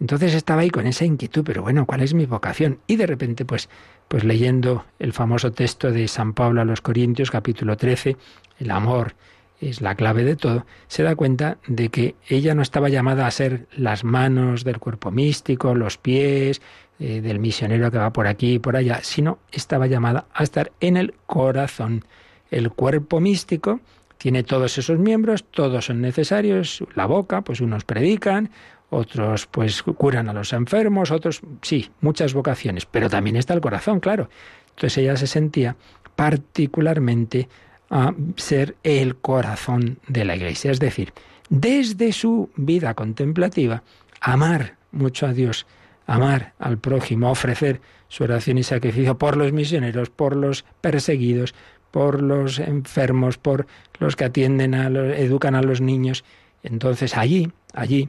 Entonces 0.00 0.32
estaba 0.32 0.62
ahí 0.62 0.70
con 0.70 0.86
esa 0.86 1.04
inquietud, 1.04 1.42
pero 1.44 1.60
bueno, 1.60 1.84
¿cuál 1.84 2.00
es 2.00 2.14
mi 2.14 2.24
vocación? 2.24 2.78
Y 2.86 2.96
de 2.96 3.06
repente, 3.06 3.44
pues, 3.44 3.68
pues 4.08 4.24
leyendo 4.24 4.86
el 4.98 5.12
famoso 5.12 5.52
texto 5.52 5.92
de 5.92 6.08
San 6.08 6.32
Pablo 6.32 6.62
a 6.62 6.64
los 6.64 6.80
Corintios, 6.80 7.30
capítulo 7.30 7.76
13, 7.76 8.16
el 8.60 8.70
amor 8.70 9.14
es 9.60 9.82
la 9.82 9.94
clave 9.94 10.24
de 10.24 10.36
todo, 10.36 10.64
se 10.88 11.02
da 11.02 11.14
cuenta 11.14 11.58
de 11.66 11.90
que 11.90 12.14
ella 12.30 12.54
no 12.54 12.62
estaba 12.62 12.88
llamada 12.88 13.26
a 13.26 13.30
ser 13.30 13.66
las 13.76 14.04
manos 14.04 14.64
del 14.64 14.78
cuerpo 14.78 15.10
místico, 15.10 15.74
los 15.74 15.98
pies, 15.98 16.62
eh, 17.00 17.22
del 17.22 17.38
misionero 17.38 17.90
que 17.90 17.96
va 17.96 18.12
por 18.12 18.26
aquí 18.26 18.54
y 18.54 18.58
por 18.58 18.76
allá, 18.76 19.00
sino 19.02 19.38
estaba 19.50 19.86
llamada 19.86 20.26
a 20.34 20.42
estar 20.42 20.70
en 20.80 20.98
el 20.98 21.14
corazón. 21.24 22.04
El 22.50 22.70
cuerpo 22.70 23.20
místico 23.20 23.80
tiene 24.18 24.42
todos 24.42 24.76
esos 24.76 24.98
miembros, 24.98 25.44
todos 25.44 25.86
son 25.86 26.02
necesarios, 26.02 26.84
la 26.94 27.06
boca, 27.06 27.40
pues 27.40 27.62
unos 27.62 27.84
predican, 27.84 28.50
otros 28.90 29.46
pues 29.46 29.82
curan 29.82 30.28
a 30.28 30.34
los 30.34 30.52
enfermos, 30.52 31.10
otros 31.10 31.40
sí, 31.62 31.90
muchas 32.02 32.34
vocaciones, 32.34 32.84
pero 32.84 33.08
también 33.08 33.36
está 33.36 33.54
el 33.54 33.62
corazón, 33.62 34.00
claro. 34.00 34.28
Entonces 34.68 34.98
ella 34.98 35.16
se 35.16 35.26
sentía 35.26 35.76
particularmente 36.16 37.48
a 37.88 38.12
ser 38.36 38.76
el 38.82 39.16
corazón 39.16 40.00
de 40.06 40.26
la 40.26 40.36
iglesia, 40.36 40.70
es 40.70 40.80
decir, 40.80 41.14
desde 41.48 42.12
su 42.12 42.50
vida 42.56 42.92
contemplativa, 42.92 43.84
amar 44.20 44.76
mucho 44.92 45.24
a 45.24 45.32
Dios, 45.32 45.66
amar 46.10 46.54
al 46.58 46.76
prójimo, 46.78 47.30
ofrecer 47.30 47.80
su 48.08 48.24
oración 48.24 48.58
y 48.58 48.64
sacrificio 48.64 49.16
por 49.16 49.36
los 49.36 49.52
misioneros, 49.52 50.10
por 50.10 50.34
los 50.34 50.64
perseguidos, 50.80 51.54
por 51.92 52.20
los 52.20 52.58
enfermos, 52.58 53.38
por 53.38 53.68
los 54.00 54.16
que 54.16 54.24
atienden 54.24 54.74
a 54.74 54.90
los, 54.90 55.16
educan 55.16 55.54
a 55.54 55.62
los 55.62 55.80
niños. 55.80 56.24
Entonces 56.64 57.16
allí, 57.16 57.52
allí 57.74 58.08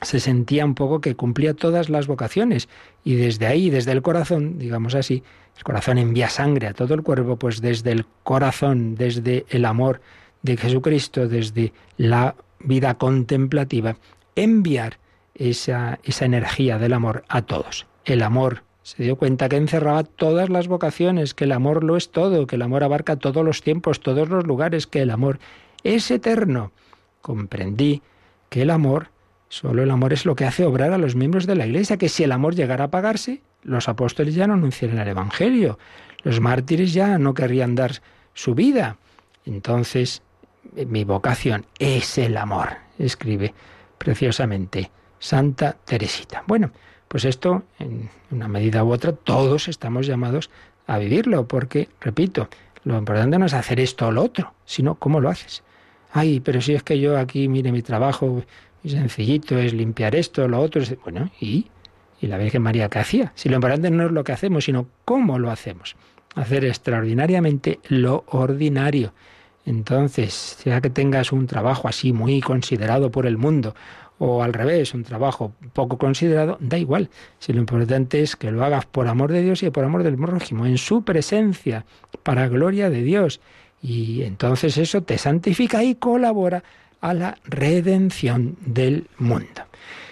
se 0.00 0.20
sentía 0.20 0.64
un 0.64 0.74
poco 0.74 1.02
que 1.02 1.16
cumplía 1.16 1.52
todas 1.52 1.90
las 1.90 2.06
vocaciones 2.06 2.70
y 3.04 3.16
desde 3.16 3.46
ahí, 3.46 3.68
desde 3.68 3.92
el 3.92 4.00
corazón, 4.00 4.58
digamos 4.58 4.94
así, 4.94 5.22
el 5.54 5.64
corazón 5.64 5.98
envía 5.98 6.30
sangre 6.30 6.68
a 6.68 6.72
todo 6.72 6.94
el 6.94 7.02
cuerpo, 7.02 7.36
pues 7.36 7.60
desde 7.60 7.92
el 7.92 8.06
corazón, 8.22 8.94
desde 8.94 9.44
el 9.50 9.66
amor 9.66 10.00
de 10.42 10.56
Jesucristo, 10.56 11.28
desde 11.28 11.74
la 11.98 12.36
vida 12.60 12.94
contemplativa, 12.94 13.96
enviar 14.34 14.98
esa, 15.38 15.98
esa 16.02 16.24
energía 16.24 16.78
del 16.78 16.92
amor 16.92 17.24
a 17.28 17.42
todos. 17.42 17.86
El 18.04 18.22
amor 18.22 18.64
se 18.82 19.02
dio 19.02 19.16
cuenta 19.16 19.48
que 19.48 19.56
encerraba 19.56 20.02
todas 20.02 20.48
las 20.48 20.66
vocaciones, 20.66 21.34
que 21.34 21.44
el 21.44 21.52
amor 21.52 21.84
lo 21.84 21.96
es 21.96 22.10
todo, 22.10 22.46
que 22.46 22.56
el 22.56 22.62
amor 22.62 22.84
abarca 22.84 23.16
todos 23.16 23.44
los 23.44 23.62
tiempos, 23.62 24.00
todos 24.00 24.28
los 24.28 24.46
lugares, 24.46 24.86
que 24.86 25.02
el 25.02 25.10
amor 25.10 25.38
es 25.84 26.10
eterno. 26.10 26.72
Comprendí 27.20 28.02
que 28.48 28.62
el 28.62 28.70
amor, 28.70 29.10
solo 29.48 29.82
el 29.82 29.90
amor 29.90 30.12
es 30.12 30.24
lo 30.24 30.34
que 30.34 30.44
hace 30.44 30.64
obrar 30.64 30.92
a 30.92 30.98
los 30.98 31.16
miembros 31.16 31.46
de 31.46 31.54
la 31.54 31.66
Iglesia, 31.66 31.98
que 31.98 32.08
si 32.08 32.24
el 32.24 32.32
amor 32.32 32.54
llegara 32.54 32.84
a 32.84 32.86
apagarse, 32.86 33.42
los 33.62 33.88
apóstoles 33.88 34.34
ya 34.34 34.46
no 34.46 34.54
anunciarían 34.54 35.00
el 35.00 35.08
Evangelio, 35.08 35.78
los 36.22 36.40
mártires 36.40 36.92
ya 36.92 37.18
no 37.18 37.34
querrían 37.34 37.74
dar 37.74 37.92
su 38.32 38.54
vida. 38.54 38.96
Entonces, 39.44 40.22
mi 40.86 41.04
vocación 41.04 41.66
es 41.78 42.18
el 42.18 42.36
amor, 42.36 42.68
escribe 42.98 43.54
preciosamente 43.98 44.90
Santa 45.18 45.76
Teresita. 45.84 46.44
Bueno, 46.46 46.70
pues 47.08 47.24
esto, 47.24 47.62
en 47.78 48.10
una 48.30 48.48
medida 48.48 48.84
u 48.84 48.92
otra, 48.92 49.12
todos 49.12 49.68
estamos 49.68 50.06
llamados 50.06 50.50
a 50.86 50.98
vivirlo, 50.98 51.46
porque, 51.46 51.88
repito, 52.00 52.48
lo 52.84 52.98
importante 52.98 53.38
no 53.38 53.46
es 53.46 53.54
hacer 53.54 53.80
esto 53.80 54.08
o 54.08 54.12
lo 54.12 54.22
otro, 54.22 54.54
sino 54.64 54.94
cómo 54.96 55.20
lo 55.20 55.28
haces. 55.28 55.62
Ay, 56.12 56.40
pero 56.40 56.60
si 56.60 56.74
es 56.74 56.82
que 56.82 56.98
yo 56.98 57.18
aquí, 57.18 57.48
mire, 57.48 57.72
mi 57.72 57.82
trabajo 57.82 58.42
muy 58.82 58.92
sencillito 58.92 59.58
es 59.58 59.72
limpiar 59.72 60.14
esto, 60.14 60.48
lo 60.48 60.60
otro, 60.60 60.82
bueno, 61.04 61.30
¿y? 61.40 61.66
¿Y 62.20 62.26
la 62.26 62.38
Virgen 62.38 62.62
María 62.62 62.88
qué 62.88 62.98
hacía? 62.98 63.32
Si 63.34 63.48
lo 63.48 63.56
importante 63.56 63.90
no 63.90 64.06
es 64.06 64.12
lo 64.12 64.24
que 64.24 64.32
hacemos, 64.32 64.64
sino 64.64 64.88
cómo 65.04 65.38
lo 65.38 65.50
hacemos. 65.50 65.96
Hacer 66.34 66.64
extraordinariamente 66.64 67.80
lo 67.88 68.24
ordinario. 68.28 69.12
Entonces, 69.64 70.32
sea 70.32 70.80
que 70.80 70.90
tengas 70.90 71.30
un 71.30 71.46
trabajo 71.46 71.88
así 71.88 72.12
muy 72.12 72.40
considerado 72.40 73.10
por 73.10 73.26
el 73.26 73.36
mundo, 73.36 73.74
o 74.18 74.42
al 74.42 74.52
revés, 74.52 74.94
un 74.94 75.04
trabajo 75.04 75.52
poco 75.72 75.98
considerado, 75.98 76.58
da 76.60 76.78
igual. 76.78 77.08
Si 77.38 77.52
lo 77.52 77.60
importante 77.60 78.20
es 78.20 78.36
que 78.36 78.50
lo 78.50 78.64
hagas 78.64 78.86
por 78.86 79.06
amor 79.08 79.32
de 79.32 79.42
Dios 79.42 79.62
y 79.62 79.70
por 79.70 79.84
amor 79.84 80.02
del 80.02 80.16
prójimo, 80.16 80.66
en 80.66 80.78
su 80.78 81.02
presencia, 81.02 81.84
para 82.22 82.48
gloria 82.48 82.90
de 82.90 83.02
Dios. 83.02 83.40
Y 83.80 84.22
entonces 84.22 84.76
eso 84.76 85.02
te 85.02 85.18
santifica 85.18 85.84
y 85.84 85.94
colabora 85.94 86.64
a 87.00 87.14
la 87.14 87.38
redención 87.44 88.56
del 88.66 89.06
mundo. 89.18 89.62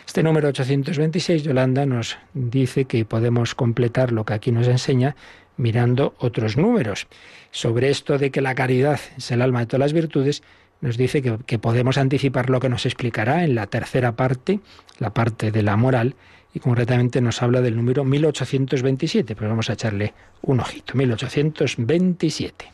Este 0.07 0.23
número 0.23 0.49
826, 0.49 1.43
Yolanda, 1.43 1.85
nos 1.85 2.17
dice 2.33 2.85
que 2.85 3.05
podemos 3.05 3.57
completar 3.57 4.13
lo 4.13 4.25
que 4.25 4.35
aquí 4.35 4.53
nos 4.53 4.69
enseña 4.69 5.17
mirando 5.57 6.15
otros 6.19 6.57
números. 6.57 7.09
Sobre 7.51 7.91
esto 7.91 8.19
de 8.19 8.31
que 8.31 8.41
la 8.41 8.55
caridad 8.55 9.01
es 9.17 9.31
el 9.31 9.43
alma 9.43 9.61
de 9.61 9.67
todas 9.67 9.81
las 9.81 9.93
virtudes, 9.93 10.43
nos 10.81 10.97
dice 10.97 11.23
que, 11.23 11.59
podemos 11.59 11.99
anticipar 11.99 12.51
lo 12.51 12.61
que 12.61 12.69
nos 12.69 12.87
explicará 12.87 13.45
en 13.45 13.55
la 13.55 13.67
tercera 13.67 14.17
parte, 14.17 14.61
la 14.99 15.13
parte 15.15 15.51
de 15.51 15.63
la 15.63 15.77
moral, 15.77 16.15
y 16.55 16.61
concretamente 16.61 17.21
nos 17.21 17.43
habla 17.43 17.61
del 17.61 17.77
número 17.77 18.05
1827, 18.05 19.35
pero 19.35 19.51
vamos 19.51 19.69
a 19.69 19.75
echarle 19.75 20.15
un 20.43 20.61
ojito, 20.61 20.95
1827. 20.95 22.73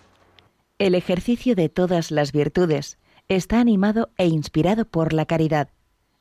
El 0.79 0.95
ejercicio 0.95 1.55
de 1.55 1.69
todas 1.69 2.11
las 2.11 2.33
virtudes 2.33 2.99
está 3.29 3.61
animado 3.61 4.11
e 4.19 4.27
inspirado 4.27 4.85
por 4.85 5.12
la 5.12 5.27
caridad. 5.27 5.69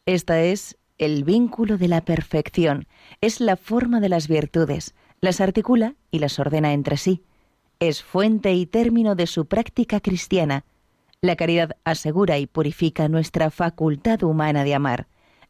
Esta 0.05 0.41
es 0.41 0.77
el 0.97 1.23
vínculo 1.23 1.77
de 1.77 1.87
la 1.87 2.01
perfección, 2.01 2.87
es 3.21 3.41
la 3.41 3.57
forma 3.57 3.99
de 3.99 4.09
las 4.09 4.27
virtudes, 4.27 4.93
las 5.19 5.41
articula 5.41 5.95
y 6.11 6.19
las 6.19 6.37
ordena 6.39 6.73
entre 6.73 6.97
sí. 6.97 7.23
Es 7.79 8.03
fuente 8.03 8.53
y 8.53 8.67
término 8.67 9.15
de 9.15 9.25
su 9.25 9.45
práctica 9.45 9.99
cristiana, 9.99 10.63
la 11.23 11.35
caridad 11.35 11.77
asegura 11.83 12.39
y 12.39 12.47
purifica 12.47 13.07
nuestra 13.07 13.51
facultad 13.51 14.23
humana 14.23 14.63
de 14.63 14.73
amar, 14.73 15.05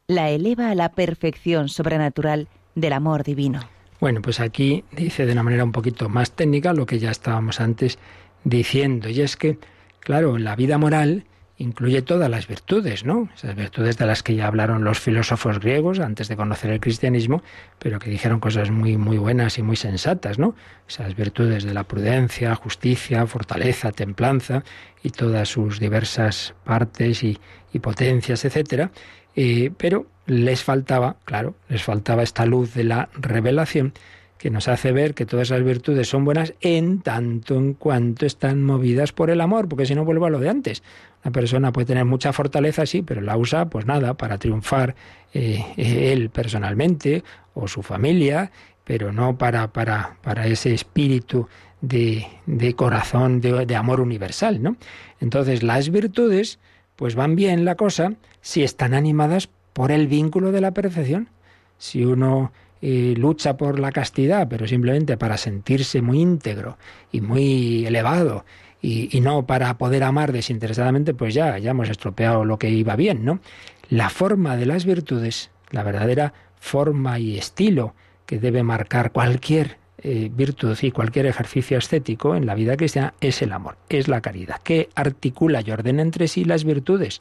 la 0.06 0.28
eleva 0.28 0.70
a 0.70 0.74
la 0.74 0.90
perfección 0.92 1.70
sobrenatural 1.70 2.48
del 2.74 2.92
amor 2.92 3.24
divino. 3.24 3.60
Bueno, 3.98 4.20
pues 4.20 4.38
aquí 4.40 4.84
dice 4.92 5.24
de 5.24 5.32
una 5.32 5.42
manera 5.42 5.64
un 5.64 5.72
poquito 5.72 6.10
más 6.10 6.32
técnica 6.32 6.74
lo 6.74 6.84
que 6.84 6.98
ya 6.98 7.10
estábamos 7.10 7.58
antes 7.60 7.98
diciendo, 8.44 9.08
y 9.08 9.22
es 9.22 9.36
que, 9.36 9.58
claro, 10.00 10.36
la 10.36 10.56
vida 10.56 10.76
moral 10.76 11.24
incluye 11.56 12.02
todas 12.02 12.28
las 12.28 12.48
virtudes, 12.48 13.04
¿no? 13.04 13.28
Esas 13.34 13.54
virtudes 13.54 13.96
de 13.96 14.04
las 14.04 14.22
que 14.22 14.34
ya 14.34 14.48
hablaron 14.48 14.84
los 14.84 14.98
filósofos 14.98 15.60
griegos 15.60 16.00
antes 16.00 16.28
de 16.28 16.36
conocer 16.36 16.70
el 16.70 16.80
cristianismo, 16.80 17.42
pero 17.78 17.98
que 17.98 18.10
dijeron 18.10 18.40
cosas 18.40 18.70
muy 18.70 18.96
muy 18.96 19.16
buenas 19.16 19.58
y 19.58 19.62
muy 19.62 19.76
sensatas, 19.76 20.38
¿no? 20.38 20.54
Esas 20.88 21.14
virtudes 21.14 21.64
de 21.64 21.72
la 21.72 21.84
prudencia, 21.84 22.54
justicia, 22.56 23.26
fortaleza, 23.26 23.92
templanza 23.92 24.64
y 25.02 25.10
todas 25.10 25.48
sus 25.48 25.80
diversas 25.80 26.54
partes 26.64 27.22
y, 27.22 27.38
potencias, 27.80 28.44
etcétera. 28.44 28.90
Eh, 29.34 29.70
pero 29.76 30.06
les 30.26 30.62
faltaba, 30.62 31.16
claro, 31.24 31.54
les 31.68 31.82
faltaba 31.82 32.22
esta 32.22 32.46
luz 32.46 32.74
de 32.74 32.84
la 32.84 33.08
revelación 33.14 33.94
que 34.42 34.50
nos 34.50 34.66
hace 34.66 34.90
ver 34.90 35.14
que 35.14 35.24
todas 35.24 35.52
esas 35.52 35.62
virtudes 35.62 36.08
son 36.08 36.24
buenas 36.24 36.54
en 36.60 37.00
tanto 37.00 37.54
en 37.54 37.74
cuanto 37.74 38.26
están 38.26 38.60
movidas 38.60 39.12
por 39.12 39.30
el 39.30 39.40
amor, 39.40 39.68
porque 39.68 39.86
si 39.86 39.94
no 39.94 40.04
vuelvo 40.04 40.26
a 40.26 40.30
lo 40.30 40.40
de 40.40 40.48
antes. 40.48 40.82
Una 41.24 41.30
persona 41.30 41.72
puede 41.72 41.86
tener 41.86 42.04
mucha 42.04 42.32
fortaleza, 42.32 42.84
sí, 42.84 43.02
pero 43.02 43.20
la 43.20 43.36
usa, 43.36 43.66
pues 43.66 43.86
nada, 43.86 44.14
para 44.14 44.38
triunfar 44.38 44.96
eh, 45.32 45.64
él 45.76 46.30
personalmente 46.30 47.22
o 47.54 47.68
su 47.68 47.82
familia, 47.82 48.50
pero 48.82 49.12
no 49.12 49.38
para, 49.38 49.68
para, 49.72 50.16
para 50.22 50.48
ese 50.48 50.74
espíritu 50.74 51.48
de, 51.82 52.26
de 52.46 52.74
corazón, 52.74 53.42
de, 53.42 53.66
de, 53.66 53.76
amor 53.76 54.00
universal, 54.00 54.62
¿no? 54.62 54.76
Entonces, 55.20 55.62
las 55.62 55.90
virtudes, 55.90 56.58
pues 56.96 57.14
van 57.14 57.36
bien 57.36 57.66
la 57.66 57.74
cosa 57.74 58.14
si 58.40 58.62
están 58.62 58.94
animadas 58.94 59.50
por 59.74 59.92
el 59.92 60.06
vínculo 60.06 60.52
de 60.52 60.60
la 60.60 60.70
perfección. 60.70 61.28
Si 61.76 62.04
uno 62.04 62.52
eh, 62.84 63.14
lucha 63.16 63.56
por 63.56 63.78
la 63.78 63.92
castidad, 63.92 64.48
pero 64.48 64.66
simplemente 64.66 65.16
para 65.16 65.36
sentirse 65.36 66.02
muy 66.02 66.20
íntegro 66.20 66.78
y 67.12 67.20
muy 67.20 67.86
elevado 67.86 68.44
y, 68.80 69.20
no 69.20 69.46
para 69.46 69.78
poder 69.78 70.02
amar 70.02 70.32
desinteresadamente, 70.32 71.14
pues 71.14 71.32
ya, 71.32 71.58
ya 71.58 71.70
hemos 71.70 71.88
estropeado 71.88 72.44
lo 72.44 72.58
que 72.58 72.70
iba 72.70 72.96
bien, 72.96 73.24
¿no? 73.24 73.38
La 73.88 74.10
forma 74.10 74.56
de 74.56 74.66
las 74.66 74.84
virtudes, 74.84 75.52
la 75.70 75.84
verdadera 75.84 76.34
forma 76.58 77.20
y 77.20 77.38
estilo 77.38 77.94
que 78.26 78.40
debe 78.40 78.64
marcar 78.64 79.12
cualquier 79.12 79.76
eh, 80.04 80.30
virtud 80.34 80.76
y 80.82 80.90
cualquier 80.90 81.26
ejercicio 81.26 81.78
estético 81.78 82.34
en 82.34 82.44
la 82.44 82.56
vida 82.56 82.76
cristiana 82.76 83.14
es 83.20 83.40
el 83.40 83.52
amor, 83.52 83.76
es 83.88 84.08
la 84.08 84.20
caridad, 84.20 84.60
que 84.60 84.88
articula 84.96 85.62
y 85.64 85.70
ordena 85.70 86.02
entre 86.02 86.26
sí 86.26 86.44
las 86.44 86.64
virtudes. 86.64 87.20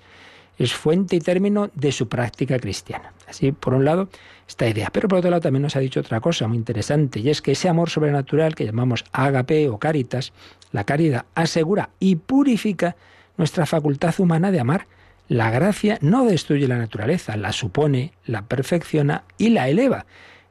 Es 0.58 0.74
fuente 0.74 1.16
y 1.16 1.20
término 1.20 1.70
de 1.76 1.92
su 1.92 2.08
práctica 2.08 2.60
cristiana. 2.60 3.14
Así, 3.28 3.52
por 3.52 3.76
un 3.76 3.86
lado, 3.86 4.10
esta 4.48 4.68
idea. 4.68 4.90
Pero 4.92 5.08
por 5.08 5.20
otro 5.20 5.30
lado 5.30 5.42
también 5.42 5.62
nos 5.62 5.76
ha 5.76 5.80
dicho 5.80 6.00
otra 6.00 6.20
cosa 6.20 6.48
muy 6.48 6.58
interesante, 6.58 7.20
y 7.20 7.30
es 7.30 7.42
que 7.42 7.52
ese 7.52 7.70
amor 7.70 7.90
sobrenatural 7.90 8.56
que 8.56 8.66
llamamos 8.66 9.06
agape 9.12 9.70
o 9.70 9.78
caritas, 9.78 10.34
la 10.72 10.84
caridad 10.84 11.26
asegura 11.36 11.92
y 12.00 12.16
purifica 12.16 12.96
nuestra 13.38 13.66
facultad 13.66 14.14
humana 14.20 14.52
de 14.52 14.60
amar. 14.60 14.88
La 15.28 15.52
gracia 15.52 15.98
no 16.02 16.26
destruye 16.26 16.68
la 16.68 16.78
naturaleza, 16.78 17.38
la 17.38 17.54
supone, 17.54 18.14
la 18.26 18.42
perfecciona 18.42 19.24
y 19.38 19.50
la 19.50 19.70
eleva. 19.70 20.06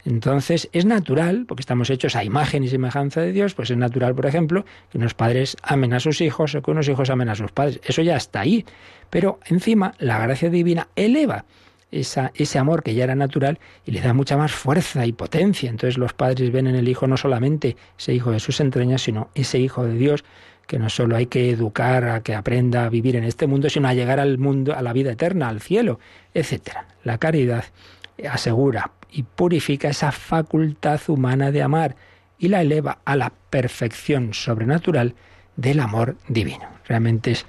Entonces 0.05 0.69
es 0.73 0.85
natural, 0.85 1.45
porque 1.47 1.61
estamos 1.61 1.91
hechos 1.91 2.17
a 2.17 2.25
imagen 2.25 2.65
y 2.65 2.69
semejanza 2.69 3.21
de 3.21 3.33
Dios, 3.33 3.55
pues 3.55 3.71
es 3.71 3.77
natural, 3.77 4.15
por 4.15 4.27
ejemplo, 4.27 4.65
que 4.91 4.99
unos 4.99 5.15
padres 5.15 5.57
amen 5.63 5.93
a 5.93 6.01
sus 6.01 6.21
hijos 6.21 6.55
o 6.55 6.63
que 6.63 6.71
unos 6.71 6.89
hijos 6.89 7.11
amen 7.11 7.29
a 7.29 7.35
sus 7.35 7.53
padres. 7.53 7.81
Eso 7.85 8.03
ya 8.03 8.17
está 8.17 8.41
ahí. 8.41 8.65
Pero 9.11 9.41
encima 9.47 9.95
la 9.99 10.19
gracia 10.19 10.51
divina 10.51 10.89
eleva 10.97 11.45
ese 11.93 12.59
amor 12.59 12.83
que 12.83 12.95
ya 12.95 13.05
era 13.05 13.17
natural 13.17 13.59
y 13.85 13.91
le 13.91 14.01
da 14.01 14.15
mucha 14.15 14.37
más 14.37 14.53
fuerza 14.53 15.07
y 15.07 15.13
potencia. 15.13 15.69
Entonces 15.69 15.99
los 15.99 16.13
padres 16.13 16.53
ven 16.53 16.67
en 16.67 16.77
el 16.77 16.89
hijo 16.89 17.07
no 17.07 17.17
solamente 17.17 17.77
ese 17.99 18.15
hijo 18.15 18.31
de 18.31 18.41
sus 18.41 18.61
entrañas, 18.61 19.03
sino 19.03 19.31
ese 19.35 19.59
hijo 19.59 19.85
de 19.85 19.95
Dios 19.95 20.25
que 20.67 20.79
no 20.79 20.89
solo 20.89 21.17
hay 21.17 21.27
que 21.27 21.51
educar 21.51 22.05
a 22.05 22.23
que 22.23 22.33
aprenda 22.35 22.85
a 22.85 22.89
vivir 22.89 23.17
en 23.17 23.25
este 23.25 23.49
mundo, 23.49 23.69
sino 23.69 23.89
a 23.89 23.95
llegar 23.95 24.21
al 24.21 24.39
mundo, 24.39 24.77
a 24.77 24.83
la 24.83 24.93
vida 24.93 25.11
eterna, 25.11 25.49
al 25.49 25.61
cielo, 25.61 25.99
etcétera. 26.33 26.87
La 27.03 27.19
caridad 27.19 27.65
asegura 28.31 28.93
y 29.13 29.23
purifica 29.23 29.89
esa 29.89 30.13
facultad 30.13 31.01
humana 31.09 31.51
de 31.51 31.63
amar 31.63 31.97
y 32.39 32.49
la 32.49 32.63
eleva 32.63 32.99
a 33.05 33.17
la 33.17 33.33
perfección 33.51 34.35
sobrenatural 34.35 35.15
del 35.57 35.81
amor 35.81 36.17
divino. 36.29 36.67
Realmente 36.87 37.33
es 37.33 37.47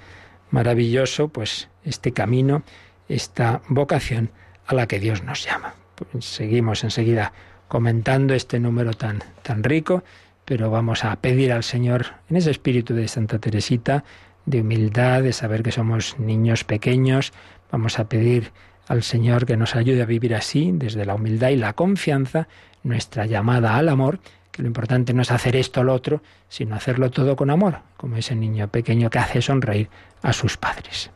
maravilloso 0.50 1.28
pues 1.28 1.68
este 1.84 2.12
camino 2.12 2.62
esta 3.08 3.62
vocación 3.68 4.30
a 4.66 4.74
la 4.74 4.86
que 4.86 5.00
Dios 5.00 5.22
nos 5.22 5.44
llama. 5.44 5.74
Pues 5.94 6.24
seguimos 6.24 6.84
enseguida 6.84 7.32
comentando 7.68 8.34
este 8.34 8.60
número 8.60 8.92
tan, 8.92 9.22
tan 9.42 9.62
rico, 9.62 10.02
pero 10.44 10.70
vamos 10.70 11.04
a 11.04 11.16
pedir 11.16 11.52
al 11.52 11.62
Señor, 11.62 12.06
en 12.28 12.36
ese 12.36 12.50
espíritu 12.50 12.94
de 12.94 13.08
Santa 13.08 13.38
Teresita, 13.38 14.04
de 14.44 14.60
humildad, 14.60 15.22
de 15.22 15.32
saber 15.32 15.62
que 15.62 15.72
somos 15.72 16.18
niños 16.18 16.64
pequeños, 16.64 17.32
vamos 17.70 17.98
a 17.98 18.08
pedir 18.08 18.52
al 18.92 19.02
Señor 19.02 19.46
que 19.46 19.56
nos 19.56 19.74
ayude 19.74 20.02
a 20.02 20.06
vivir 20.06 20.34
así, 20.34 20.70
desde 20.70 21.06
la 21.06 21.14
humildad 21.14 21.48
y 21.48 21.56
la 21.56 21.72
confianza, 21.72 22.46
nuestra 22.82 23.24
llamada 23.24 23.76
al 23.76 23.88
amor, 23.88 24.20
que 24.50 24.60
lo 24.60 24.68
importante 24.68 25.14
no 25.14 25.22
es 25.22 25.30
hacer 25.30 25.56
esto 25.56 25.80
o 25.80 25.84
lo 25.84 25.94
otro, 25.94 26.22
sino 26.50 26.76
hacerlo 26.76 27.10
todo 27.10 27.34
con 27.34 27.48
amor, 27.48 27.78
como 27.96 28.18
ese 28.18 28.34
niño 28.34 28.68
pequeño 28.68 29.08
que 29.08 29.18
hace 29.18 29.40
sonreír 29.40 29.88
a 30.20 30.34
sus 30.34 30.58
padres. 30.58 31.10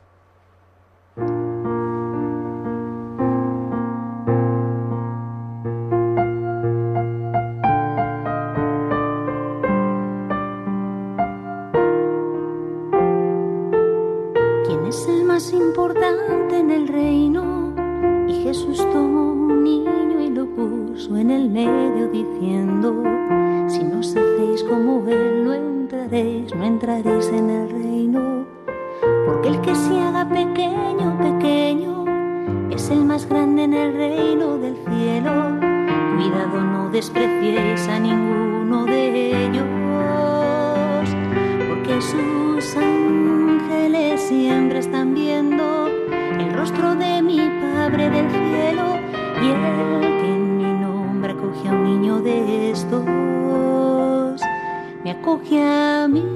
Medio 21.49 22.09
diciendo, 22.09 23.03
si 23.69 23.83
no 23.85 24.01
os 24.01 24.17
hacéis 24.17 24.63
como 24.65 25.07
Él, 25.09 25.45
no 25.45 25.55
entraréis, 25.55 26.55
no 26.55 26.65
entraréis 26.65 27.29
en 27.31 27.51
el 27.51 27.71
reino. 27.71 28.45
Porque 29.27 29.49
el 29.49 29.61
que 29.61 29.75
se 29.75 29.99
haga 30.01 30.29
pequeño, 30.29 31.19
pequeño, 31.19 32.05
es 32.71 32.91
el 32.91 33.05
más 33.05 33.29
grande 33.29 33.65
en 33.65 33.75
el 33.75 33.95
reino 33.95 34.59
del 34.59 34.77
cielo. 34.77 35.33
Cuidado, 36.17 36.63
no 36.63 36.91
despreciéis 36.91 37.89
a 37.89 37.99
ninguno 37.99 38.85
de 38.85 39.47
ellos, 39.47 39.65
porque 41.69 42.01
sus 42.01 42.77
ángeles 42.77 44.21
siempre 44.21 44.66
un 51.73 51.85
niño 51.85 52.21
de 52.21 52.71
estos, 52.71 53.05
me 55.05 55.11
acoge 55.11 55.63
a 55.63 56.07
mí. 56.09 56.36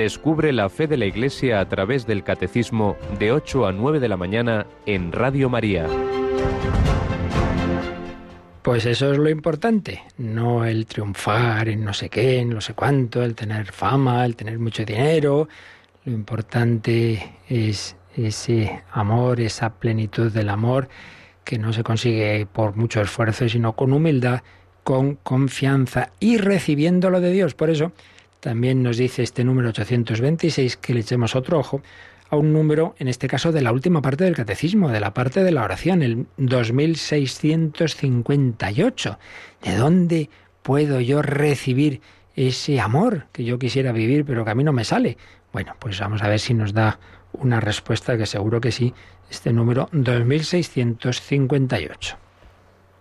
Descubre 0.00 0.50
la 0.50 0.70
fe 0.70 0.86
de 0.86 0.96
la 0.96 1.04
Iglesia 1.04 1.60
a 1.60 1.68
través 1.68 2.06
del 2.06 2.24
Catecismo 2.24 2.96
de 3.18 3.32
8 3.32 3.66
a 3.66 3.72
9 3.72 4.00
de 4.00 4.08
la 4.08 4.16
mañana 4.16 4.66
en 4.86 5.12
Radio 5.12 5.50
María. 5.50 5.86
Pues 8.62 8.86
eso 8.86 9.12
es 9.12 9.18
lo 9.18 9.28
importante, 9.28 10.02
no 10.16 10.64
el 10.64 10.86
triunfar 10.86 11.68
en 11.68 11.84
no 11.84 11.92
sé 11.92 12.08
qué, 12.08 12.38
en 12.38 12.48
no 12.48 12.62
sé 12.62 12.72
cuánto, 12.72 13.22
el 13.22 13.34
tener 13.34 13.72
fama, 13.72 14.24
el 14.24 14.36
tener 14.36 14.58
mucho 14.58 14.86
dinero. 14.86 15.50
Lo 16.06 16.12
importante 16.12 17.34
es 17.46 17.94
ese 18.16 18.82
amor, 18.92 19.38
esa 19.38 19.74
plenitud 19.74 20.32
del 20.32 20.48
amor 20.48 20.88
que 21.44 21.58
no 21.58 21.74
se 21.74 21.82
consigue 21.82 22.46
por 22.50 22.74
mucho 22.74 23.02
esfuerzo, 23.02 23.46
sino 23.50 23.76
con 23.76 23.92
humildad, 23.92 24.40
con 24.82 25.16
confianza 25.16 26.12
y 26.20 26.38
recibiéndolo 26.38 27.20
de 27.20 27.32
Dios. 27.32 27.54
Por 27.54 27.68
eso 27.68 27.92
también 28.40 28.82
nos 28.82 28.96
dice 28.96 29.22
este 29.22 29.44
número 29.44 29.68
826 29.68 30.78
que 30.78 30.94
le 30.94 31.00
echemos 31.00 31.36
otro 31.36 31.58
ojo 31.58 31.82
a 32.30 32.36
un 32.36 32.52
número, 32.52 32.94
en 32.98 33.08
este 33.08 33.28
caso, 33.28 33.52
de 33.52 33.60
la 33.60 33.72
última 33.72 34.00
parte 34.02 34.24
del 34.24 34.36
catecismo, 34.36 34.88
de 34.88 35.00
la 35.00 35.12
parte 35.12 35.42
de 35.42 35.50
la 35.50 35.64
oración, 35.64 36.02
el 36.02 36.28
2658. 36.36 39.18
¿De 39.62 39.76
dónde 39.76 40.30
puedo 40.62 41.00
yo 41.00 41.22
recibir 41.22 42.00
ese 42.36 42.78
amor 42.80 43.26
que 43.32 43.42
yo 43.44 43.58
quisiera 43.58 43.90
vivir, 43.92 44.24
pero 44.24 44.44
que 44.44 44.52
a 44.52 44.54
mí 44.54 44.62
no 44.62 44.72
me 44.72 44.84
sale? 44.84 45.16
Bueno, 45.52 45.74
pues 45.80 45.98
vamos 45.98 46.22
a 46.22 46.28
ver 46.28 46.38
si 46.38 46.54
nos 46.54 46.72
da 46.72 47.00
una 47.32 47.58
respuesta 47.58 48.16
que 48.16 48.26
seguro 48.26 48.60
que 48.60 48.70
sí, 48.70 48.94
este 49.28 49.52
número 49.52 49.88
2658. 49.92 52.16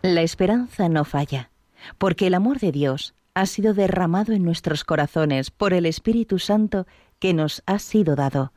La 0.01 0.21
esperanza 0.21 0.89
no 0.89 1.05
falla, 1.05 1.51
porque 1.99 2.25
el 2.27 2.33
amor 2.33 2.57
de 2.59 2.71
Dios 2.71 3.13
ha 3.33 3.45
sido 3.45 3.73
derramado 3.73 4.33
en 4.33 4.43
nuestros 4.43 4.83
corazones 4.83 5.51
por 5.51 5.73
el 5.73 5.85
Espíritu 5.85 6.39
Santo 6.39 6.85
que 7.19 7.33
nos 7.33 7.63
ha 7.65 7.79
sido 7.79 8.15
dado 8.15 8.51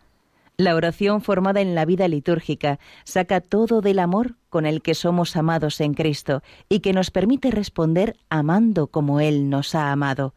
La 0.56 0.74
oración 0.74 1.20
formada 1.22 1.60
en 1.60 1.74
la 1.74 1.84
vida 1.84 2.08
litúrgica 2.08 2.78
saca 3.04 3.40
todo 3.40 3.80
del 3.80 3.98
amor 3.98 4.36
con 4.50 4.66
el 4.66 4.82
que 4.82 4.94
somos 4.94 5.36
amados 5.36 5.80
en 5.80 5.94
Cristo 5.94 6.42
y 6.68 6.80
que 6.80 6.92
nos 6.92 7.10
permite 7.10 7.50
responder 7.50 8.16
amando 8.28 8.86
como 8.86 9.20
Él 9.20 9.48
nos 9.50 9.74
ha 9.74 9.92
amado. 9.92 10.34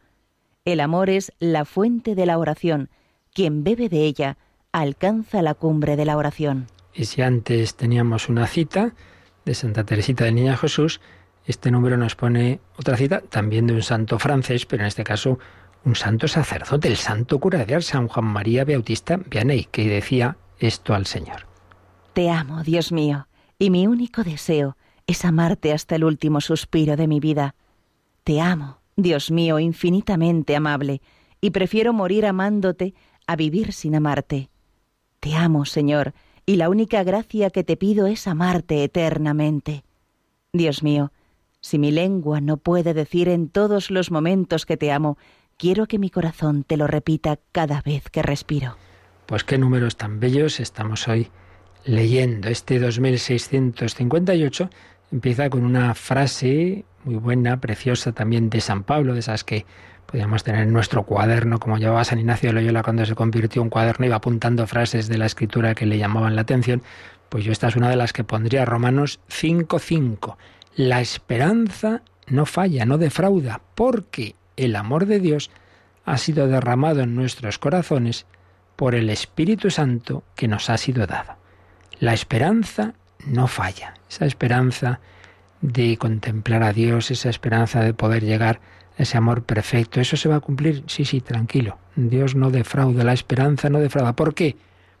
El 0.64 0.80
amor 0.80 1.10
es 1.10 1.32
la 1.38 1.64
fuente 1.64 2.14
de 2.14 2.26
la 2.26 2.38
oración. 2.38 2.88
Quien 3.32 3.62
bebe 3.62 3.88
de 3.88 4.04
ella 4.04 4.36
alcanza 4.72 5.42
la 5.42 5.54
cumbre 5.54 5.96
de 5.96 6.04
la 6.04 6.16
oración. 6.16 6.66
Y 6.92 7.04
si 7.04 7.22
antes 7.22 7.76
teníamos 7.76 8.28
una 8.28 8.46
cita 8.46 8.94
de 9.44 9.54
Santa 9.54 9.84
Teresita 9.84 10.24
de 10.24 10.32
Niña 10.32 10.56
Jesús, 10.56 11.00
este 11.46 11.70
número 11.70 11.96
nos 11.96 12.16
pone 12.16 12.60
otra 12.76 12.96
cita 12.96 13.20
también 13.20 13.66
de 13.66 13.74
un 13.74 13.82
santo 13.82 14.18
francés, 14.18 14.66
pero 14.66 14.82
en 14.82 14.88
este 14.88 15.04
caso 15.04 15.38
un 15.84 15.94
santo 15.94 16.26
sacerdote, 16.26 16.88
el 16.88 16.96
santo 16.96 17.38
cura 17.38 17.64
San 17.80 18.08
Juan 18.08 18.26
María 18.26 18.64
Bautista 18.64 19.16
Vianney, 19.16 19.68
que 19.70 19.88
decía 19.88 20.36
esto 20.58 20.94
al 20.94 21.06
Señor. 21.06 21.46
Te 22.12 22.30
amo, 22.30 22.64
Dios 22.64 22.90
mío, 22.90 23.28
y 23.58 23.70
mi 23.70 23.86
único 23.86 24.24
deseo 24.24 24.76
es 25.06 25.24
amarte 25.24 25.72
hasta 25.72 25.94
el 25.94 26.04
último 26.04 26.40
suspiro 26.40 26.96
de 26.96 27.06
mi 27.06 27.20
vida. 27.20 27.54
Te 28.24 28.40
amo, 28.40 28.80
Dios 28.96 29.30
mío, 29.30 29.60
infinitamente 29.60 30.56
amable, 30.56 31.00
y 31.40 31.50
prefiero 31.50 31.92
morir 31.92 32.26
amándote 32.26 32.94
a 33.28 33.36
vivir 33.36 33.72
sin 33.72 33.94
amarte. 33.94 34.50
Te 35.20 35.36
amo, 35.36 35.64
Señor, 35.64 36.14
y 36.46 36.56
la 36.56 36.68
única 36.68 37.04
gracia 37.04 37.50
que 37.50 37.62
te 37.62 37.76
pido 37.76 38.08
es 38.08 38.26
amarte 38.26 38.82
eternamente. 38.82 39.84
Dios 40.52 40.82
mío, 40.82 41.12
si 41.66 41.80
mi 41.80 41.90
lengua 41.90 42.40
no 42.40 42.58
puede 42.58 42.94
decir 42.94 43.28
en 43.28 43.48
todos 43.48 43.90
los 43.90 44.12
momentos 44.12 44.66
que 44.66 44.76
te 44.76 44.92
amo, 44.92 45.18
quiero 45.58 45.86
que 45.86 45.98
mi 45.98 46.10
corazón 46.10 46.62
te 46.62 46.76
lo 46.76 46.86
repita 46.86 47.40
cada 47.50 47.82
vez 47.82 48.08
que 48.08 48.22
respiro. 48.22 48.76
Pues 49.26 49.42
qué 49.42 49.58
números 49.58 49.96
tan 49.96 50.20
bellos 50.20 50.60
estamos 50.60 51.08
hoy 51.08 51.28
leyendo. 51.84 52.48
Este 52.48 52.78
2658 52.78 54.70
empieza 55.10 55.50
con 55.50 55.64
una 55.64 55.92
frase 55.94 56.84
muy 57.02 57.16
buena, 57.16 57.60
preciosa 57.60 58.12
también 58.12 58.48
de 58.48 58.60
San 58.60 58.84
Pablo, 58.84 59.14
de 59.14 59.20
esas 59.20 59.42
que 59.42 59.66
podíamos 60.06 60.44
tener 60.44 60.62
en 60.62 60.72
nuestro 60.72 61.02
cuaderno, 61.02 61.58
como 61.58 61.78
llevaba 61.78 62.04
San 62.04 62.20
Ignacio 62.20 62.50
de 62.50 62.52
Loyola 62.52 62.84
cuando 62.84 63.04
se 63.04 63.16
convirtió 63.16 63.60
en 63.62 63.70
cuaderno, 63.70 64.06
iba 64.06 64.14
apuntando 64.14 64.68
frases 64.68 65.08
de 65.08 65.18
la 65.18 65.26
escritura 65.26 65.74
que 65.74 65.84
le 65.84 65.98
llamaban 65.98 66.36
la 66.36 66.42
atención. 66.42 66.82
Pues 67.28 67.44
yo 67.44 67.50
esta 67.50 67.66
es 67.66 67.74
una 67.74 67.90
de 67.90 67.96
las 67.96 68.12
que 68.12 68.22
pondría 68.22 68.64
Romanos 68.64 69.18
5.5. 69.28 70.36
La 70.76 71.00
esperanza 71.00 72.02
no 72.26 72.44
falla, 72.44 72.84
no 72.84 72.98
defrauda, 72.98 73.62
porque 73.74 74.36
el 74.58 74.76
amor 74.76 75.06
de 75.06 75.20
Dios 75.20 75.50
ha 76.04 76.18
sido 76.18 76.48
derramado 76.48 77.00
en 77.00 77.14
nuestros 77.14 77.58
corazones 77.58 78.26
por 78.76 78.94
el 78.94 79.08
Espíritu 79.08 79.70
Santo 79.70 80.22
que 80.34 80.48
nos 80.48 80.68
ha 80.68 80.76
sido 80.76 81.06
dado. 81.06 81.36
La 81.98 82.12
esperanza 82.12 82.92
no 83.26 83.46
falla, 83.46 83.94
esa 84.10 84.26
esperanza 84.26 85.00
de 85.62 85.96
contemplar 85.96 86.62
a 86.62 86.74
Dios, 86.74 87.10
esa 87.10 87.30
esperanza 87.30 87.80
de 87.80 87.94
poder 87.94 88.22
llegar 88.22 88.60
a 88.98 89.02
ese 89.02 89.16
amor 89.16 89.44
perfecto, 89.44 90.02
eso 90.02 90.18
se 90.18 90.28
va 90.28 90.36
a 90.36 90.40
cumplir, 90.40 90.84
sí, 90.88 91.06
sí, 91.06 91.22
tranquilo. 91.22 91.78
Dios 91.94 92.34
no 92.34 92.50
defrauda, 92.50 93.02
la 93.02 93.14
esperanza 93.14 93.70
no 93.70 93.80
defrauda. 93.80 94.14
¿Por 94.14 94.34
qué? 94.34 94.56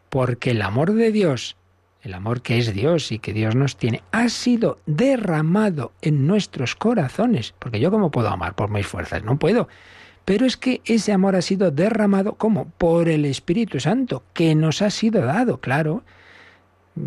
Porque 0.08 0.52
el 0.52 0.62
amor 0.62 0.94
de 0.94 1.12
Dios 1.12 1.58
el 2.06 2.14
amor 2.14 2.40
que 2.40 2.58
es 2.58 2.72
Dios 2.72 3.10
y 3.10 3.18
que 3.18 3.32
Dios 3.32 3.56
nos 3.56 3.76
tiene, 3.76 4.02
ha 4.12 4.28
sido 4.28 4.78
derramado 4.86 5.92
en 6.02 6.26
nuestros 6.26 6.76
corazones. 6.76 7.52
Porque 7.58 7.80
yo 7.80 7.90
cómo 7.90 8.12
puedo 8.12 8.28
amar 8.28 8.54
por 8.54 8.70
mis 8.70 8.86
fuerzas, 8.86 9.24
no 9.24 9.38
puedo. 9.38 9.68
Pero 10.24 10.46
es 10.46 10.56
que 10.56 10.80
ese 10.84 11.12
amor 11.12 11.34
ha 11.34 11.42
sido 11.42 11.70
derramado, 11.70 12.34
¿cómo? 12.34 12.70
Por 12.78 13.08
el 13.08 13.24
Espíritu 13.24 13.80
Santo, 13.80 14.22
que 14.34 14.54
nos 14.54 14.82
ha 14.82 14.90
sido 14.90 15.24
dado, 15.24 15.60
claro. 15.60 16.04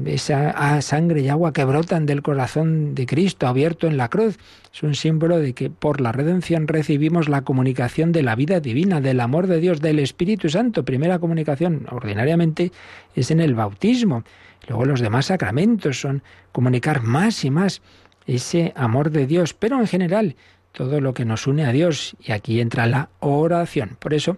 Esa 0.05 0.81
sangre 0.81 1.21
y 1.21 1.29
agua 1.29 1.51
que 1.51 1.63
brotan 1.63 2.05
del 2.05 2.21
corazón 2.21 2.93
de 2.93 3.07
Cristo 3.07 3.47
abierto 3.47 3.87
en 3.87 3.97
la 3.97 4.09
cruz 4.09 4.37
es 4.71 4.83
un 4.83 4.93
símbolo 4.93 5.39
de 5.39 5.53
que 5.53 5.71
por 5.71 5.99
la 5.99 6.11
redención 6.11 6.67
recibimos 6.67 7.27
la 7.27 7.41
comunicación 7.41 8.11
de 8.11 8.21
la 8.21 8.35
vida 8.35 8.59
divina, 8.59 9.01
del 9.01 9.19
amor 9.19 9.47
de 9.47 9.59
Dios, 9.59 9.81
del 9.81 9.97
Espíritu 9.97 10.47
Santo. 10.49 10.85
Primera 10.85 11.17
comunicación 11.17 11.87
ordinariamente 11.89 12.71
es 13.15 13.31
en 13.31 13.39
el 13.39 13.55
bautismo. 13.55 14.23
Luego 14.67 14.85
los 14.85 14.99
demás 14.99 15.27
sacramentos 15.27 15.99
son 15.99 16.23
comunicar 16.51 17.01
más 17.01 17.43
y 17.45 17.49
más 17.49 17.81
ese 18.27 18.73
amor 18.75 19.11
de 19.11 19.25
Dios, 19.25 19.53
pero 19.53 19.79
en 19.79 19.87
general 19.87 20.35
todo 20.71 21.01
lo 21.01 21.13
que 21.13 21.25
nos 21.25 21.47
une 21.47 21.65
a 21.65 21.71
Dios. 21.71 22.15
Y 22.21 22.31
aquí 22.31 22.61
entra 22.61 22.85
la 22.85 23.09
oración. 23.19 23.97
Por 23.99 24.13
eso, 24.13 24.37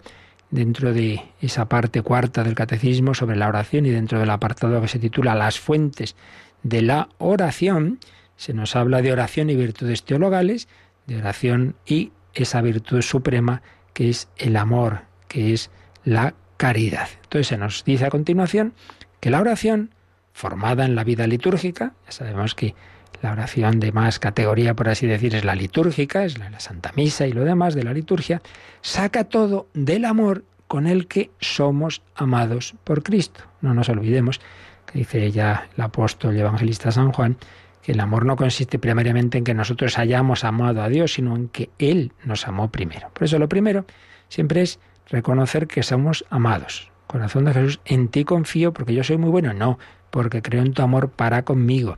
dentro 0.49 0.93
de 0.93 1.21
esa 1.41 1.67
parte 1.67 2.01
cuarta 2.01 2.43
del 2.43 2.55
catecismo 2.55 3.13
sobre 3.13 3.35
la 3.35 3.47
oración 3.47 3.85
y 3.85 3.89
dentro 3.89 4.19
del 4.19 4.29
apartado 4.29 4.81
que 4.81 4.87
se 4.87 4.99
titula 4.99 5.35
Las 5.35 5.59
fuentes 5.59 6.15
de 6.63 6.81
la 6.81 7.09
oración, 7.17 7.99
se 8.35 8.53
nos 8.53 8.75
habla 8.75 9.01
de 9.01 9.11
oración 9.11 9.49
y 9.49 9.55
virtudes 9.55 10.03
teologales, 10.03 10.67
de 11.07 11.17
oración 11.17 11.75
y 11.85 12.11
esa 12.33 12.61
virtud 12.61 13.01
suprema 13.01 13.61
que 13.93 14.09
es 14.09 14.29
el 14.37 14.55
amor, 14.55 15.01
que 15.27 15.53
es 15.53 15.69
la 16.05 16.33
caridad. 16.57 17.09
Entonces 17.23 17.47
se 17.47 17.57
nos 17.57 17.83
dice 17.83 18.05
a 18.05 18.09
continuación 18.09 18.73
que 19.19 19.29
la 19.29 19.41
oración 19.41 19.91
formada 20.33 20.85
en 20.85 20.95
la 20.95 21.03
vida 21.03 21.27
litúrgica. 21.27 21.93
Ya 22.05 22.11
sabemos 22.11 22.55
que 22.55 22.75
la 23.21 23.31
oración 23.31 23.79
de 23.79 23.91
más 23.91 24.19
categoría, 24.19 24.75
por 24.75 24.89
así 24.89 25.05
decir, 25.05 25.35
es 25.35 25.45
la 25.45 25.55
litúrgica, 25.55 26.25
es 26.25 26.37
la, 26.37 26.59
Santa 26.59 26.91
Misa 26.95 27.27
y 27.27 27.33
lo 27.33 27.43
demás 27.43 27.75
de 27.75 27.83
la 27.83 27.93
liturgia, 27.93 28.41
saca 28.81 29.25
todo 29.25 29.67
del 29.73 30.05
amor 30.05 30.43
con 30.67 30.87
el 30.87 31.07
que 31.07 31.31
somos 31.39 32.01
amados 32.15 32.75
por 32.83 33.03
Cristo. 33.03 33.41
No 33.61 33.73
nos 33.73 33.89
olvidemos 33.89 34.39
que 34.85 34.99
dice 34.99 35.31
ya 35.31 35.67
el 35.75 35.83
apóstol 35.83 36.35
y 36.35 36.39
evangelista 36.39 36.91
San 36.91 37.11
Juan, 37.11 37.37
que 37.83 37.91
el 37.91 37.99
amor 37.99 38.25
no 38.25 38.35
consiste 38.35 38.79
primariamente 38.79 39.37
en 39.37 39.43
que 39.43 39.53
nosotros 39.53 39.97
hayamos 39.97 40.43
amado 40.43 40.81
a 40.81 40.89
Dios, 40.89 41.13
sino 41.13 41.35
en 41.35 41.47
que 41.49 41.69
Él 41.77 42.13
nos 42.23 42.47
amó 42.47 42.71
primero. 42.71 43.09
Por 43.13 43.23
eso 43.23 43.39
lo 43.39 43.49
primero 43.49 43.85
siempre 44.29 44.61
es 44.61 44.79
reconocer 45.09 45.67
que 45.67 45.83
somos 45.83 46.25
amados. 46.29 46.91
Corazón 47.07 47.45
de 47.45 47.53
Jesús, 47.53 47.81
en 47.85 48.07
ti 48.07 48.23
confío 48.23 48.71
porque 48.71 48.93
yo 48.93 49.03
soy 49.03 49.17
muy 49.17 49.29
bueno. 49.29 49.53
No, 49.53 49.77
porque 50.11 50.41
creo 50.41 50.61
en 50.61 50.73
tu 50.73 50.83
amor 50.83 51.09
para 51.09 51.43
conmigo. 51.43 51.97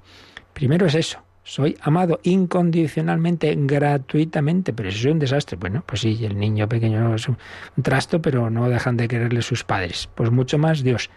Primero 0.53 0.86
es 0.86 0.95
eso, 0.95 1.20
soy 1.43 1.78
amado 1.82 2.22
incondicionalmente, 2.24 3.53
gratuitamente, 3.57 4.72
pero 4.72 4.89
si 4.91 4.99
soy 4.99 5.11
un 5.11 5.20
desastre, 5.20 5.57
bueno, 5.57 5.84
pues 5.86 6.01
sí, 6.01 6.24
el 6.24 6.38
niño 6.38 6.70
pequeño 6.70 7.14
es 7.16 7.28
un, 7.28 7.38
trasto, 7.82 8.22
pero 8.22 8.49
no 8.49 8.70
dejan 8.70 8.95
de 8.95 9.09
quererle 9.09 9.41
sus 9.41 9.66
padres. 9.66 10.09
Pues 10.16 10.32
mucho 10.32 10.57
más 10.57 10.84
Dios. 10.84 11.09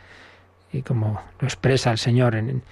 Y 0.73 0.83
como 0.83 1.23
lo 1.39 1.47
expresa 1.47 1.93
el 1.93 1.99
Señor 1.99 2.35
en, 2.35 2.63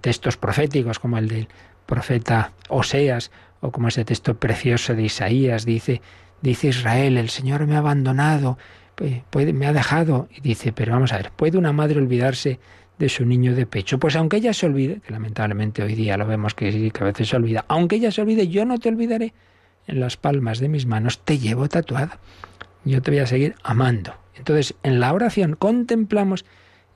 textos 0.00 0.38
proféticos, 0.38 0.98
como 0.98 1.18
el 1.18 1.28
del 1.28 1.48
profeta 1.84 2.52
Oseas, 2.68 3.30
o 3.60 3.70
como 3.70 3.88
ese 3.88 4.04
texto 4.04 4.34
precioso 4.38 4.94
de 4.94 5.02
Isaías, 5.02 5.66
dice, 5.66 6.00
dice 6.40 6.68
Israel, 6.68 7.18
el 7.18 7.28
Señor 7.28 7.66
me 7.66 7.74
ha 7.74 7.78
abandonado, 7.78 8.58
puede, 9.30 9.52
me 9.52 9.66
ha 9.66 9.72
dejado. 9.74 10.28
Y 10.34 10.40
dice, 10.40 10.72
pero 10.72 10.92
vamos 10.92 11.12
a 11.12 11.18
ver, 11.18 11.30
¿puede 11.30 11.58
una 11.58 11.72
madre 11.72 11.98
olvidarse 11.98 12.58
de 12.98 13.08
su 13.08 13.24
niño 13.24 13.54
de 13.54 13.66
pecho. 13.66 13.98
Pues 13.98 14.16
aunque 14.16 14.38
ella 14.38 14.52
se 14.52 14.66
olvide, 14.66 15.00
que 15.00 15.12
lamentablemente 15.12 15.82
hoy 15.82 15.94
día 15.94 16.16
lo 16.16 16.26
vemos 16.26 16.54
que, 16.54 16.90
que 16.90 17.02
a 17.02 17.06
veces 17.06 17.28
se 17.28 17.36
olvida, 17.36 17.64
aunque 17.68 17.96
ella 17.96 18.10
se 18.10 18.22
olvide, 18.22 18.48
yo 18.48 18.64
no 18.64 18.78
te 18.78 18.88
olvidaré. 18.88 19.34
En 19.86 19.98
las 19.98 20.16
palmas 20.16 20.60
de 20.60 20.68
mis 20.68 20.86
manos 20.86 21.18
te 21.20 21.38
llevo 21.38 21.68
tatuada. 21.68 22.18
Yo 22.84 23.02
te 23.02 23.10
voy 23.10 23.20
a 23.20 23.26
seguir 23.26 23.54
amando. 23.62 24.14
Entonces, 24.36 24.74
en 24.82 25.00
la 25.00 25.12
oración 25.12 25.56
contemplamos 25.56 26.44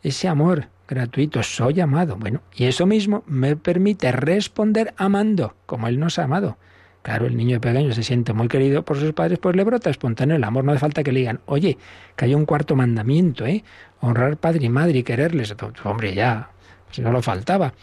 ese 0.03 0.28
amor 0.28 0.68
gratuito, 0.88 1.42
soy 1.42 1.80
amado. 1.80 2.16
Bueno, 2.16 2.42
y 2.55 2.64
eso 2.64 2.86
mismo 2.86 3.24
me 3.26 3.57
permite 3.57 4.12
responder 4.12 4.94
amando, 4.97 5.55
como 5.66 5.88
Él 5.88 5.99
nos 5.99 6.18
ha 6.18 6.24
amado. 6.24 6.59
Claro, 7.07 7.27
el 7.27 7.37
niño 7.37 7.61
pequeño 7.61 7.93
se 7.93 8.03
siente 8.03 8.33
muy 8.33 8.49
querido 8.49 8.85
por 8.85 8.99
sus 8.99 9.13
padres, 9.13 9.39
pues 9.39 9.55
le 9.55 9.63
brota 9.63 9.91
espontáneo 9.91 10.35
el 10.35 10.43
amor. 10.43 10.65
No 10.65 10.73
hace 10.73 10.81
falta 10.81 11.05
que 11.05 11.13
le 11.13 11.21
digan, 11.21 11.39
oye, 11.47 11.79
que 12.17 12.25
hay 12.25 12.35
un 12.35 12.45
cuarto 12.45 12.75
mandamiento, 12.75 13.47
¿eh? 13.47 13.63
Honrar 14.01 14.39
padre 14.39 14.67
y 14.67 14.69
madre 14.71 14.99
y 14.99 15.03
quererles. 15.05 15.55
Hombre, 15.85 16.17
ya, 16.17 16.51
si 16.91 17.03
no 17.03 17.13
lo 17.13 17.23
faltaba. 17.23 17.75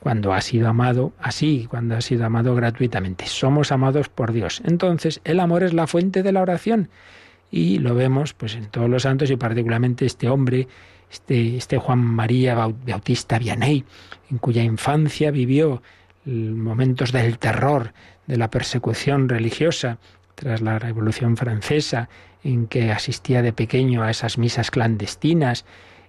Cuando 0.00 0.32
ha 0.32 0.40
sido 0.40 0.66
amado 0.66 1.12
así, 1.20 1.66
cuando 1.68 1.94
ha 1.94 2.00
sido 2.00 2.24
amado 2.24 2.54
gratuitamente. 2.54 3.26
Somos 3.26 3.70
amados 3.70 4.08
por 4.08 4.32
Dios. 4.32 4.62
Entonces, 4.64 5.20
el 5.24 5.40
amor 5.40 5.62
es 5.62 5.74
la 5.74 5.86
fuente 5.86 6.22
de 6.22 6.32
la 6.32 6.40
oración. 6.40 6.88
Y 7.50 7.80
lo 7.80 7.94
vemos 7.94 8.32
pues 8.32 8.54
en 8.54 8.70
todos 8.70 8.88
los 8.88 9.02
santos 9.02 9.30
y 9.30 9.36
particularmente 9.36 10.06
este 10.06 10.30
hombre, 10.30 10.68
este, 11.12 11.58
este 11.58 11.76
Juan 11.76 11.98
María 11.98 12.54
Bautista 12.54 13.38
Vianney, 13.38 13.84
en 14.30 14.38
cuya 14.38 14.62
infancia 14.62 15.30
vivió 15.30 15.82
momentos 16.26 17.12
del 17.12 17.38
terror, 17.38 17.92
de 18.26 18.36
la 18.36 18.50
persecución 18.50 19.28
religiosa 19.28 19.98
tras 20.34 20.60
la 20.60 20.78
Revolución 20.78 21.36
Francesa, 21.36 22.08
en 22.42 22.66
que 22.66 22.90
asistía 22.90 23.42
de 23.42 23.52
pequeño 23.52 24.02
a 24.02 24.10
esas 24.10 24.38
misas 24.38 24.70
clandestinas, 24.70 25.64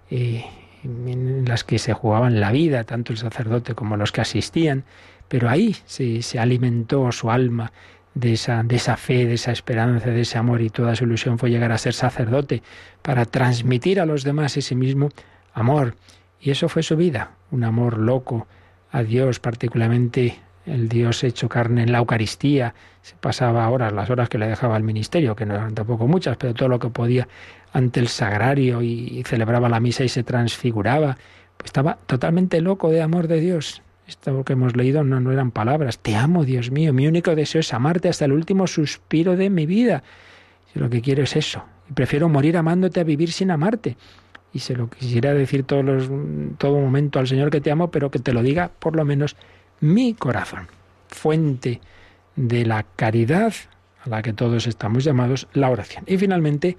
eh, 0.10 0.46
en 0.84 1.46
las 1.46 1.64
que 1.64 1.80
se 1.80 1.94
jugaban 1.94 2.40
la 2.40 2.52
vida, 2.52 2.84
tanto 2.84 3.12
el 3.12 3.18
sacerdote 3.18 3.74
como 3.74 3.98
los 3.98 4.12
que 4.12 4.22
asistían, 4.22 4.84
pero 5.28 5.50
ahí 5.50 5.76
se, 5.86 6.22
se 6.22 6.40
alimentó 6.40 7.12
su 7.12 7.32
alma 7.32 7.72
de 8.14 8.34
esa, 8.34 8.64
de 8.64 8.76
esa 8.76 8.96
fe, 8.98 9.26
de 9.26 9.34
esa 9.34 9.52
esperanza, 9.52 10.10
de 10.10 10.22
ese 10.22 10.38
amor 10.38 10.62
y 10.62 10.70
toda 10.70 10.96
su 10.96 11.04
ilusión 11.04 11.38
fue 11.38 11.50
llegar 11.50 11.72
a 11.72 11.78
ser 11.78 11.94
sacerdote 11.94 12.64
para 13.02 13.26
transmitir 13.26 14.00
a 14.00 14.06
los 14.06 14.24
demás 14.24 14.58
ese 14.58 14.76
mismo 14.76 15.10
amor. 15.54 15.96
Y 16.40 16.52
eso 16.52 16.70
fue 16.70 16.84
su 16.84 16.96
vida, 16.96 17.32
un 17.52 17.64
amor 17.64 17.98
loco 17.98 18.48
a 18.96 19.04
Dios, 19.04 19.40
particularmente 19.40 20.40
el 20.66 20.88
Dios 20.88 21.24
hecho 21.26 21.50
carne 21.50 21.84
en 21.84 21.92
la 21.92 21.98
Eucaristía. 21.98 22.74
Se 23.02 23.16
pasaba 23.16 23.70
horas, 23.70 23.92
las 23.92 24.10
horas 24.10 24.30
que 24.30 24.38
le 24.38 24.48
dejaba 24.48 24.78
al 24.78 24.84
ministerio, 24.84 25.36
que 25.36 25.46
no 25.46 25.54
eran 25.56 25.76
tampoco 25.76 26.08
muchas, 26.08 26.38
pero 26.38 26.54
todo 26.54 26.70
lo 26.70 26.80
que 26.80 26.90
podía 26.90 27.28
ante 27.74 28.00
el 28.00 28.08
sagrario 28.08 28.82
y 28.82 29.22
celebraba 29.26 29.68
la 29.68 29.82
misa 29.82 30.06
y 30.06 30.10
se 30.10 30.24
transfiguraba. 30.24 31.18
Pues 31.58 31.66
estaba 31.66 31.98
totalmente 32.06 32.62
loco 32.62 32.90
de 32.90 33.02
amor 33.02 33.28
de 33.28 33.42
Dios. 33.42 33.82
Esto 34.08 34.46
que 34.46 34.54
hemos 34.54 34.78
leído 34.78 35.04
no, 35.04 35.20
no 35.20 35.34
eran 35.34 35.52
palabras. 35.52 36.00
Te 36.00 36.16
amo, 36.16 36.46
Dios 36.46 36.72
mío. 36.72 36.94
Mi 36.94 37.06
único 37.06 37.36
deseo 37.36 37.60
es 37.60 37.74
amarte 37.74 38.08
hasta 38.08 38.24
el 38.24 38.32
último 38.32 38.66
suspiro 38.66 39.36
de 39.36 39.50
mi 39.50 39.66
vida. 39.66 40.04
Si 40.72 40.80
lo 40.80 40.90
que 40.90 41.02
quiero 41.02 41.24
es 41.24 41.36
eso. 41.36 41.66
Y 41.90 41.94
prefiero 41.94 42.30
morir 42.30 42.56
amándote 42.56 43.02
a 43.02 43.04
vivir 43.04 43.34
sin 43.34 43.52
amarte. 43.52 43.98
Y 44.56 44.60
se 44.60 44.74
lo 44.74 44.90
quisiera 44.90 45.34
decir 45.34 45.66
todos 45.66 45.84
los, 45.84 46.10
todo 46.58 46.80
momento 46.80 47.20
al 47.20 47.28
Señor 47.28 47.50
que 47.50 47.60
te 47.60 47.72
amo, 47.72 47.92
pero 47.92 48.10
que 48.10 48.20
te 48.20 48.32
lo 48.32 48.42
diga 48.42 48.72
por 48.80 48.96
lo 48.96 49.04
menos 49.04 49.36
mi 49.82 50.14
corazón. 50.14 50.70
Fuente 51.10 51.82
de 52.38 52.66
la 52.66 52.86
caridad 52.96 53.54
a 54.06 54.10
la 54.10 54.22
que 54.22 54.32
todos 54.32 54.66
estamos 54.66 55.04
llamados, 55.04 55.50
la 55.52 55.70
oración. 55.70 56.06
Y 56.08 56.18
finalmente, 56.18 56.78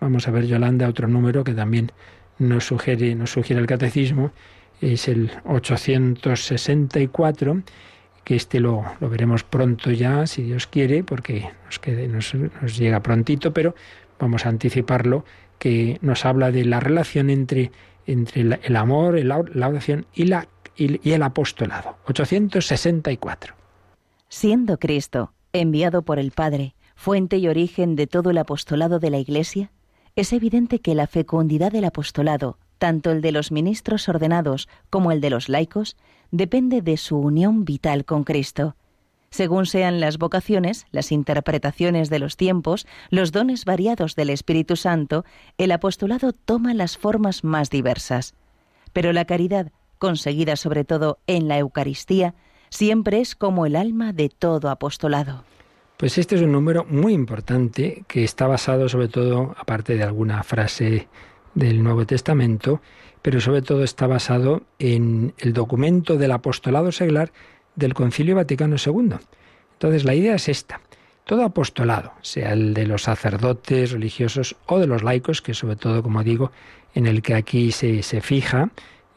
vamos 0.00 0.26
a 0.26 0.30
ver, 0.30 0.46
Yolanda, 0.46 0.88
otro 0.88 1.06
número 1.06 1.44
que 1.44 1.52
también 1.52 1.92
nos 2.38 2.64
sugiere, 2.64 3.14
nos 3.14 3.32
sugiere 3.32 3.60
el 3.60 3.66
catecismo, 3.66 4.32
es 4.80 5.06
el 5.06 5.30
864, 5.44 7.62
que 8.24 8.36
este 8.36 8.58
lo, 8.58 8.86
lo 9.00 9.10
veremos 9.10 9.44
pronto 9.44 9.90
ya, 9.90 10.26
si 10.26 10.44
Dios 10.44 10.66
quiere, 10.66 11.04
porque 11.04 11.50
nos, 11.66 11.78
quede, 11.78 12.08
nos, 12.08 12.34
nos 12.34 12.78
llega 12.78 13.02
prontito, 13.02 13.52
pero 13.52 13.74
vamos 14.18 14.46
a 14.46 14.48
anticiparlo, 14.48 15.26
que 15.58 15.98
nos 16.00 16.24
habla 16.24 16.50
de 16.50 16.64
la 16.64 16.80
relación 16.80 17.30
entre, 17.30 17.72
entre 18.06 18.42
el 18.62 18.76
amor, 18.76 19.22
la 19.24 19.68
oración 19.68 20.06
y, 20.14 20.24
la, 20.24 20.48
y 20.76 21.10
el 21.10 21.22
apostolado. 21.22 21.96
864. 22.06 23.54
Siendo 24.28 24.78
Cristo 24.78 25.32
enviado 25.52 26.02
por 26.02 26.18
el 26.18 26.30
Padre, 26.30 26.74
fuente 26.94 27.38
y 27.38 27.48
origen 27.48 27.96
de 27.96 28.06
todo 28.06 28.30
el 28.30 28.38
apostolado 28.38 28.98
de 28.98 29.10
la 29.10 29.18
Iglesia, 29.18 29.70
es 30.14 30.32
evidente 30.32 30.80
que 30.80 30.94
la 30.94 31.06
fecundidad 31.06 31.72
del 31.72 31.84
apostolado 31.84 32.58
tanto 32.78 33.10
el 33.10 33.20
de 33.20 33.32
los 33.32 33.52
ministros 33.52 34.08
ordenados 34.08 34.68
como 34.88 35.12
el 35.12 35.20
de 35.20 35.30
los 35.30 35.48
laicos, 35.48 35.96
depende 36.30 36.80
de 36.80 36.96
su 36.96 37.18
unión 37.18 37.64
vital 37.64 38.04
con 38.04 38.24
Cristo. 38.24 38.76
Según 39.30 39.66
sean 39.66 40.00
las 40.00 40.18
vocaciones, 40.18 40.86
las 40.90 41.12
interpretaciones 41.12 42.08
de 42.08 42.18
los 42.18 42.36
tiempos, 42.36 42.86
los 43.10 43.30
dones 43.30 43.64
variados 43.64 44.14
del 44.16 44.30
Espíritu 44.30 44.76
Santo, 44.76 45.24
el 45.58 45.70
apostolado 45.72 46.32
toma 46.32 46.72
las 46.74 46.96
formas 46.96 47.44
más 47.44 47.70
diversas. 47.70 48.34
Pero 48.92 49.12
la 49.12 49.26
caridad, 49.26 49.70
conseguida 49.98 50.56
sobre 50.56 50.84
todo 50.84 51.18
en 51.26 51.46
la 51.46 51.58
Eucaristía, 51.58 52.34
siempre 52.70 53.20
es 53.20 53.34
como 53.34 53.66
el 53.66 53.76
alma 53.76 54.12
de 54.12 54.30
todo 54.30 54.70
apostolado. 54.70 55.44
Pues 55.98 56.16
este 56.16 56.36
es 56.36 56.42
un 56.42 56.52
número 56.52 56.84
muy 56.84 57.12
importante 57.12 58.04
que 58.06 58.24
está 58.24 58.46
basado 58.46 58.88
sobre 58.88 59.08
todo, 59.08 59.54
aparte 59.58 59.96
de 59.96 60.04
alguna 60.04 60.42
frase 60.42 61.08
del 61.54 61.82
Nuevo 61.82 62.06
Testamento, 62.06 62.80
pero 63.20 63.40
sobre 63.40 63.62
todo 63.62 63.82
está 63.82 64.06
basado 64.06 64.62
en 64.78 65.34
el 65.38 65.52
documento 65.52 66.16
del 66.16 66.30
apostolado 66.32 66.92
seglar 66.92 67.32
del 67.78 67.94
Concilio 67.94 68.36
Vaticano 68.36 68.76
II. 68.84 69.14
Entonces 69.74 70.04
la 70.04 70.14
idea 70.14 70.34
es 70.34 70.48
esta. 70.48 70.80
Todo 71.24 71.44
apostolado, 71.44 72.12
sea 72.22 72.52
el 72.52 72.74
de 72.74 72.86
los 72.86 73.02
sacerdotes 73.02 73.92
religiosos 73.92 74.56
o 74.66 74.78
de 74.78 74.86
los 74.86 75.02
laicos, 75.02 75.42
que 75.42 75.54
sobre 75.54 75.76
todo, 75.76 76.02
como 76.02 76.24
digo, 76.24 76.52
en 76.94 77.06
el 77.06 77.22
que 77.22 77.34
aquí 77.34 77.70
se, 77.70 78.02
se 78.02 78.20
fija, 78.20 78.70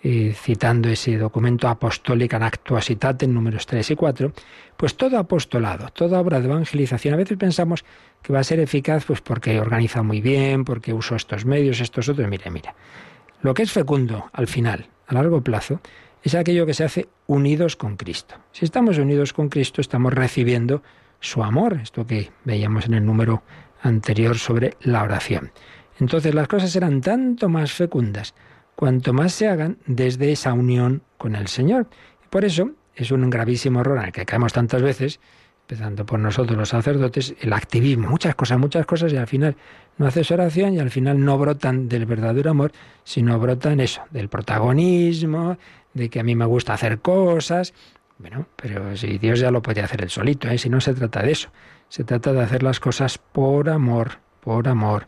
eh, 0.03 0.34
citando 0.36 0.89
ese 0.89 1.18
documento 1.18 1.68
apostólico 1.68 2.36
en 2.36 2.49
en 3.22 3.34
números 3.34 3.66
3 3.66 3.91
y 3.91 3.95
4, 3.95 4.34
pues 4.76 4.95
todo 4.95 5.18
apostolado, 5.20 5.89
toda 5.93 6.20
obra 6.20 6.39
de 6.39 6.47
evangelización, 6.47 7.14
a 7.14 7.18
veces 7.18 7.38
pensamos 7.38 7.86
que 8.22 8.34
va 8.34 8.39
a 8.39 8.43
ser 8.43 8.59
eficaz 8.59 9.05
pues 9.05 9.22
porque 9.22 9.59
organiza 9.59 10.01
muy 10.01 10.20
bien, 10.20 10.66
porque 10.66 10.91
uso 10.91 11.16
estos 11.16 11.45
medios, 11.45 11.80
estos 11.80 12.09
otros. 12.09 12.28
Mire, 12.28 12.49
mira, 12.49 12.74
lo 13.41 13.53
que 13.53 13.64
es 13.64 13.72
fecundo 13.72 14.26
al 14.34 14.47
final, 14.47 14.88
a 15.07 15.14
largo 15.14 15.41
plazo, 15.41 15.82
es 16.24 16.36
aquello 16.36 16.65
que 16.65 16.74
se 16.74 16.84
hace 16.84 17.09
unidos 17.28 17.76
con 17.76 17.97
Cristo. 17.97 18.36
Si 18.51 18.65
estamos 18.65 18.97
unidos 18.97 19.34
con 19.34 19.49
Cristo, 19.49 19.82
estamos 19.82 20.13
recibiendo 20.13 20.84
su 21.19 21.43
amor, 21.43 21.80
esto 21.82 22.05
que 22.05 22.32
veíamos 22.43 22.86
en 22.86 22.95
el 22.95 23.05
número 23.05 23.43
anterior 23.82 24.38
sobre 24.38 24.76
la 24.82 25.03
oración. 25.03 25.51
Entonces 25.99 26.34
las 26.34 26.47
cosas 26.47 26.72
serán 26.72 27.01
tanto 27.01 27.49
más 27.49 27.72
fecundas 27.72 28.34
cuanto 28.76 29.13
más 29.13 29.34
se 29.34 29.47
hagan 29.47 29.78
desde 29.86 30.32
esa 30.32 30.53
unión 30.53 31.03
con 31.17 31.36
el 31.36 31.47
Señor. 31.47 31.88
Por 32.30 32.45
eso 32.45 32.72
es 32.95 33.11
un 33.11 33.30
gravísimo 33.30 33.82
error 33.82 33.99
en 33.99 34.05
el 34.05 34.11
que 34.11 34.26
caemos 34.26 34.53
tantas 34.53 34.82
veces, 34.82 35.19
empezando 35.72 36.05
por 36.05 36.19
nosotros 36.19 36.57
los 36.57 36.67
sacerdotes, 36.67 37.34
el 37.39 37.53
activismo, 37.53 38.09
muchas 38.09 38.36
cosas, 38.36 38.59
muchas 38.59 38.86
cosas, 38.86 39.13
y 39.13 39.15
al 39.15 39.28
final 39.28 39.55
no 39.97 40.05
haces 40.05 40.30
oración 40.30 40.74
y 40.74 40.80
al 40.80 40.91
final 40.91 41.24
no 41.24 41.38
brotan 41.38 41.88
del 41.88 42.05
verdadero 42.05 42.51
amor, 42.51 42.74
sino 43.05 43.39
brotan 43.39 43.80
eso, 43.80 44.01
del 44.11 44.28
protagonismo, 44.28 45.57
de 45.93 46.09
que 46.09 46.19
a 46.19 46.24
mí 46.24 46.36
me 46.36 46.43
gusta 46.43 46.74
hacer 46.74 46.99
cosas. 46.99 47.74
Bueno, 48.17 48.47
pero 48.57 48.97
si 48.97 49.17
Dios 49.17 49.39
ya 49.39 49.49
lo 49.49 49.61
podía 49.61 49.86
hacer 49.86 50.03
él 50.03 50.09
solito, 50.09 50.49
¿eh? 50.49 50.57
si 50.57 50.69
no 50.69 50.82
se 50.82 50.93
trata 50.93 51.22
de 51.22 51.32
eso, 51.32 51.49
se 51.88 52.03
trata 52.03 52.34
de 52.34 52.41
hacer 52.41 52.63
las 52.63 52.82
cosas 52.82 53.17
por 53.17 53.69
amor, 53.69 54.19
por 54.41 54.67
amor, 54.67 55.07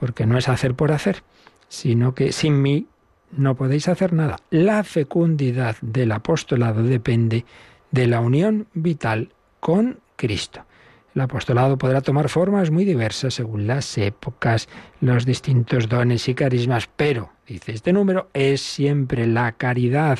porque 0.00 0.26
no 0.26 0.36
es 0.36 0.48
hacer 0.48 0.74
por 0.74 0.90
hacer, 0.90 1.22
sino 1.68 2.12
que 2.12 2.32
sin 2.32 2.60
mí 2.60 2.88
no 3.30 3.54
podéis 3.54 3.86
hacer 3.86 4.12
nada. 4.12 4.38
La 4.50 4.82
fecundidad 4.82 5.76
del 5.80 6.10
apostolado 6.10 6.82
depende 6.82 7.44
de 7.92 8.08
la 8.08 8.18
unión 8.18 8.66
vital 8.74 9.28
con 9.62 10.00
Cristo. 10.16 10.66
El 11.14 11.20
apostolado 11.20 11.78
podrá 11.78 12.00
tomar 12.00 12.28
formas 12.28 12.72
muy 12.72 12.84
diversas 12.84 13.34
según 13.34 13.68
las 13.68 13.96
épocas, 13.96 14.68
los 15.00 15.24
distintos 15.24 15.88
dones 15.88 16.28
y 16.28 16.34
carismas, 16.34 16.88
pero, 16.96 17.30
dice 17.46 17.70
este 17.70 17.92
número, 17.92 18.28
es 18.34 18.60
siempre 18.60 19.24
la 19.28 19.52
caridad, 19.52 20.18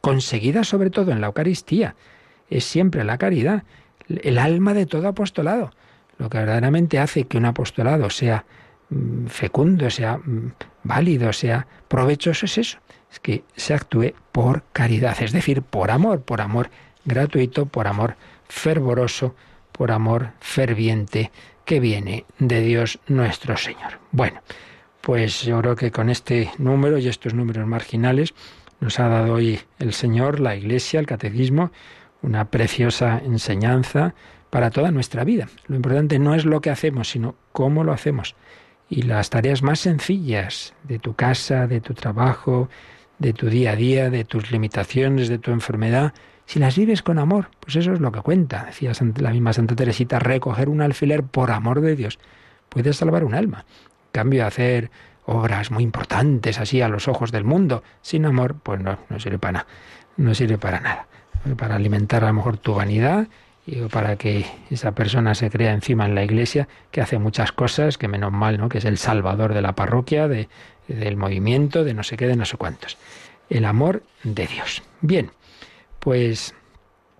conseguida 0.00 0.64
sobre 0.64 0.90
todo 0.90 1.12
en 1.12 1.20
la 1.20 1.28
Eucaristía, 1.28 1.94
es 2.48 2.64
siempre 2.64 3.04
la 3.04 3.16
caridad, 3.16 3.62
el 4.08 4.38
alma 4.38 4.74
de 4.74 4.86
todo 4.86 5.06
apostolado. 5.06 5.70
Lo 6.18 6.28
que 6.28 6.38
verdaderamente 6.38 6.98
hace 6.98 7.24
que 7.28 7.38
un 7.38 7.44
apostolado 7.44 8.10
sea 8.10 8.44
mm, 8.88 9.26
fecundo, 9.26 9.88
sea 9.88 10.16
mm, 10.16 10.52
válido, 10.82 11.32
sea 11.32 11.68
provechoso, 11.86 12.46
es 12.46 12.58
eso, 12.58 12.78
es 13.12 13.20
que 13.20 13.44
se 13.54 13.72
actúe 13.72 14.14
por 14.32 14.64
caridad, 14.72 15.22
es 15.22 15.30
decir, 15.30 15.62
por 15.62 15.92
amor, 15.92 16.22
por 16.22 16.40
amor 16.40 16.70
gratuito, 17.04 17.66
por 17.66 17.86
amor 17.86 18.16
fervoroso, 18.50 19.34
por 19.72 19.92
amor 19.92 20.32
ferviente 20.40 21.30
que 21.64 21.80
viene 21.80 22.26
de 22.38 22.60
Dios 22.60 22.98
nuestro 23.06 23.56
Señor. 23.56 23.98
Bueno, 24.12 24.42
pues 25.00 25.42
yo 25.42 25.58
creo 25.60 25.76
que 25.76 25.90
con 25.90 26.10
este 26.10 26.50
número 26.58 26.98
y 26.98 27.08
estos 27.08 27.32
números 27.32 27.66
marginales 27.66 28.34
nos 28.80 28.98
ha 29.00 29.08
dado 29.08 29.34
hoy 29.34 29.60
el 29.78 29.94
Señor, 29.94 30.40
la 30.40 30.56
Iglesia, 30.56 31.00
el 31.00 31.06
Catecismo, 31.06 31.70
una 32.22 32.50
preciosa 32.50 33.22
enseñanza 33.24 34.14
para 34.50 34.70
toda 34.70 34.90
nuestra 34.90 35.24
vida. 35.24 35.48
Lo 35.66 35.76
importante 35.76 36.18
no 36.18 36.34
es 36.34 36.44
lo 36.44 36.60
que 36.60 36.70
hacemos, 36.70 37.08
sino 37.08 37.36
cómo 37.52 37.84
lo 37.84 37.92
hacemos 37.92 38.34
y 38.90 39.02
las 39.02 39.30
tareas 39.30 39.62
más 39.62 39.78
sencillas 39.78 40.74
de 40.82 40.98
tu 40.98 41.14
casa, 41.14 41.68
de 41.68 41.80
tu 41.80 41.94
trabajo, 41.94 42.68
de 43.20 43.32
tu 43.32 43.48
día 43.48 43.72
a 43.72 43.76
día, 43.76 44.10
de 44.10 44.24
tus 44.24 44.50
limitaciones, 44.50 45.28
de 45.28 45.38
tu 45.38 45.52
enfermedad, 45.52 46.12
si 46.50 46.58
las 46.58 46.76
vives 46.76 47.00
con 47.00 47.20
amor, 47.20 47.46
pues 47.60 47.76
eso 47.76 47.92
es 47.92 48.00
lo 48.00 48.10
que 48.10 48.22
cuenta. 48.22 48.64
Decía 48.64 48.90
la 49.18 49.30
misma 49.30 49.52
Santa 49.52 49.76
Teresita, 49.76 50.18
recoger 50.18 50.68
un 50.68 50.82
alfiler 50.82 51.22
por 51.22 51.52
amor 51.52 51.80
de 51.80 51.94
Dios 51.94 52.18
puede 52.68 52.92
salvar 52.92 53.22
un 53.22 53.34
alma. 53.34 53.66
En 54.06 54.10
cambio, 54.10 54.44
hacer 54.44 54.90
obras 55.26 55.70
muy 55.70 55.84
importantes 55.84 56.58
así 56.58 56.80
a 56.80 56.88
los 56.88 57.06
ojos 57.06 57.30
del 57.30 57.44
mundo, 57.44 57.84
sin 58.02 58.26
amor, 58.26 58.56
pues 58.60 58.80
no, 58.80 58.98
no 59.08 59.20
sirve 59.20 59.38
para 59.38 59.52
nada. 59.52 59.66
No 60.16 60.34
sirve 60.34 60.58
para 60.58 60.80
nada. 60.80 61.06
Para 61.56 61.76
alimentar 61.76 62.24
a 62.24 62.26
lo 62.26 62.32
mejor 62.32 62.58
tu 62.58 62.74
vanidad 62.74 63.28
para 63.92 64.16
que 64.16 64.44
esa 64.70 64.90
persona 64.90 65.36
se 65.36 65.50
crea 65.50 65.72
encima 65.72 66.04
en 66.04 66.16
la 66.16 66.24
iglesia, 66.24 66.66
que 66.90 67.00
hace 67.00 67.20
muchas 67.20 67.52
cosas, 67.52 67.96
que 67.96 68.08
menos 68.08 68.32
mal, 68.32 68.58
¿no? 68.58 68.68
que 68.68 68.78
es 68.78 68.84
el 68.86 68.98
salvador 68.98 69.54
de 69.54 69.62
la 69.62 69.76
parroquia, 69.76 70.26
de, 70.26 70.48
del 70.88 71.16
movimiento, 71.16 71.84
de 71.84 71.94
no 71.94 72.02
sé 72.02 72.16
qué, 72.16 72.26
de 72.26 72.34
no 72.34 72.44
sé 72.44 72.56
cuántos. 72.56 72.96
El 73.48 73.66
amor 73.66 74.02
de 74.24 74.48
Dios. 74.48 74.82
Bien, 75.00 75.30
pues 76.00 76.54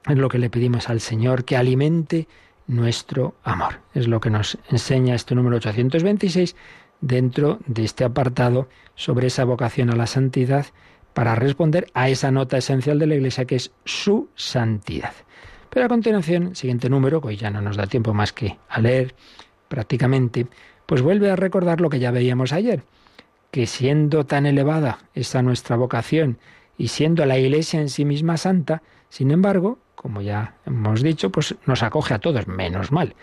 es 0.07 0.19
lo 0.19 0.29
que 0.29 0.39
le 0.39 0.51
pedimos 0.51 0.89
al 0.89 1.01
Señor, 1.01 1.45
que 1.45 1.57
alimente 1.57 2.27
nuestro 2.67 3.35
amor. 3.45 3.81
Es 3.95 4.09
lo 4.09 4.21
que 4.21 4.31
nos 4.31 4.59
enseña 4.71 5.15
este 5.15 5.35
número 5.35 5.57
826 5.57 6.57
dentro 7.01 7.59
de 7.67 7.85
este 7.85 8.05
apartado 8.05 8.69
sobre 8.95 9.29
esa 9.29 9.45
vocación 9.45 9.91
a 9.91 9.97
la 9.97 10.07
santidad 10.07 10.67
para 11.15 11.35
responder 11.35 11.87
a 11.95 12.09
esa 12.09 12.31
nota 12.31 12.59
esencial 12.59 12.99
de 12.99 13.07
la 13.07 13.15
Iglesia 13.17 13.45
que 13.45 13.57
es 13.57 13.73
su 13.85 14.29
santidad. 14.35 15.13
Pero 15.69 15.87
a 15.87 15.89
continuación, 15.89 16.55
siguiente 16.55 16.89
número, 16.89 17.21
que 17.21 17.37
ya 17.37 17.51
no 17.51 17.61
nos 17.61 17.77
da 17.77 17.87
tiempo 17.87 18.15
más 18.15 18.33
que 18.33 18.59
a 18.69 18.81
leer 18.81 19.15
prácticamente, 19.69 20.47
pues 20.87 21.03
vuelve 21.03 21.31
a 21.31 21.37
recordar 21.37 21.81
lo 21.81 21.91
que 21.91 22.01
ya 22.01 22.11
veíamos 22.11 22.53
ayer, 22.53 22.83
que 23.51 23.67
siendo 23.67 24.25
tan 24.27 24.47
elevada 24.47 24.99
esa 25.15 25.43
nuestra 25.43 25.77
vocación 25.77 26.39
y 26.81 26.89
siendo 26.89 27.27
la 27.27 27.37
Iglesia 27.37 27.79
en 27.79 27.91
sí 27.91 28.07
misma 28.07 28.39
santa, 28.39 28.83
sin 29.11 29.31
embargo, 29.33 29.79
como 29.95 30.23
ya 30.23 30.55
hemos 30.65 31.03
dicho, 31.03 31.31
pues 31.31 31.55
nos 31.67 31.83
acoge 31.83 32.15
a 32.15 32.19
todos, 32.21 32.47
menos 32.47 32.91
mal, 32.91 33.15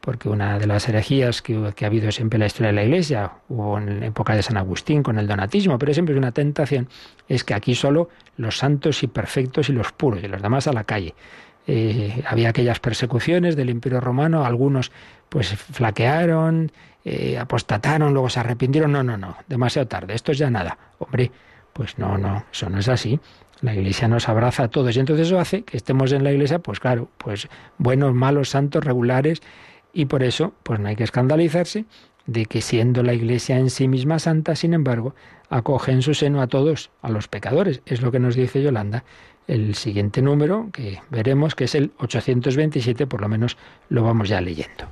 porque 0.00 0.28
una 0.28 0.58
de 0.58 0.66
las 0.66 0.88
herejías 0.88 1.40
que, 1.40 1.54
ha 1.54 1.86
habido 1.86 2.10
siempre 2.10 2.38
en 2.38 2.40
la 2.40 2.46
historia 2.46 2.70
de 2.70 2.72
la 2.72 2.82
Iglesia, 2.82 3.34
hubo 3.48 3.78
en 3.78 4.00
la 4.00 4.06
época 4.06 4.34
de 4.34 4.42
San 4.42 4.56
Agustín 4.56 5.04
con 5.04 5.16
el 5.20 5.28
donatismo, 5.28 5.78
pero 5.78 5.94
siempre 5.94 6.12
es 6.12 6.18
una 6.18 6.32
tentación, 6.32 6.88
es 7.28 7.44
que 7.44 7.54
aquí 7.54 7.76
solo 7.76 8.08
los 8.36 8.58
santos 8.58 9.04
y 9.04 9.06
perfectos 9.06 9.68
y 9.68 9.72
los 9.74 9.92
puros, 9.92 10.20
y 10.24 10.26
los 10.26 10.42
demás 10.42 10.66
a 10.66 10.72
la 10.72 10.82
calle. 10.82 11.14
Eh, 11.68 12.20
había 12.26 12.48
aquellas 12.48 12.80
persecuciones 12.80 13.54
del 13.54 13.70
Imperio 13.70 14.00
Romano, 14.00 14.44
algunos 14.44 14.90
pues 15.28 15.54
flaquearon, 15.54 16.72
eh, 17.04 17.38
apostataron, 17.38 18.12
luego 18.12 18.28
se 18.28 18.40
arrepintieron. 18.40 18.90
No, 18.90 19.04
no, 19.04 19.16
no, 19.16 19.36
demasiado 19.46 19.86
tarde, 19.86 20.14
esto 20.14 20.32
es 20.32 20.38
ya 20.38 20.50
nada. 20.50 20.76
Hombre, 20.98 21.30
pues 21.74 21.98
no, 21.98 22.16
no, 22.16 22.44
eso 22.50 22.70
no 22.70 22.78
es 22.78 22.88
así. 22.88 23.20
La 23.60 23.74
Iglesia 23.74 24.08
nos 24.08 24.28
abraza 24.28 24.64
a 24.64 24.68
todos 24.68 24.96
y 24.96 25.00
entonces 25.00 25.26
eso 25.26 25.38
hace 25.38 25.62
que 25.62 25.76
estemos 25.76 26.12
en 26.12 26.24
la 26.24 26.32
Iglesia, 26.32 26.58
pues 26.58 26.80
claro, 26.80 27.10
pues 27.18 27.48
buenos, 27.78 28.14
malos, 28.14 28.48
santos, 28.48 28.84
regulares 28.84 29.42
y 29.92 30.06
por 30.06 30.22
eso, 30.22 30.54
pues 30.62 30.80
no 30.80 30.88
hay 30.88 30.96
que 30.96 31.04
escandalizarse 31.04 31.84
de 32.26 32.46
que 32.46 32.62
siendo 32.62 33.02
la 33.02 33.12
Iglesia 33.12 33.58
en 33.58 33.70
sí 33.70 33.86
misma 33.88 34.18
santa, 34.18 34.56
sin 34.56 34.72
embargo, 34.74 35.14
acoge 35.50 35.92
en 35.92 36.02
su 36.02 36.14
seno 36.14 36.40
a 36.40 36.46
todos, 36.46 36.90
a 37.02 37.10
los 37.10 37.28
pecadores. 37.28 37.82
Es 37.86 38.00
lo 38.00 38.10
que 38.10 38.18
nos 38.18 38.34
dice 38.34 38.62
Yolanda 38.62 39.04
el 39.46 39.74
siguiente 39.74 40.22
número, 40.22 40.70
que 40.72 41.00
veremos 41.10 41.54
que 41.54 41.64
es 41.64 41.74
el 41.74 41.92
827, 41.98 43.06
por 43.06 43.20
lo 43.20 43.28
menos 43.28 43.56
lo 43.88 44.02
vamos 44.02 44.28
ya 44.28 44.40
leyendo. 44.40 44.86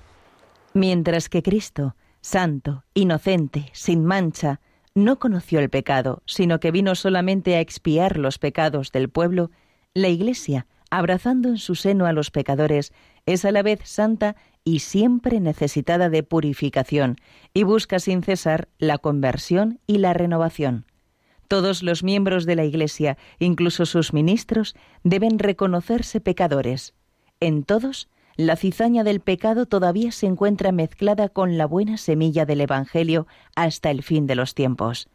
Mientras 0.75 1.29
que 1.29 1.43
Cristo, 1.43 1.97
santo, 2.21 2.85
inocente, 2.95 3.71
sin 3.73 4.05
mancha, 4.05 4.61
no 4.95 5.19
conoció 5.19 5.59
el 5.61 5.71
pecado, 5.71 6.23
sino 6.27 6.61
que 6.61 6.71
vino 6.71 6.95
solamente 6.95 7.57
a 7.57 7.61
expiar 7.61 8.19
los 8.19 8.39
pecados 8.39 8.93
del 8.93 9.09
pueblo, 9.09 9.51
la 9.95 10.09
Iglesia, 10.09 10.67
abrazando 10.91 11.49
en 11.49 11.59
su 11.59 11.75
seno 11.75 12.07
a 12.07 12.13
los 12.13 12.31
pecadores, 12.31 12.93
es 13.27 13.45
a 13.45 13.53
la 13.53 13.63
vez 13.63 13.81
santa 13.85 14.37
y 14.65 14.81
siempre 14.81 15.41
necesitada 15.41 16.09
de 16.09 16.23
purificación, 16.23 17.17
y 17.55 17.63
busca 17.63 17.99
sin 17.99 18.23
cesar 18.23 18.69
la 18.79 18.99
conversión 18.99 19.81
y 19.87 19.99
la 19.99 20.13
renovación. 20.13 20.87
Todos 21.49 21.83
los 21.83 22.03
miembros 22.03 22.47
de 22.47 22.57
la 22.57 22.65
Iglesia, 22.65 23.19
incluso 23.39 23.87
sus 23.87 24.13
ministros, 24.13 24.75
deben 25.05 25.39
reconocerse 25.39 26.21
pecadores. 26.21 26.95
En 27.41 27.65
todos, 27.65 28.09
la 28.37 28.57
cizaña 28.57 29.05
del 29.05 29.21
pecado 29.21 29.67
todavía 29.67 30.13
se 30.13 30.27
encuentra 30.27 30.73
mezclada 30.73 31.29
con 31.29 31.59
la 31.59 31.67
buena 31.67 31.97
semilla 31.97 32.47
del 32.47 32.63
Evangelio 32.63 33.27
hasta 33.55 33.91
el 33.91 34.03
fin 34.03 34.27
de 34.27 34.35
los 34.35 34.55
tiempos. 34.55 35.09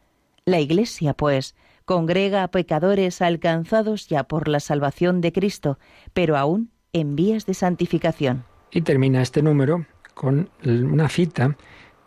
La 0.44 0.60
Iglesia, 0.60 1.14
pues, 1.14 1.56
congrega 1.84 2.42
a 2.42 2.50
pecadores 2.50 3.20
alcanzados 3.22 4.08
ya 4.08 4.24
por 4.24 4.48
la 4.48 4.60
salvación 4.60 5.20
de 5.20 5.32
Cristo, 5.32 5.78
pero 6.12 6.36
aún 6.36 6.70
en 6.92 7.16
vías 7.16 7.46
de 7.46 7.54
santificación. 7.54 8.44
Y 8.70 8.82
termina 8.82 9.22
este 9.22 9.42
número 9.42 9.86
con 10.14 10.50
una 10.64 11.08
cita 11.08 11.56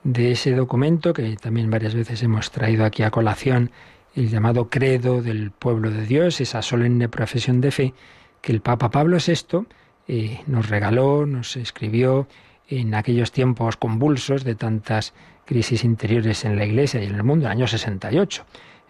de 0.04 0.32
ese 0.32 0.56
documento 0.56 1.14
que 1.14 1.36
también 1.36 1.70
varias 1.70 1.94
veces 1.94 2.24
hemos 2.24 2.52
traído 2.52 2.86
aquí 2.86 3.04
a 3.04 3.12
colación 3.12 3.72
el 4.16 4.30
llamado 4.30 4.70
credo 4.70 5.22
del 5.22 5.52
pueblo 5.52 5.90
de 5.90 6.06
Dios, 6.06 6.42
esa 6.42 6.62
solemne 6.62 7.08
profesión 7.08 7.62
de 7.62 7.72
fe 7.72 7.94
que 8.42 8.52
el 8.52 8.62
Papa 8.62 8.90
Pablo 8.90 9.18
VI 9.26 9.66
eh, 10.14 10.42
nos 10.46 10.68
regaló, 10.68 11.26
nos 11.26 11.56
escribió 11.56 12.28
en 12.68 12.96
aquellos 12.96 13.32
tiempos 13.32 13.78
convulsos 13.78 14.44
de 14.44 14.56
tantas 14.56 15.14
crisis 15.46 15.86
interiores 15.86 16.44
en 16.44 16.58
la 16.58 16.66
Iglesia 16.66 17.02
y 17.02 17.06
en 17.06 17.16
el 17.16 17.24
mundo, 17.24 17.46
en 17.46 17.54
el 17.54 17.58
año 17.60 17.68
68, 17.68 18.46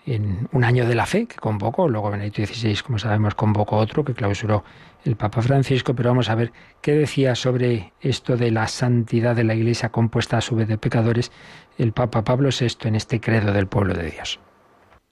en 0.08 0.50
un 0.52 0.64
año 0.64 0.88
de 0.88 0.96
la 0.96 1.06
fe 1.06 1.28
que 1.28 1.36
convocó, 1.36 1.88
luego 1.88 2.10
Benedicto 2.10 2.44
XVI, 2.44 2.76
como 2.78 2.98
sabemos, 2.98 3.36
convocó 3.36 3.78
otro 3.78 4.04
que 4.04 4.16
clausuró 4.16 4.64
el 5.06 5.16
Papa 5.16 5.44
Francisco, 5.44 5.94
pero 5.94 6.10
vamos 6.10 6.28
a 6.28 6.34
ver 6.34 6.54
qué 6.82 6.94
decía 6.94 7.36
sobre 7.36 7.94
esto 8.02 8.36
de 8.36 8.50
la 8.50 8.68
santidad 8.68 9.36
de 9.36 9.44
la 9.44 9.54
Iglesia 9.54 9.90
compuesta 9.90 10.40
a 10.40 10.42
su 10.42 10.56
vez 10.56 10.68
de 10.68 10.80
pecadores 10.80 11.32
el 11.78 11.94
Papa 11.94 12.24
Pablo 12.24 12.50
VI 12.50 12.88
en 12.88 12.96
este 12.96 13.22
credo 13.22 13.54
del 13.54 13.68
pueblo 13.68 13.94
de 13.94 14.10
Dios. 14.10 14.40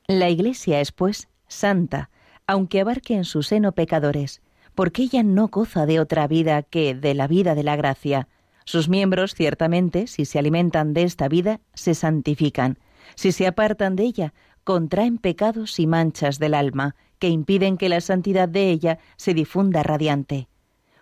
La 0.07 0.29
Iglesia 0.29 0.81
es, 0.81 0.91
pues, 0.91 1.29
santa, 1.47 2.09
aunque 2.47 2.81
abarque 2.81 3.13
en 3.13 3.25
su 3.25 3.43
seno 3.43 3.73
pecadores, 3.73 4.41
porque 4.79 5.01
ella 5.01 5.23
no 5.23 5.49
goza 5.49 5.85
de 5.85 5.99
otra 5.99 6.25
vida 6.25 6.63
que 6.63 6.95
de 6.95 7.13
la 7.13 7.27
vida 7.27 7.53
de 7.53 7.63
la 7.63 7.75
gracia. 7.75 8.29
Sus 8.63 8.87
miembros, 8.87 9.35
ciertamente, 9.35 10.07
si 10.07 10.23
se 10.23 10.39
alimentan 10.39 10.93
de 10.93 11.03
esta 11.03 11.27
vida, 11.27 11.59
se 11.73 11.93
santifican. 11.93 12.79
Si 13.15 13.33
se 13.33 13.45
apartan 13.45 13.97
de 13.97 14.03
ella, 14.03 14.33
contraen 14.63 15.17
pecados 15.17 15.81
y 15.81 15.85
manchas 15.85 16.39
del 16.39 16.53
alma, 16.53 16.95
que 17.19 17.27
impiden 17.27 17.75
que 17.75 17.89
la 17.89 17.99
santidad 17.99 18.47
de 18.47 18.69
ella 18.69 18.99
se 19.17 19.33
difunda 19.33 19.83
radiante 19.83 20.47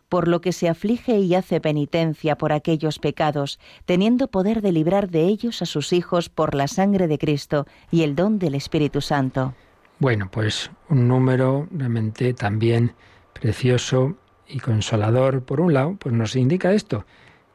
por 0.10 0.28
lo 0.28 0.42
que 0.42 0.54
se 0.54 0.70
aflige 0.70 1.20
y 1.20 1.36
hace 1.36 1.62
penitencia 1.62 2.36
por 2.38 2.54
aquellos 2.54 2.98
pecados, 2.98 3.60
teniendo 3.86 4.30
poder 4.30 4.62
de 4.62 4.72
librar 4.72 5.10
de 5.10 5.26
ellos 5.26 5.62
a 5.62 5.66
sus 5.66 5.94
hijos 5.94 6.30
por 6.30 6.56
la 6.56 6.68
sangre 6.68 7.08
de 7.08 7.20
Cristo 7.20 7.68
y 7.92 8.02
el 8.04 8.16
don 8.16 8.40
del 8.40 8.56
Espíritu 8.56 9.02
Santo. 9.02 9.54
Bueno, 10.00 10.30
pues 10.32 10.72
un 10.90 11.10
número 11.10 11.68
realmente 11.72 12.34
también 12.34 12.94
precioso 13.40 14.18
y 14.48 14.60
consolador. 14.60 15.44
Por 15.44 15.62
un 15.62 15.74
lado, 15.74 15.96
pues 16.00 16.14
nos 16.14 16.36
indica 16.36 16.74
esto, 16.74 17.06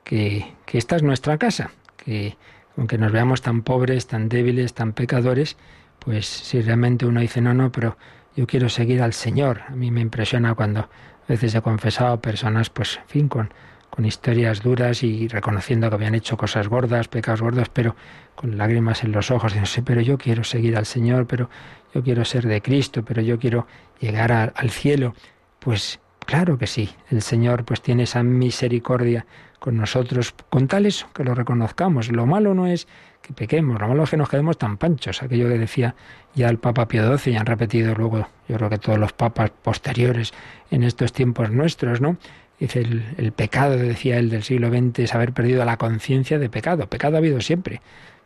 que, 0.04 0.54
que 0.66 0.78
esta 0.78 0.96
es 0.96 1.02
nuestra 1.02 1.38
casa, 1.38 1.70
que 1.96 2.36
aunque 2.76 2.98
nos 2.98 3.12
veamos 3.12 3.42
tan 3.42 3.62
pobres, 3.62 4.06
tan 4.06 4.28
débiles, 4.28 4.74
tan 4.74 4.92
pecadores, 4.92 5.56
pues 5.98 6.26
si 6.26 6.60
realmente 6.60 7.06
uno 7.06 7.20
dice, 7.20 7.40
no, 7.40 7.54
no, 7.54 7.70
pero 7.70 7.96
yo 8.34 8.46
quiero 8.46 8.68
seguir 8.68 9.02
al 9.02 9.12
Señor. 9.12 9.62
A 9.68 9.72
mí 9.72 9.90
me 9.90 10.00
impresiona 10.00 10.54
cuando 10.54 10.80
a 10.80 10.88
veces 11.28 11.54
he 11.54 11.60
confesado 11.60 12.14
a 12.14 12.20
personas, 12.20 12.70
pues, 12.70 12.96
en 12.96 13.08
fin, 13.08 13.28
con, 13.28 13.52
con 13.90 14.06
historias 14.06 14.62
duras 14.62 15.02
y 15.02 15.28
reconociendo 15.28 15.88
que 15.88 15.94
habían 15.96 16.14
hecho 16.14 16.36
cosas 16.36 16.68
gordas, 16.68 17.08
pecados 17.08 17.42
gordos, 17.42 17.68
pero 17.68 17.94
con 18.34 18.56
lágrimas 18.56 19.04
en 19.04 19.12
los 19.12 19.30
ojos, 19.30 19.54
no 19.54 19.66
sé, 19.66 19.82
pero 19.82 20.00
yo 20.00 20.16
quiero 20.18 20.44
seguir 20.44 20.76
al 20.76 20.86
Señor, 20.86 21.26
pero 21.26 21.50
yo 21.94 22.02
quiero 22.02 22.24
ser 22.24 22.46
de 22.46 22.62
Cristo, 22.62 23.04
pero 23.04 23.20
yo 23.20 23.38
quiero 23.38 23.66
llegar 24.00 24.32
al 24.32 24.70
cielo. 24.70 25.14
Pues 25.62 26.00
claro 26.26 26.58
que 26.58 26.66
sí, 26.66 26.90
el 27.10 27.22
Señor 27.22 27.64
pues 27.64 27.80
tiene 27.80 28.02
esa 28.02 28.24
misericordia 28.24 29.26
con 29.60 29.76
nosotros, 29.76 30.34
con 30.50 30.66
tal 30.66 30.86
eso, 30.86 31.06
que 31.14 31.22
lo 31.22 31.36
reconozcamos. 31.36 32.10
Lo 32.10 32.26
malo 32.26 32.52
no 32.52 32.66
es 32.66 32.88
que 33.22 33.32
pequemos, 33.32 33.80
lo 33.80 33.86
malo 33.86 34.02
es 34.02 34.10
que 34.10 34.16
nos 34.16 34.28
quedemos 34.28 34.58
tan 34.58 34.76
panchos, 34.76 35.22
aquello 35.22 35.48
que 35.48 35.58
decía 35.58 35.94
ya 36.34 36.48
el 36.48 36.58
Papa 36.58 36.88
Pío 36.88 37.16
XII 37.16 37.34
y 37.34 37.36
han 37.36 37.46
repetido 37.46 37.94
luego, 37.94 38.26
yo 38.48 38.56
creo 38.56 38.68
que 38.70 38.78
todos 38.78 38.98
los 38.98 39.12
papas 39.12 39.50
posteriores 39.50 40.32
en 40.72 40.82
estos 40.82 41.12
tiempos 41.12 41.50
nuestros, 41.52 42.00
¿no? 42.00 42.16
Dice, 42.58 42.80
el, 42.80 43.32
pecado, 43.32 43.76
decía 43.76 44.18
él, 44.18 44.30
del 44.30 44.42
siglo 44.42 44.68
XX 44.68 45.00
es 45.00 45.14
haber 45.14 45.32
perdido 45.32 45.64
la 45.64 45.76
conciencia 45.76 46.38
de 46.38 46.48
pecado. 46.48 46.88
Pecado 46.88 47.16
ha 47.16 47.18
habido 47.18 47.40
siempre, 47.40 47.80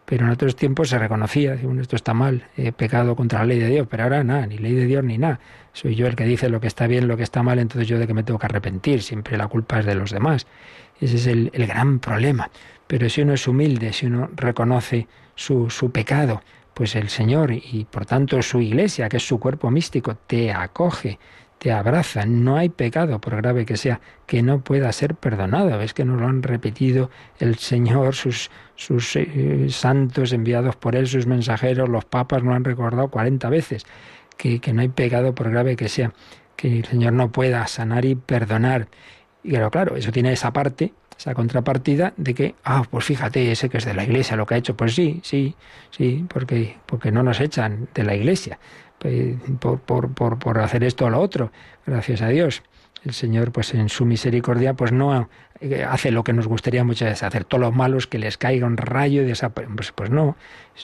pero 0.07 0.25
en 0.25 0.33
otros 0.33 0.55
tiempos 0.55 0.89
se 0.89 0.99
reconocía, 0.99 1.59
bueno, 1.63 1.83
esto 1.83 1.97
está 1.97 2.15
mal, 2.15 2.47
he 2.57 2.73
pecado 2.73 3.17
contra 3.17 3.41
la 3.41 3.47
ley 3.47 3.59
de 3.59 3.69
Dios, 3.69 3.89
pero 3.91 4.05
ahora 4.05 4.23
nada, 4.23 4.47
ni 4.47 4.57
ley 4.57 4.73
de 4.73 4.87
Dios 4.87 5.05
ni 5.05 5.19
nada. 5.19 5.41
Soy 5.73 5.97
yo 5.97 6.07
el 6.07 6.15
que 6.15 6.25
dice 6.25 6.49
lo 6.49 6.61
que 6.61 6.69
está 6.69 6.87
bien, 6.87 7.09
lo 7.09 7.17
que 7.17 7.25
está 7.25 7.43
mal, 7.43 7.59
entonces 7.59 7.89
yo 7.89 7.99
de 7.99 8.07
que 8.07 8.15
me 8.15 8.23
tengo 8.23 8.39
que 8.39 8.47
arrepentir, 8.47 9.03
siempre 9.03 9.37
la 9.37 9.49
culpa 9.49 9.81
es 9.81 9.87
de 9.87 9.97
los 9.97 10.13
demás. 10.13 10.47
Ese 11.01 11.17
es 11.17 11.27
el, 11.27 11.51
el 11.53 11.67
gran 11.67 11.99
problema. 11.99 12.51
Pero 12.87 13.11
si 13.11 13.23
uno 13.23 13.35
es 13.35 13.49
humilde, 13.49 13.93
si 13.93 14.07
uno 14.07 14.31
reconoce 14.35 15.09
su, 15.35 15.69
su 15.71 15.91
pecado, 15.91 16.41
pues 16.73 16.95
el 16.95 17.09
Señor 17.09 17.53
y 17.53 17.87
por 17.91 18.07
tanto 18.07 18.41
su 18.43 18.61
iglesia, 18.61 19.09
que 19.09 19.17
es 19.17 19.27
su 19.27 19.41
cuerpo 19.41 19.71
místico, 19.71 20.15
te 20.15 20.53
acoge, 20.53 21.19
te 21.59 21.73
abraza. 21.73 22.27
No 22.27 22.57
hay 22.57 22.69
pecado, 22.69 23.21
por 23.21 23.37
grave 23.37 23.67
que 23.67 23.77
sea, 23.77 24.01
que 24.27 24.43
no 24.43 24.61
pueda 24.61 24.93
ser 24.93 25.15
perdonado. 25.15 25.77
Ves 25.79 25.95
que 25.95 26.05
nos 26.05 26.21
lo 26.21 26.27
han 26.27 26.43
repetido 26.43 27.11
el 27.39 27.57
Señor, 27.57 28.15
sus, 28.15 28.51
sus 28.77 29.17
eh, 29.17 29.67
santos 29.71 30.33
enviados 30.33 30.77
por 30.77 30.95
Él, 30.95 31.07
sus 31.09 31.27
mensajeros, 31.27 31.89
los 31.89 32.05
papas 32.05 32.43
lo 32.43 32.53
han 32.53 32.65
recordado 32.65 33.09
40 33.09 33.49
veces, 33.49 33.85
que, 34.37 34.61
que 34.61 34.73
no 34.73 34.83
hay 34.83 34.89
pecado, 34.89 35.35
por 35.35 35.51
grave 35.51 35.77
que 35.77 35.89
sea, 35.89 36.13
que 36.57 36.79
el 36.79 36.85
Señor 36.85 37.13
no 37.13 37.33
pueda 37.33 37.67
sanar 37.67 38.05
y 38.05 38.15
perdonar. 38.15 38.89
Y 39.43 39.51
claro, 39.51 39.71
claro, 39.71 39.97
eso 39.97 40.13
tiene 40.13 40.33
esa 40.33 40.53
parte 40.53 40.93
esa 41.19 41.35
contrapartida 41.35 42.13
de 42.19 42.35
que, 42.35 42.55
ah, 42.65 42.85
pues 42.91 43.07
fíjate, 43.07 43.51
ese 43.51 43.71
que 43.71 43.79
es 43.79 43.87
de 43.87 43.95
la 43.95 44.05
iglesia, 44.05 44.37
lo 44.37 44.45
que 44.45 44.55
ha 44.55 44.59
hecho, 44.59 44.77
pues 44.77 44.95
sí, 44.95 45.21
sí, 45.23 45.55
sí, 45.91 46.27
porque, 46.29 46.77
porque 46.85 47.11
no 47.11 47.23
nos 47.23 47.41
echan 47.41 47.89
de 47.95 48.05
la 48.05 48.15
iglesia 48.15 48.59
por, 49.61 49.81
por, 49.81 50.11
por, 50.11 50.39
por 50.39 50.59
hacer 50.59 50.85
esto 50.85 51.07
o 51.07 51.11
lo 51.11 51.21
otro, 51.21 51.53
gracias 51.87 52.23
a 52.23 52.29
Dios. 52.29 52.63
El 53.07 53.15
Señor, 53.15 53.53
pues 53.53 53.73
en 53.73 53.89
su 53.89 54.05
misericordia, 54.05 54.75
pues 54.75 54.93
no 54.93 55.29
eh, 55.61 55.85
hace 55.89 56.11
lo 56.11 56.25
que 56.25 56.33
nos 56.33 56.47
gustaría 56.47 56.85
muchas 56.85 57.09
veces 57.09 57.23
hacer, 57.23 57.45
todos 57.45 57.61
los 57.61 57.75
malos 57.75 58.07
que 58.07 58.19
les 58.19 58.37
caiga 58.37 58.67
un 58.67 58.77
rayo 58.77 59.23
y 59.23 59.25
desaparezca. 59.25 59.75
Pues, 59.75 59.93
pues 59.93 60.11
no, 60.11 60.37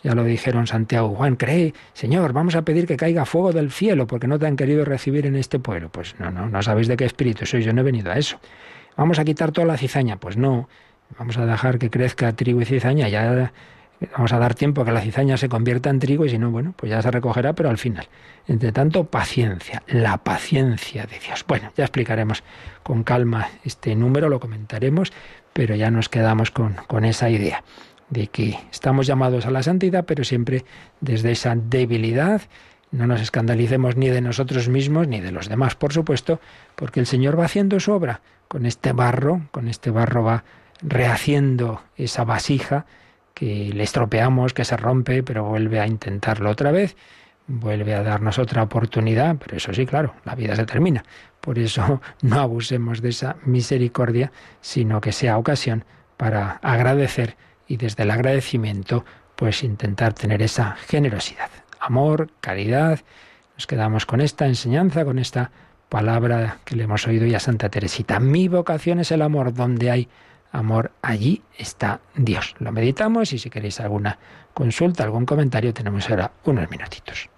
ya 0.03 0.15
lo 0.15 0.25
dijeron 0.25 0.67
Santiago 0.67 1.15
Juan, 1.15 1.37
cree, 1.37 1.75
Señor, 1.93 2.33
vamos 2.33 2.55
a 2.55 2.63
pedir 2.63 2.87
que 2.87 2.97
caiga 2.97 3.27
fuego 3.27 3.53
del 3.53 3.71
cielo 3.71 4.07
porque 4.07 4.29
no 4.29 4.39
te 4.39 4.47
han 4.47 4.57
querido 4.57 4.85
recibir 4.85 5.27
en 5.27 5.37
este 5.37 5.59
pueblo. 5.59 5.91
Pues 5.91 6.15
no, 6.19 6.31
no, 6.31 6.49
no 6.49 6.63
sabéis 6.63 6.89
de 6.89 6.97
qué 6.97 7.05
espíritu 7.05 7.45
soy, 7.45 7.63
yo 7.63 7.73
no 7.73 7.81
he 7.81 7.85
venido 7.85 8.11
a 8.11 8.17
eso 8.17 8.39
vamos 8.97 9.19
a 9.19 9.25
quitar 9.25 9.53
toda 9.53 9.67
la 9.67 9.77
cizaña. 9.77 10.17
Pues 10.17 10.37
no, 10.37 10.69
vamos 11.19 11.37
a 11.37 11.47
dejar 11.47 11.79
que 11.79 11.91
crezca 11.91 12.33
trigo 12.35 12.61
y 12.61 12.65
cizaña. 12.65 13.09
Ya 13.09 13.53
vamos 14.13 14.33
a 14.33 14.39
dar 14.39 14.55
tiempo 14.55 14.83
a 14.83 14.85
que 14.85 14.93
la 14.93 15.01
cizaña 15.01 15.37
se 15.37 15.49
convierta 15.49 15.91
en 15.91 15.99
trigo 15.99 16.25
y 16.25 16.31
si 16.31 16.39
no, 16.39 16.51
bueno, 16.51 16.75
pues 16.77 16.91
ya 16.91 17.01
se 17.03 17.11
recogerá, 17.11 17.53
pero 17.53 17.71
al 17.71 17.79
final. 17.79 18.09
Entre 18.49 18.73
tanto, 18.73 19.05
paciencia, 19.05 19.83
la 19.87 20.19
paciencia 20.19 21.07
de 21.07 21.19
Dios. 21.19 21.45
Bueno, 21.47 21.73
ya 21.77 21.85
explicaremos 21.85 22.43
con 22.83 23.05
calma 23.05 23.49
este 23.65 23.95
número, 23.95 24.29
lo 24.29 24.41
comentaremos, 24.41 25.13
pero 25.53 25.75
ya 25.75 25.91
nos 25.91 26.09
quedamos 26.09 26.51
con, 26.51 26.75
con 26.87 27.05
esa 27.05 27.31
idea 27.31 27.63
de 28.11 28.27
que 28.27 28.59
estamos 28.71 29.07
llamados 29.07 29.47
a 29.47 29.51
la 29.51 29.63
santidad, 29.63 30.05
pero 30.05 30.25
siempre 30.25 30.65
desde 31.01 31.33
esa 31.33 31.55
debilidad. 31.55 32.43
No 32.91 33.07
nos 33.07 33.23
escandalicemos 33.23 33.97
ni 33.97 34.11
de 34.11 34.21
nosotros 34.21 34.69
mismos 34.69 35.09
ni 35.09 35.21
de 35.21 35.33
los 35.33 35.49
demás, 35.49 35.77
por 35.77 35.95
supuesto, 35.95 36.41
porque 36.77 37.01
el 37.01 37.07
Señor 37.07 37.39
va 37.39 37.47
haciendo 37.47 37.81
su 37.81 37.93
obra. 37.93 38.21
Con 38.49 38.67
este 38.67 38.93
barro, 38.93 39.43
con 39.51 39.67
este 39.69 39.91
barro 39.91 40.25
va 40.25 40.45
rehaciendo 40.83 41.81
esa 41.97 42.25
vasija 42.25 42.85
que 43.43 43.73
le 43.75 43.83
estropeamos, 43.83 44.55
que 44.55 44.65
se 44.65 44.77
rompe, 44.77 45.25
pero 45.25 45.43
vuelve 45.43 45.81
a 45.81 45.87
intentarlo 45.89 46.49
otra 46.49 46.71
vez, 46.71 46.95
vuelve 47.49 47.93
a 47.93 48.05
darnos 48.05 48.39
otra 48.39 48.63
oportunidad, 48.63 49.35
pero 49.37 49.57
eso 49.57 49.75
sí, 49.75 49.85
claro, 49.85 50.15
la 50.25 50.37
vida 50.37 50.55
se 50.55 50.65
termina. 50.65 51.03
Por 51.41 51.59
eso 51.59 52.01
no 52.23 52.41
abusemos 52.41 53.03
de 53.03 53.09
esa 53.09 53.35
misericordia, 53.45 54.31
sino 54.61 55.01
que 55.01 55.11
sea 55.11 55.39
ocasión 55.39 55.85
para 56.17 56.61
agradecer 56.63 57.37
y 57.67 57.79
desde 57.79 58.05
el 58.05 58.13
agradecimiento 58.13 59.05
pues 59.35 59.65
intentar 59.65 60.13
tener 60.13 60.41
esa 60.41 60.77
generosidad, 60.77 61.51
amor, 61.81 62.31
caridad. 62.41 63.01
Nos 63.57 63.67
quedamos 63.67 64.07
con 64.07 64.21
esta 64.21 64.47
enseñanza, 64.47 65.05
con 65.05 65.19
esta 65.19 65.51
palabra 65.89 66.59
que 66.65 66.77
le 66.77 66.85
hemos 66.85 67.09
oído 67.09 67.27
ya 67.27 67.39
a 67.39 67.41
Santa 67.41 67.71
Teresita. 67.71 68.21
Mi 68.21 68.47
vocación 68.47 69.01
es 69.01 69.11
el 69.11 69.21
amor, 69.21 69.53
donde 69.53 69.91
hay 69.91 70.09
amor, 70.53 70.93
allí 71.03 71.43
está 71.57 72.01
Dios. 72.15 72.55
Lo 72.59 72.71
meditamos 72.71 73.33
y 73.33 73.39
si 73.39 73.51
queréis 73.51 73.81
alguna 73.81 74.19
consulta, 74.55 75.03
algún 75.05 75.27
comentario, 75.27 75.75
tenemos 75.75 76.09
ahora 76.11 76.31
unos 76.45 76.71
minutitos. 76.71 77.29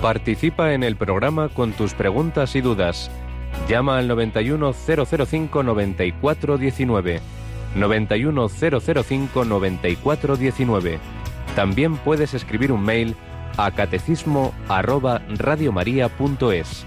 Participa 0.00 0.72
en 0.74 0.82
el 0.82 0.96
programa 0.96 1.48
con 1.48 1.72
tus 1.72 1.94
preguntas 1.94 2.54
y 2.56 2.60
dudas. 2.60 3.10
Llama 3.68 3.96
al 3.98 4.06
91005 4.08 5.62
9419. 5.62 7.20
91005 7.74 9.44
9419. 9.46 10.98
También 11.56 11.96
puedes 11.96 12.34
escribir 12.34 12.70
un 12.70 12.82
mail 12.82 13.16
a 13.56 13.70
catecismo 13.70 14.52
arroba 14.68 15.22
radiomaria.es 15.38 16.86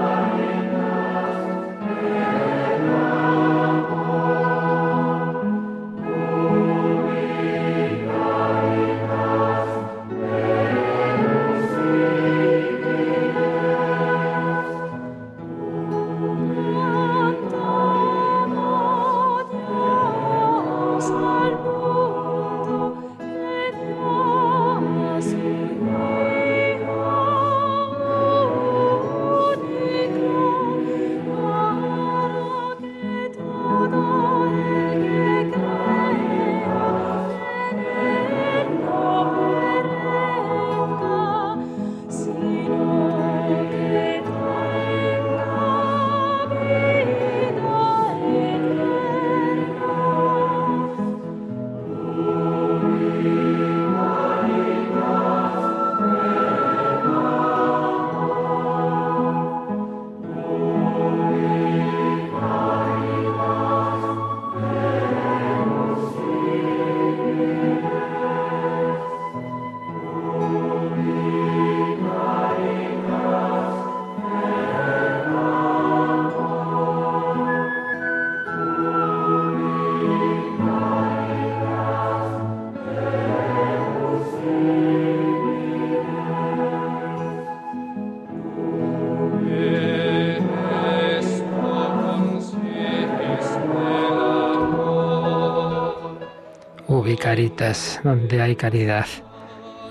Caritas, 97.31 98.01
donde 98.03 98.41
hay 98.41 98.57
caridad 98.57 99.05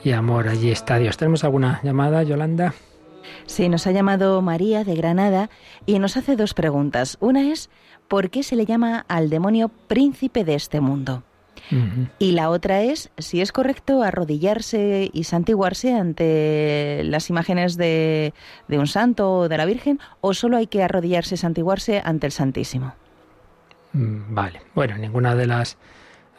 y 0.05 0.13
amor, 0.13 0.47
allí 0.47 0.71
está 0.71 0.99
Dios. 0.99 1.17
¿Tenemos 1.17 1.43
alguna 1.43 1.81
llamada, 1.83 2.23
Yolanda? 2.23 2.75
Sí, 3.47 3.71
nos 3.71 3.87
ha 3.87 3.93
llamado 3.93 4.43
María 4.43 4.85
de 4.85 4.95
Granada 4.95 5.49
y 5.87 5.99
nos 6.01 6.19
hace 6.19 6.37
dos 6.37 6.53
preguntas. 6.53 7.17
Una 7.19 7.51
es, 7.51 7.71
¿por 8.09 8.29
qué 8.29 8.43
se 8.43 8.57
le 8.57 8.67
llama 8.67 9.07
al 9.09 9.31
demonio 9.31 9.71
príncipe 9.71 10.45
de 10.45 10.55
este 10.55 10.83
mundo? 10.83 11.23
Y 12.19 12.33
la 12.33 12.51
otra 12.51 12.83
es 12.83 13.11
si 13.17 13.41
es 13.41 13.53
correcto 13.53 14.03
arrodillarse 14.03 15.09
y 15.11 15.25
santiguarse 15.25 15.95
ante 15.95 17.01
las 17.05 17.31
imágenes 17.31 17.79
de, 17.79 18.35
de, 18.69 18.79
un 18.79 18.87
santo 18.87 19.33
o 19.33 19.49
de 19.49 19.57
la 19.57 19.65
Virgen 19.65 19.99
o 20.21 20.35
solo 20.35 20.59
hay 20.59 20.67
que 20.67 20.83
arrodillarse 20.83 21.37
y 21.37 21.39
santiguarse 21.39 22.03
ante 22.05 22.27
el 22.27 22.33
Santísimo. 22.33 22.93
Mm, 23.95 24.35
vale, 24.35 24.61
bueno, 24.75 24.99
ninguna 24.99 25.35
de 25.35 25.47
las 25.47 25.79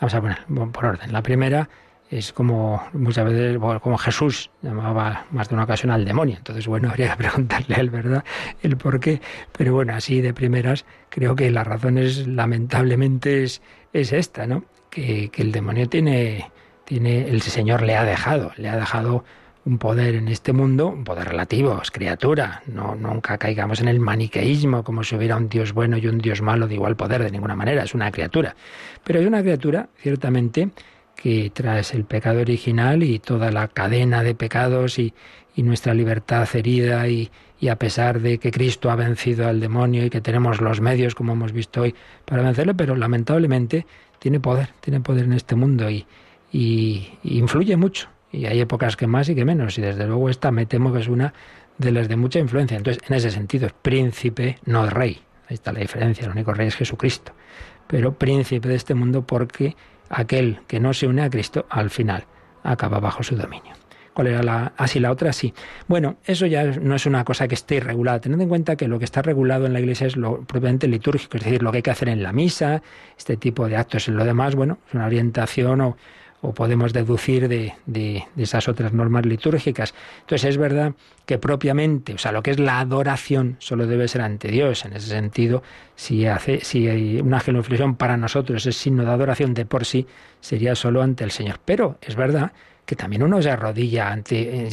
Vamos 0.02 0.16
a 0.16 0.22
poner 0.22 0.72
por 0.72 0.86
orden. 0.86 1.14
La 1.14 1.22
primera 1.22 1.70
es 2.10 2.34
como 2.34 2.84
muchas 2.94 3.24
veces, 3.24 3.58
como 3.82 3.98
Jesús 4.00 4.50
llamaba 4.64 5.28
más 5.30 5.48
de 5.48 5.56
una 5.56 5.64
ocasión 5.64 5.92
al 5.92 6.06
demonio. 6.06 6.38
Entonces, 6.38 6.66
bueno, 6.66 6.90
habría 6.92 7.12
que 7.12 7.18
preguntarle 7.18 7.76
a 7.76 7.80
él, 7.80 7.92
¿verdad?, 7.92 8.24
el 8.64 8.78
por 8.78 9.00
qué. 9.00 9.22
Pero 9.56 9.76
bueno, 9.76 9.94
así 9.94 10.20
de 10.20 10.34
primeras, 10.34 10.86
creo 11.10 11.36
que 11.36 11.52
la 11.52 11.64
razón 11.64 12.00
es, 12.00 12.28
lamentablemente, 12.28 13.44
es, 13.44 13.62
es 13.94 14.12
esta, 14.12 14.48
¿no? 14.48 14.66
Que, 14.90 15.30
que 15.30 15.44
el 15.44 15.52
demonio 15.52 15.88
tiene, 15.88 16.52
tiene, 16.84 17.30
el 17.30 17.44
Señor 17.44 17.84
le 17.84 17.96
ha 17.96 18.04
dejado, 18.04 18.52
le 18.58 18.70
ha 18.70 18.78
dejado 18.78 19.24
un 19.64 19.78
poder 19.78 20.16
en 20.16 20.28
este 20.28 20.54
mundo, 20.54 20.88
un 20.88 21.04
poder 21.04 21.30
relativo, 21.30 21.80
es 21.82 21.92
criatura. 21.92 22.64
No, 22.66 22.96
nunca 22.96 23.38
caigamos 23.38 23.80
en 23.82 23.88
el 23.88 24.00
maniqueísmo 24.00 24.84
como 24.84 25.04
si 25.04 25.16
hubiera 25.16 25.38
un 25.38 25.50
Dios 25.50 25.74
bueno 25.74 25.98
y 25.98 26.08
un 26.08 26.18
Dios 26.18 26.42
malo 26.42 26.68
de 26.68 26.76
igual 26.76 26.96
poder, 26.96 27.24
de 27.24 27.32
ninguna 27.32 27.56
manera, 27.56 27.84
es 27.84 27.94
una 27.94 28.12
criatura. 28.12 28.56
Pero 29.04 29.20
es 29.20 29.28
una 29.28 29.42
criatura, 29.42 29.90
ciertamente, 29.98 30.70
que 31.16 31.52
tras 31.54 31.94
el 31.94 32.06
pecado 32.06 32.42
original 32.42 33.04
y 33.04 33.20
toda 33.20 33.52
la 33.52 33.68
cadena 33.68 34.24
de 34.24 34.36
pecados 34.36 34.98
y, 35.00 35.14
nuestra 35.58 35.94
libertad 35.94 36.50
herida 36.56 37.08
y, 37.08 37.30
a 37.70 37.76
pesar 37.76 38.20
de 38.20 38.40
que 38.40 38.50
Cristo 38.50 38.90
ha 38.90 38.96
vencido 38.96 39.48
al 39.48 39.60
demonio 39.60 40.04
y 40.04 40.10
que 40.10 40.22
tenemos 40.22 40.60
los 40.60 40.82
medios, 40.82 41.14
como 41.14 41.34
hemos 41.34 41.52
visto 41.52 41.82
hoy, 41.82 41.94
para 42.26 42.42
vencerlo, 42.42 42.76
pero 42.76 42.96
lamentablemente 42.96 43.86
tiene 44.18 44.40
poder, 44.40 44.70
tiene 44.80 45.02
poder 45.02 45.26
en 45.26 45.34
este 45.34 45.54
mundo 45.56 45.88
y 45.88 46.08
influye 47.24 47.78
mucho 47.78 48.10
y 48.32 48.46
hay 48.46 48.60
épocas 48.62 48.96
que 48.96 49.08
más 49.08 49.30
y 49.30 49.36
que 49.36 49.46
menos, 49.46 49.78
y 49.78 49.82
desde 49.82 50.08
luego 50.08 50.30
esta 50.30 50.52
me 50.52 50.66
temo 50.66 50.94
que 50.94 51.00
es 51.00 51.08
una 51.08 51.34
de 51.78 51.92
las 51.92 52.08
de 52.08 52.16
mucha 52.16 52.40
influencia. 52.40 52.78
Entonces, 52.78 53.04
en 53.08 53.16
ese 53.16 53.32
sentido, 53.32 53.68
es 53.68 53.74
príncipe, 53.74 54.58
no 54.66 54.90
rey. 54.90 55.22
Ahí 55.50 55.56
está 55.56 55.74
la 55.74 55.80
diferencia, 55.80 56.26
el 56.26 56.32
único 56.32 56.54
rey 56.54 56.68
es 56.68 56.76
Jesucristo. 56.76 57.34
Pero 57.88 58.14
príncipe 58.14 58.70
de 58.70 58.76
este 58.76 58.94
mundo 58.94 59.26
porque 59.26 59.76
aquel 60.10 60.60
que 60.68 60.80
no 60.80 60.94
se 60.94 61.08
une 61.08 61.24
a 61.24 61.30
Cristo, 61.30 61.66
al 61.70 61.90
final, 61.90 62.26
acaba 62.64 63.00
bajo 63.00 63.24
su 63.24 63.36
dominio. 63.36 63.74
¿Cuál 64.14 64.28
era 64.28 64.44
la...? 64.44 64.74
Así 64.76 65.00
ah, 65.00 65.04
la 65.04 65.12
otra, 65.12 65.32
sí. 65.32 65.54
Bueno, 65.88 66.18
eso 66.26 66.46
ya 66.46 66.66
no 66.66 66.96
es 66.96 67.06
una 67.06 67.24
cosa 67.24 67.48
que 67.48 67.56
esté 67.56 67.80
regulada. 67.80 68.20
Tened 68.20 68.42
en 68.42 68.50
cuenta 68.50 68.76
que 68.76 68.88
lo 68.88 69.00
que 69.00 69.06
está 69.06 69.22
regulado 69.22 69.66
en 69.66 69.74
la 69.74 69.80
Iglesia 69.80 70.08
es 70.08 70.18
lo 70.18 70.42
propiamente 70.42 70.88
litúrgico, 70.88 71.38
es 71.38 71.44
decir, 71.44 71.64
lo 71.64 71.72
que 71.72 71.78
hay 71.78 71.82
que 71.82 71.92
hacer 71.92 72.10
en 72.10 72.22
la 72.22 72.34
misa, 72.34 72.82
este 73.18 73.38
tipo 73.38 73.70
de 73.70 73.78
actos. 73.78 74.10
En 74.10 74.18
lo 74.18 74.26
demás, 74.26 74.56
bueno, 74.56 74.80
es 74.88 74.94
una 74.94 75.06
orientación 75.06 75.80
o 75.82 75.98
o 76.42 76.54
podemos 76.54 76.92
deducir 76.94 77.48
de, 77.48 77.74
de, 77.86 78.24
esas 78.38 78.68
otras 78.68 78.94
normas 78.94 79.26
litúrgicas. 79.26 79.94
Entonces 80.22 80.50
es 80.50 80.58
verdad 80.58 80.94
que 81.26 81.38
propiamente, 81.38 82.14
o 82.14 82.18
sea, 82.18 82.32
lo 82.32 82.42
que 82.42 82.52
es 82.52 82.60
la 82.60 82.80
adoración 82.80 83.58
solo 83.60 83.86
debe 83.86 84.08
ser 84.08 84.22
ante 84.22 84.50
Dios. 84.50 84.86
En 84.86 84.94
ese 84.94 85.08
sentido, 85.08 85.62
si, 85.96 86.26
hace, 86.26 86.62
si 86.62 86.88
hay 86.88 87.22
una 87.22 87.40
genuflexión 87.40 87.96
para 87.96 88.18
nosotros 88.18 88.66
es 88.66 88.76
signo 88.76 89.06
de 89.06 89.12
adoración 89.12 89.54
de 89.54 89.66
por 89.66 89.86
sí, 89.86 90.08
sería 90.40 90.76
solo 90.76 91.02
ante 91.02 91.24
el 91.24 91.32
Señor. 91.32 91.60
Pero 91.64 91.98
es 92.02 92.16
verdad 92.16 92.52
que 92.92 92.98
también 92.98 93.24
uno 93.24 93.42
se 93.42 93.50
arrodilla 93.50 94.12
ante... 94.12 94.68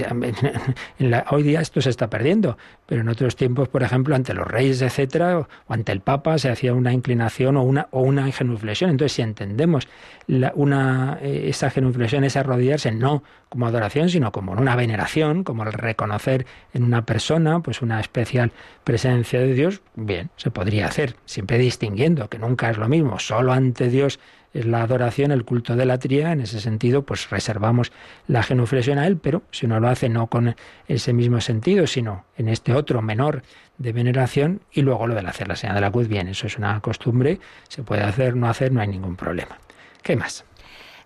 hoy 1.31 1.43
día 1.45 1.61
esto 1.61 1.81
se 1.81 1.89
está 1.89 2.11
perdiendo, 2.11 2.59
pero 2.85 3.03
en 3.03 3.09
otros 3.09 3.37
tiempos, 3.37 3.69
por 3.69 3.85
ejemplo, 3.85 4.17
ante 4.17 4.35
los 4.35 4.45
reyes, 4.45 4.83
etcétera, 4.83 5.39
o, 5.39 5.49
ante 5.69 5.93
el 5.93 6.01
Papa 6.01 6.37
se 6.37 6.51
hacía 6.51 6.75
una 6.75 6.93
inclinación 6.93 7.57
o 7.57 7.63
una, 7.63 7.87
o 7.93 8.03
una 8.03 8.29
genuflexión. 8.33 8.91
Entonces, 8.91 9.13
si 9.13 9.23
entendemos 9.23 9.87
una, 10.55 11.21
eh, 11.23 11.45
esa 11.49 11.71
genuflexión, 11.71 12.25
ese 12.25 12.41
arrodillarse, 12.41 12.91
no 12.91 13.23
como 13.49 13.69
adoración, 13.69 14.09
sino 14.09 14.33
como 14.33 14.51
una 14.51 14.75
veneración, 14.75 15.45
como 15.45 15.63
el 15.63 15.73
reconocer 15.73 16.45
en 16.75 16.83
una 16.83 17.07
persona 17.07 17.61
pues 17.61 17.83
una 17.83 18.01
especial 18.01 18.51
presencia 18.83 19.39
de 19.39 19.55
Dios, 19.55 19.81
bien, 19.95 20.31
se 20.35 20.51
podría 20.51 20.87
hacer, 20.87 21.15
siempre 21.25 21.57
distinguiendo 21.57 22.29
que 22.29 22.41
nunca 22.41 22.69
es 22.69 22.79
lo 22.79 22.89
mismo, 22.89 23.21
solo 23.21 23.53
ante 23.53 23.89
Dios 23.89 24.15
es 24.15 24.19
la 24.53 24.83
adoración, 24.83 25.31
el 25.31 25.45
culto 25.45 25.77
de 25.77 25.85
la 25.85 25.99
tría, 25.99 26.33
en 26.33 26.41
ese 26.41 26.61
sentido, 26.61 27.03
pues 27.03 27.29
reservamos 27.31 27.93
la 28.27 28.43
genuflexión 28.43 28.99
a 28.99 29.07
él, 29.07 29.17
pero 29.17 29.43
si 29.51 29.67
uno 29.67 29.81
lo 29.81 29.89
hace 29.89 30.09
no 30.09 30.27
con 30.29 30.57
ese 30.87 31.13
mismo 31.13 31.41
sentido, 31.41 31.87
sino 31.87 32.25
en 32.37 32.49
este 32.49 32.75
otro 32.75 33.03
menor 33.03 33.43
de 33.77 33.93
veneración, 33.93 34.61
y 34.73 34.83
luego 34.83 35.07
lo 35.07 35.15
de 35.15 35.21
hacer 35.21 35.49
la 35.49 35.57
señal 35.57 35.77
de 35.77 35.83
la 35.83 35.91
cruz, 35.91 36.09
bien, 36.09 36.29
eso 36.29 36.47
es 36.47 36.57
una 36.57 36.81
costumbre, 36.81 37.41
se 37.69 37.83
puede 37.83 38.03
hacer, 38.03 38.37
no 38.37 38.49
hacer, 38.49 38.73
no 38.73 38.81
hay 38.81 38.89
ningún 38.89 39.17
problema. 39.17 39.59
¿Qué 40.03 40.17
más? 40.17 40.45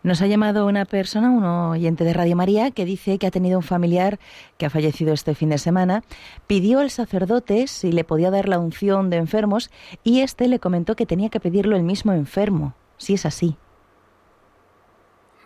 Nos 0.05 0.20
ha 0.20 0.26
llamado 0.26 0.66
una 0.66 0.84
persona, 0.84 1.30
un 1.30 1.45
oyente 1.45 2.03
de 2.03 2.12
Radio 2.12 2.34
María, 2.34 2.72
que 2.72 2.84
dice 2.84 3.18
que 3.18 3.28
ha 3.28 3.30
tenido 3.30 3.59
un 3.59 3.62
familiar 3.62 4.18
que 4.59 4.66
ha 4.66 4.70
fallecido 4.70 5.12
este 5.12 5.36
fin 5.36 5.51
de 5.51 5.59
semana. 5.59 6.03
Pidió 6.49 6.80
al 6.80 6.90
sacerdote 6.90 7.68
si 7.68 7.93
le 7.93 8.03
podía 8.03 8.32
dar 8.32 8.49
la 8.49 8.59
unción 8.59 9.11
de 9.11 9.18
enfermos 9.18 9.70
y 10.03 10.20
este 10.20 10.49
le 10.49 10.59
comentó 10.59 10.97
que 10.97 11.07
tenía 11.07 11.28
que 11.28 11.38
pedirlo 11.38 11.76
el 11.76 11.84
mismo 11.84 12.12
enfermo 12.12 12.74
si 13.03 13.14
es 13.14 13.26
así. 13.26 13.57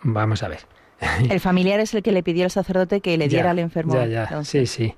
Vamos 0.03 0.43
a 0.43 0.47
ver. 0.47 0.59
El 1.29 1.39
familiar 1.39 1.79
es 1.79 1.93
el 1.93 2.01
que 2.01 2.11
le 2.11 2.23
pidió 2.23 2.45
al 2.45 2.51
sacerdote 2.51 3.01
que 3.01 3.17
le 3.17 3.27
diera 3.27 3.51
al 3.51 3.59
enfermo. 3.59 3.93
Ya, 3.93 4.05
ya. 4.05 4.43
Sí, 4.43 4.65
sí. 4.65 4.95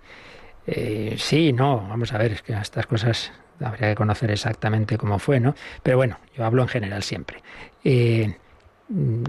Eh, 0.68 1.16
sí, 1.18 1.52
no, 1.52 1.88
vamos 1.90 2.14
a 2.14 2.18
ver, 2.18 2.34
es 2.34 2.42
que 2.42 2.54
estas 2.54 2.86
cosas 2.86 3.32
habría 3.60 3.90
que 3.90 3.96
conocer 3.96 4.30
exactamente 4.32 4.98
cómo 4.98 5.20
fue, 5.20 5.40
¿no? 5.40 5.56
Pero 5.84 5.98
bueno, 5.98 6.20
yo 6.38 6.46
hablo 6.46 6.62
en 6.62 6.68
general 6.68 7.04
siempre. 7.04 7.42
Eh, 7.84 8.36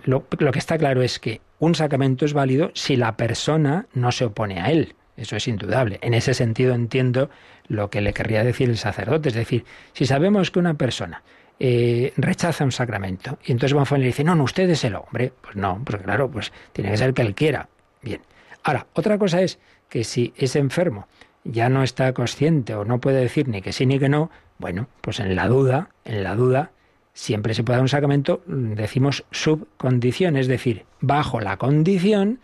lo, 0.04 0.26
lo, 0.38 0.52
que 0.52 0.58
está 0.58 0.78
claro 0.78 1.02
es 1.02 1.18
que 1.18 1.40
un 1.58 1.74
sacramento 1.74 2.24
es 2.24 2.34
válido 2.34 2.70
si 2.74 2.96
la 2.96 3.16
persona 3.16 3.86
no 3.94 4.12
se 4.12 4.26
opone 4.26 4.60
a 4.60 4.70
él. 4.70 4.94
Eso 5.16 5.36
es 5.36 5.48
indudable. 5.48 5.98
En 6.02 6.14
ese 6.14 6.34
sentido 6.34 6.74
entiendo 6.74 7.30
lo 7.68 7.90
que 7.90 8.00
le 8.00 8.12
querría 8.12 8.44
decir 8.44 8.68
el 8.68 8.78
sacerdote. 8.78 9.28
Es 9.28 9.34
decir, 9.34 9.64
si 9.92 10.06
sabemos 10.06 10.50
que 10.50 10.58
una 10.58 10.74
persona 10.74 11.22
eh, 11.62 12.14
rechaza 12.16 12.64
un 12.64 12.72
sacramento. 12.72 13.38
Y 13.44 13.52
entonces 13.52 13.74
Bonfón 13.74 14.00
le 14.00 14.06
dice, 14.06 14.24
no, 14.24 14.34
no, 14.34 14.44
usted 14.44 14.68
es 14.70 14.82
el 14.84 14.96
hombre. 14.96 15.32
Pues 15.40 15.56
no, 15.56 15.80
porque 15.84 16.04
claro, 16.04 16.30
pues 16.30 16.52
tiene 16.72 16.90
que 16.90 16.96
ser 16.96 17.12
que 17.12 17.20
él 17.20 17.34
quiera. 17.34 17.68
Bien. 18.02 18.22
Ahora, 18.62 18.86
otra 18.94 19.18
cosa 19.18 19.42
es 19.42 19.58
que 19.90 20.02
si 20.02 20.32
ese 20.36 20.58
enfermo 20.58 21.06
ya 21.44 21.68
no 21.68 21.82
está 21.82 22.12
consciente 22.14 22.74
o 22.74 22.84
no 22.86 22.98
puede 22.98 23.20
decir 23.20 23.46
ni 23.46 23.60
que 23.60 23.72
sí 23.72 23.84
ni 23.84 23.98
que 23.98 24.08
no, 24.08 24.30
bueno, 24.58 24.88
pues 25.02 25.20
en 25.20 25.36
la 25.36 25.48
duda, 25.48 25.90
en 26.04 26.22
la 26.22 26.34
duda, 26.34 26.70
siempre 27.12 27.52
se 27.52 27.62
puede 27.62 27.76
dar 27.76 27.82
un 27.82 27.88
sacramento, 27.88 28.42
decimos 28.46 29.24
subcondición, 29.30 30.36
es 30.36 30.48
decir, 30.48 30.86
bajo 31.00 31.40
la 31.40 31.58
condición 31.58 32.40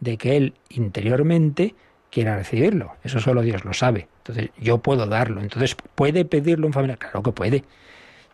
de 0.00 0.18
que 0.18 0.36
él 0.36 0.54
interiormente 0.68 1.74
quiera 2.10 2.36
recibirlo. 2.36 2.92
Eso 3.02 3.20
solo 3.20 3.40
Dios 3.42 3.64
lo 3.64 3.72
sabe. 3.72 4.08
Entonces, 4.18 4.50
yo 4.58 4.78
puedo 4.78 5.06
darlo. 5.06 5.40
Entonces, 5.40 5.74
¿puede 5.94 6.24
pedirlo 6.24 6.66
un 6.66 6.72
familiar? 6.72 6.98
Claro 6.98 7.22
que 7.22 7.32
puede 7.32 7.64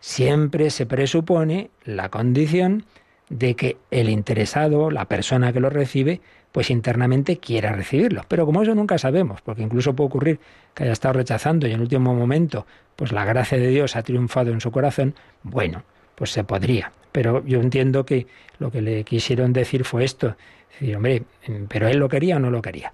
siempre 0.05 0.69
se 0.69 0.85
presupone 0.85 1.71
la 1.83 2.09
condición 2.09 2.85
de 3.27 3.55
que 3.55 3.77
el 3.89 4.07
interesado, 4.07 4.91
la 4.91 5.05
persona 5.05 5.51
que 5.51 5.59
lo 5.59 5.71
recibe, 5.71 6.21
pues 6.51 6.69
internamente 6.69 7.37
quiera 7.37 7.71
recibirlo. 7.71 8.21
Pero 8.27 8.45
como 8.45 8.61
eso 8.61 8.75
nunca 8.75 8.99
sabemos, 8.99 9.41
porque 9.41 9.63
incluso 9.63 9.95
puede 9.95 10.09
ocurrir 10.09 10.39
que 10.75 10.83
haya 10.83 10.93
estado 10.93 11.15
rechazando 11.15 11.67
y 11.67 11.71
en 11.71 11.81
último 11.81 12.13
momento, 12.13 12.67
pues 12.95 13.11
la 13.11 13.25
gracia 13.25 13.57
de 13.57 13.67
Dios 13.67 13.95
ha 13.95 14.03
triunfado 14.03 14.51
en 14.51 14.61
su 14.61 14.69
corazón, 14.69 15.15
bueno, 15.41 15.83
pues 16.13 16.29
se 16.29 16.43
podría. 16.43 16.91
Pero 17.11 17.43
yo 17.43 17.59
entiendo 17.59 18.05
que 18.05 18.27
lo 18.59 18.69
que 18.69 18.83
le 18.83 19.03
quisieron 19.05 19.53
decir 19.53 19.85
fue 19.85 20.03
esto, 20.03 20.35
decir, 20.79 20.95
hombre, 20.95 21.23
pero 21.67 21.87
él 21.87 21.97
lo 21.97 22.09
quería 22.09 22.35
o 22.35 22.39
no 22.39 22.51
lo 22.51 22.61
quería. 22.61 22.93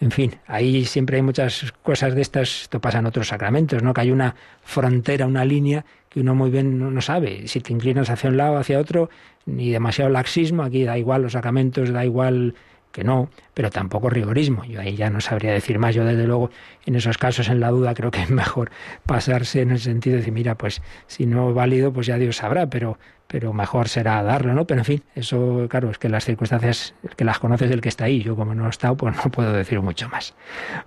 En 0.00 0.10
fin, 0.10 0.34
ahí 0.46 0.84
siempre 0.84 1.16
hay 1.16 1.22
muchas 1.22 1.72
cosas 1.82 2.14
de 2.14 2.22
estas, 2.22 2.62
esto 2.62 2.80
pasa 2.80 2.98
en 2.98 3.06
otros 3.06 3.28
sacramentos, 3.28 3.82
¿no? 3.82 3.94
Que 3.94 4.02
hay 4.02 4.10
una 4.10 4.34
frontera, 4.62 5.26
una 5.26 5.44
línea 5.44 5.84
que 6.08 6.20
uno 6.20 6.34
muy 6.34 6.50
bien 6.50 6.78
no 6.94 7.00
sabe. 7.00 7.48
Si 7.48 7.60
te 7.60 7.72
inclinas 7.72 8.10
hacia 8.10 8.30
un 8.30 8.36
lado, 8.36 8.56
hacia 8.56 8.78
otro, 8.78 9.08
ni 9.46 9.70
demasiado 9.70 10.10
laxismo, 10.10 10.62
aquí 10.62 10.84
da 10.84 10.98
igual 10.98 11.22
los 11.22 11.32
sacramentos, 11.32 11.90
da 11.90 12.04
igual 12.04 12.54
que 12.94 13.02
no, 13.02 13.28
pero 13.54 13.70
tampoco 13.70 14.08
rigorismo. 14.08 14.64
Yo 14.64 14.80
ahí 14.80 14.94
ya 14.94 15.10
no 15.10 15.20
sabría 15.20 15.52
decir 15.52 15.80
más. 15.80 15.96
Yo 15.96 16.04
desde 16.04 16.28
luego 16.28 16.50
en 16.86 16.94
esos 16.94 17.18
casos 17.18 17.48
en 17.48 17.58
la 17.58 17.70
duda 17.70 17.92
creo 17.92 18.12
que 18.12 18.22
es 18.22 18.30
mejor 18.30 18.70
pasarse 19.04 19.62
en 19.62 19.72
el 19.72 19.80
sentido 19.80 20.14
de 20.14 20.18
decir, 20.18 20.32
mira, 20.32 20.54
pues 20.56 20.80
si 21.08 21.26
no 21.26 21.52
válido, 21.52 21.92
pues 21.92 22.06
ya 22.06 22.16
Dios 22.18 22.36
sabrá, 22.36 22.70
pero 22.70 22.96
pero 23.26 23.52
mejor 23.52 23.88
será 23.88 24.22
darlo, 24.22 24.54
¿no? 24.54 24.66
Pero 24.66 24.82
en 24.82 24.84
fin, 24.84 25.02
eso, 25.16 25.66
claro, 25.68 25.90
es 25.90 25.98
que 25.98 26.08
las 26.08 26.24
circunstancias, 26.24 26.94
el 27.02 27.16
que 27.16 27.24
las 27.24 27.40
conoces 27.40 27.68
el 27.70 27.80
que 27.80 27.88
está 27.88 28.04
ahí, 28.04 28.22
yo 28.22 28.36
como 28.36 28.54
no 28.54 28.66
he 28.66 28.70
estado, 28.70 28.96
pues 28.96 29.16
no 29.16 29.30
puedo 29.32 29.52
decir 29.52 29.80
mucho 29.80 30.08
más. 30.08 30.34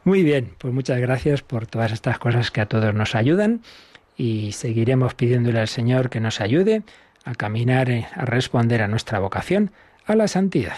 Muy 0.06 0.24
bien, 0.24 0.54
pues 0.58 0.74
muchas 0.74 1.00
gracias 1.02 1.42
por 1.42 1.68
todas 1.68 1.92
estas 1.92 2.20
cosas 2.20 2.52
que 2.52 2.62
a 2.62 2.68
todos 2.68 2.94
nos 2.94 3.16
ayudan 3.16 3.62
y 4.16 4.54
seguiremos 4.54 5.14
pidiéndole 5.14 5.60
al 5.60 5.68
Señor 5.68 6.10
que 6.10 6.22
nos 6.22 6.40
ayude 6.40 6.84
a 7.26 7.36
caminar, 7.36 7.90
eh, 7.90 8.08
a 8.16 8.24
responder 8.24 8.82
a 8.82 8.88
nuestra 8.88 9.20
vocación, 9.20 9.72
a 10.06 10.16
la 10.16 10.30
santidad. 10.30 10.78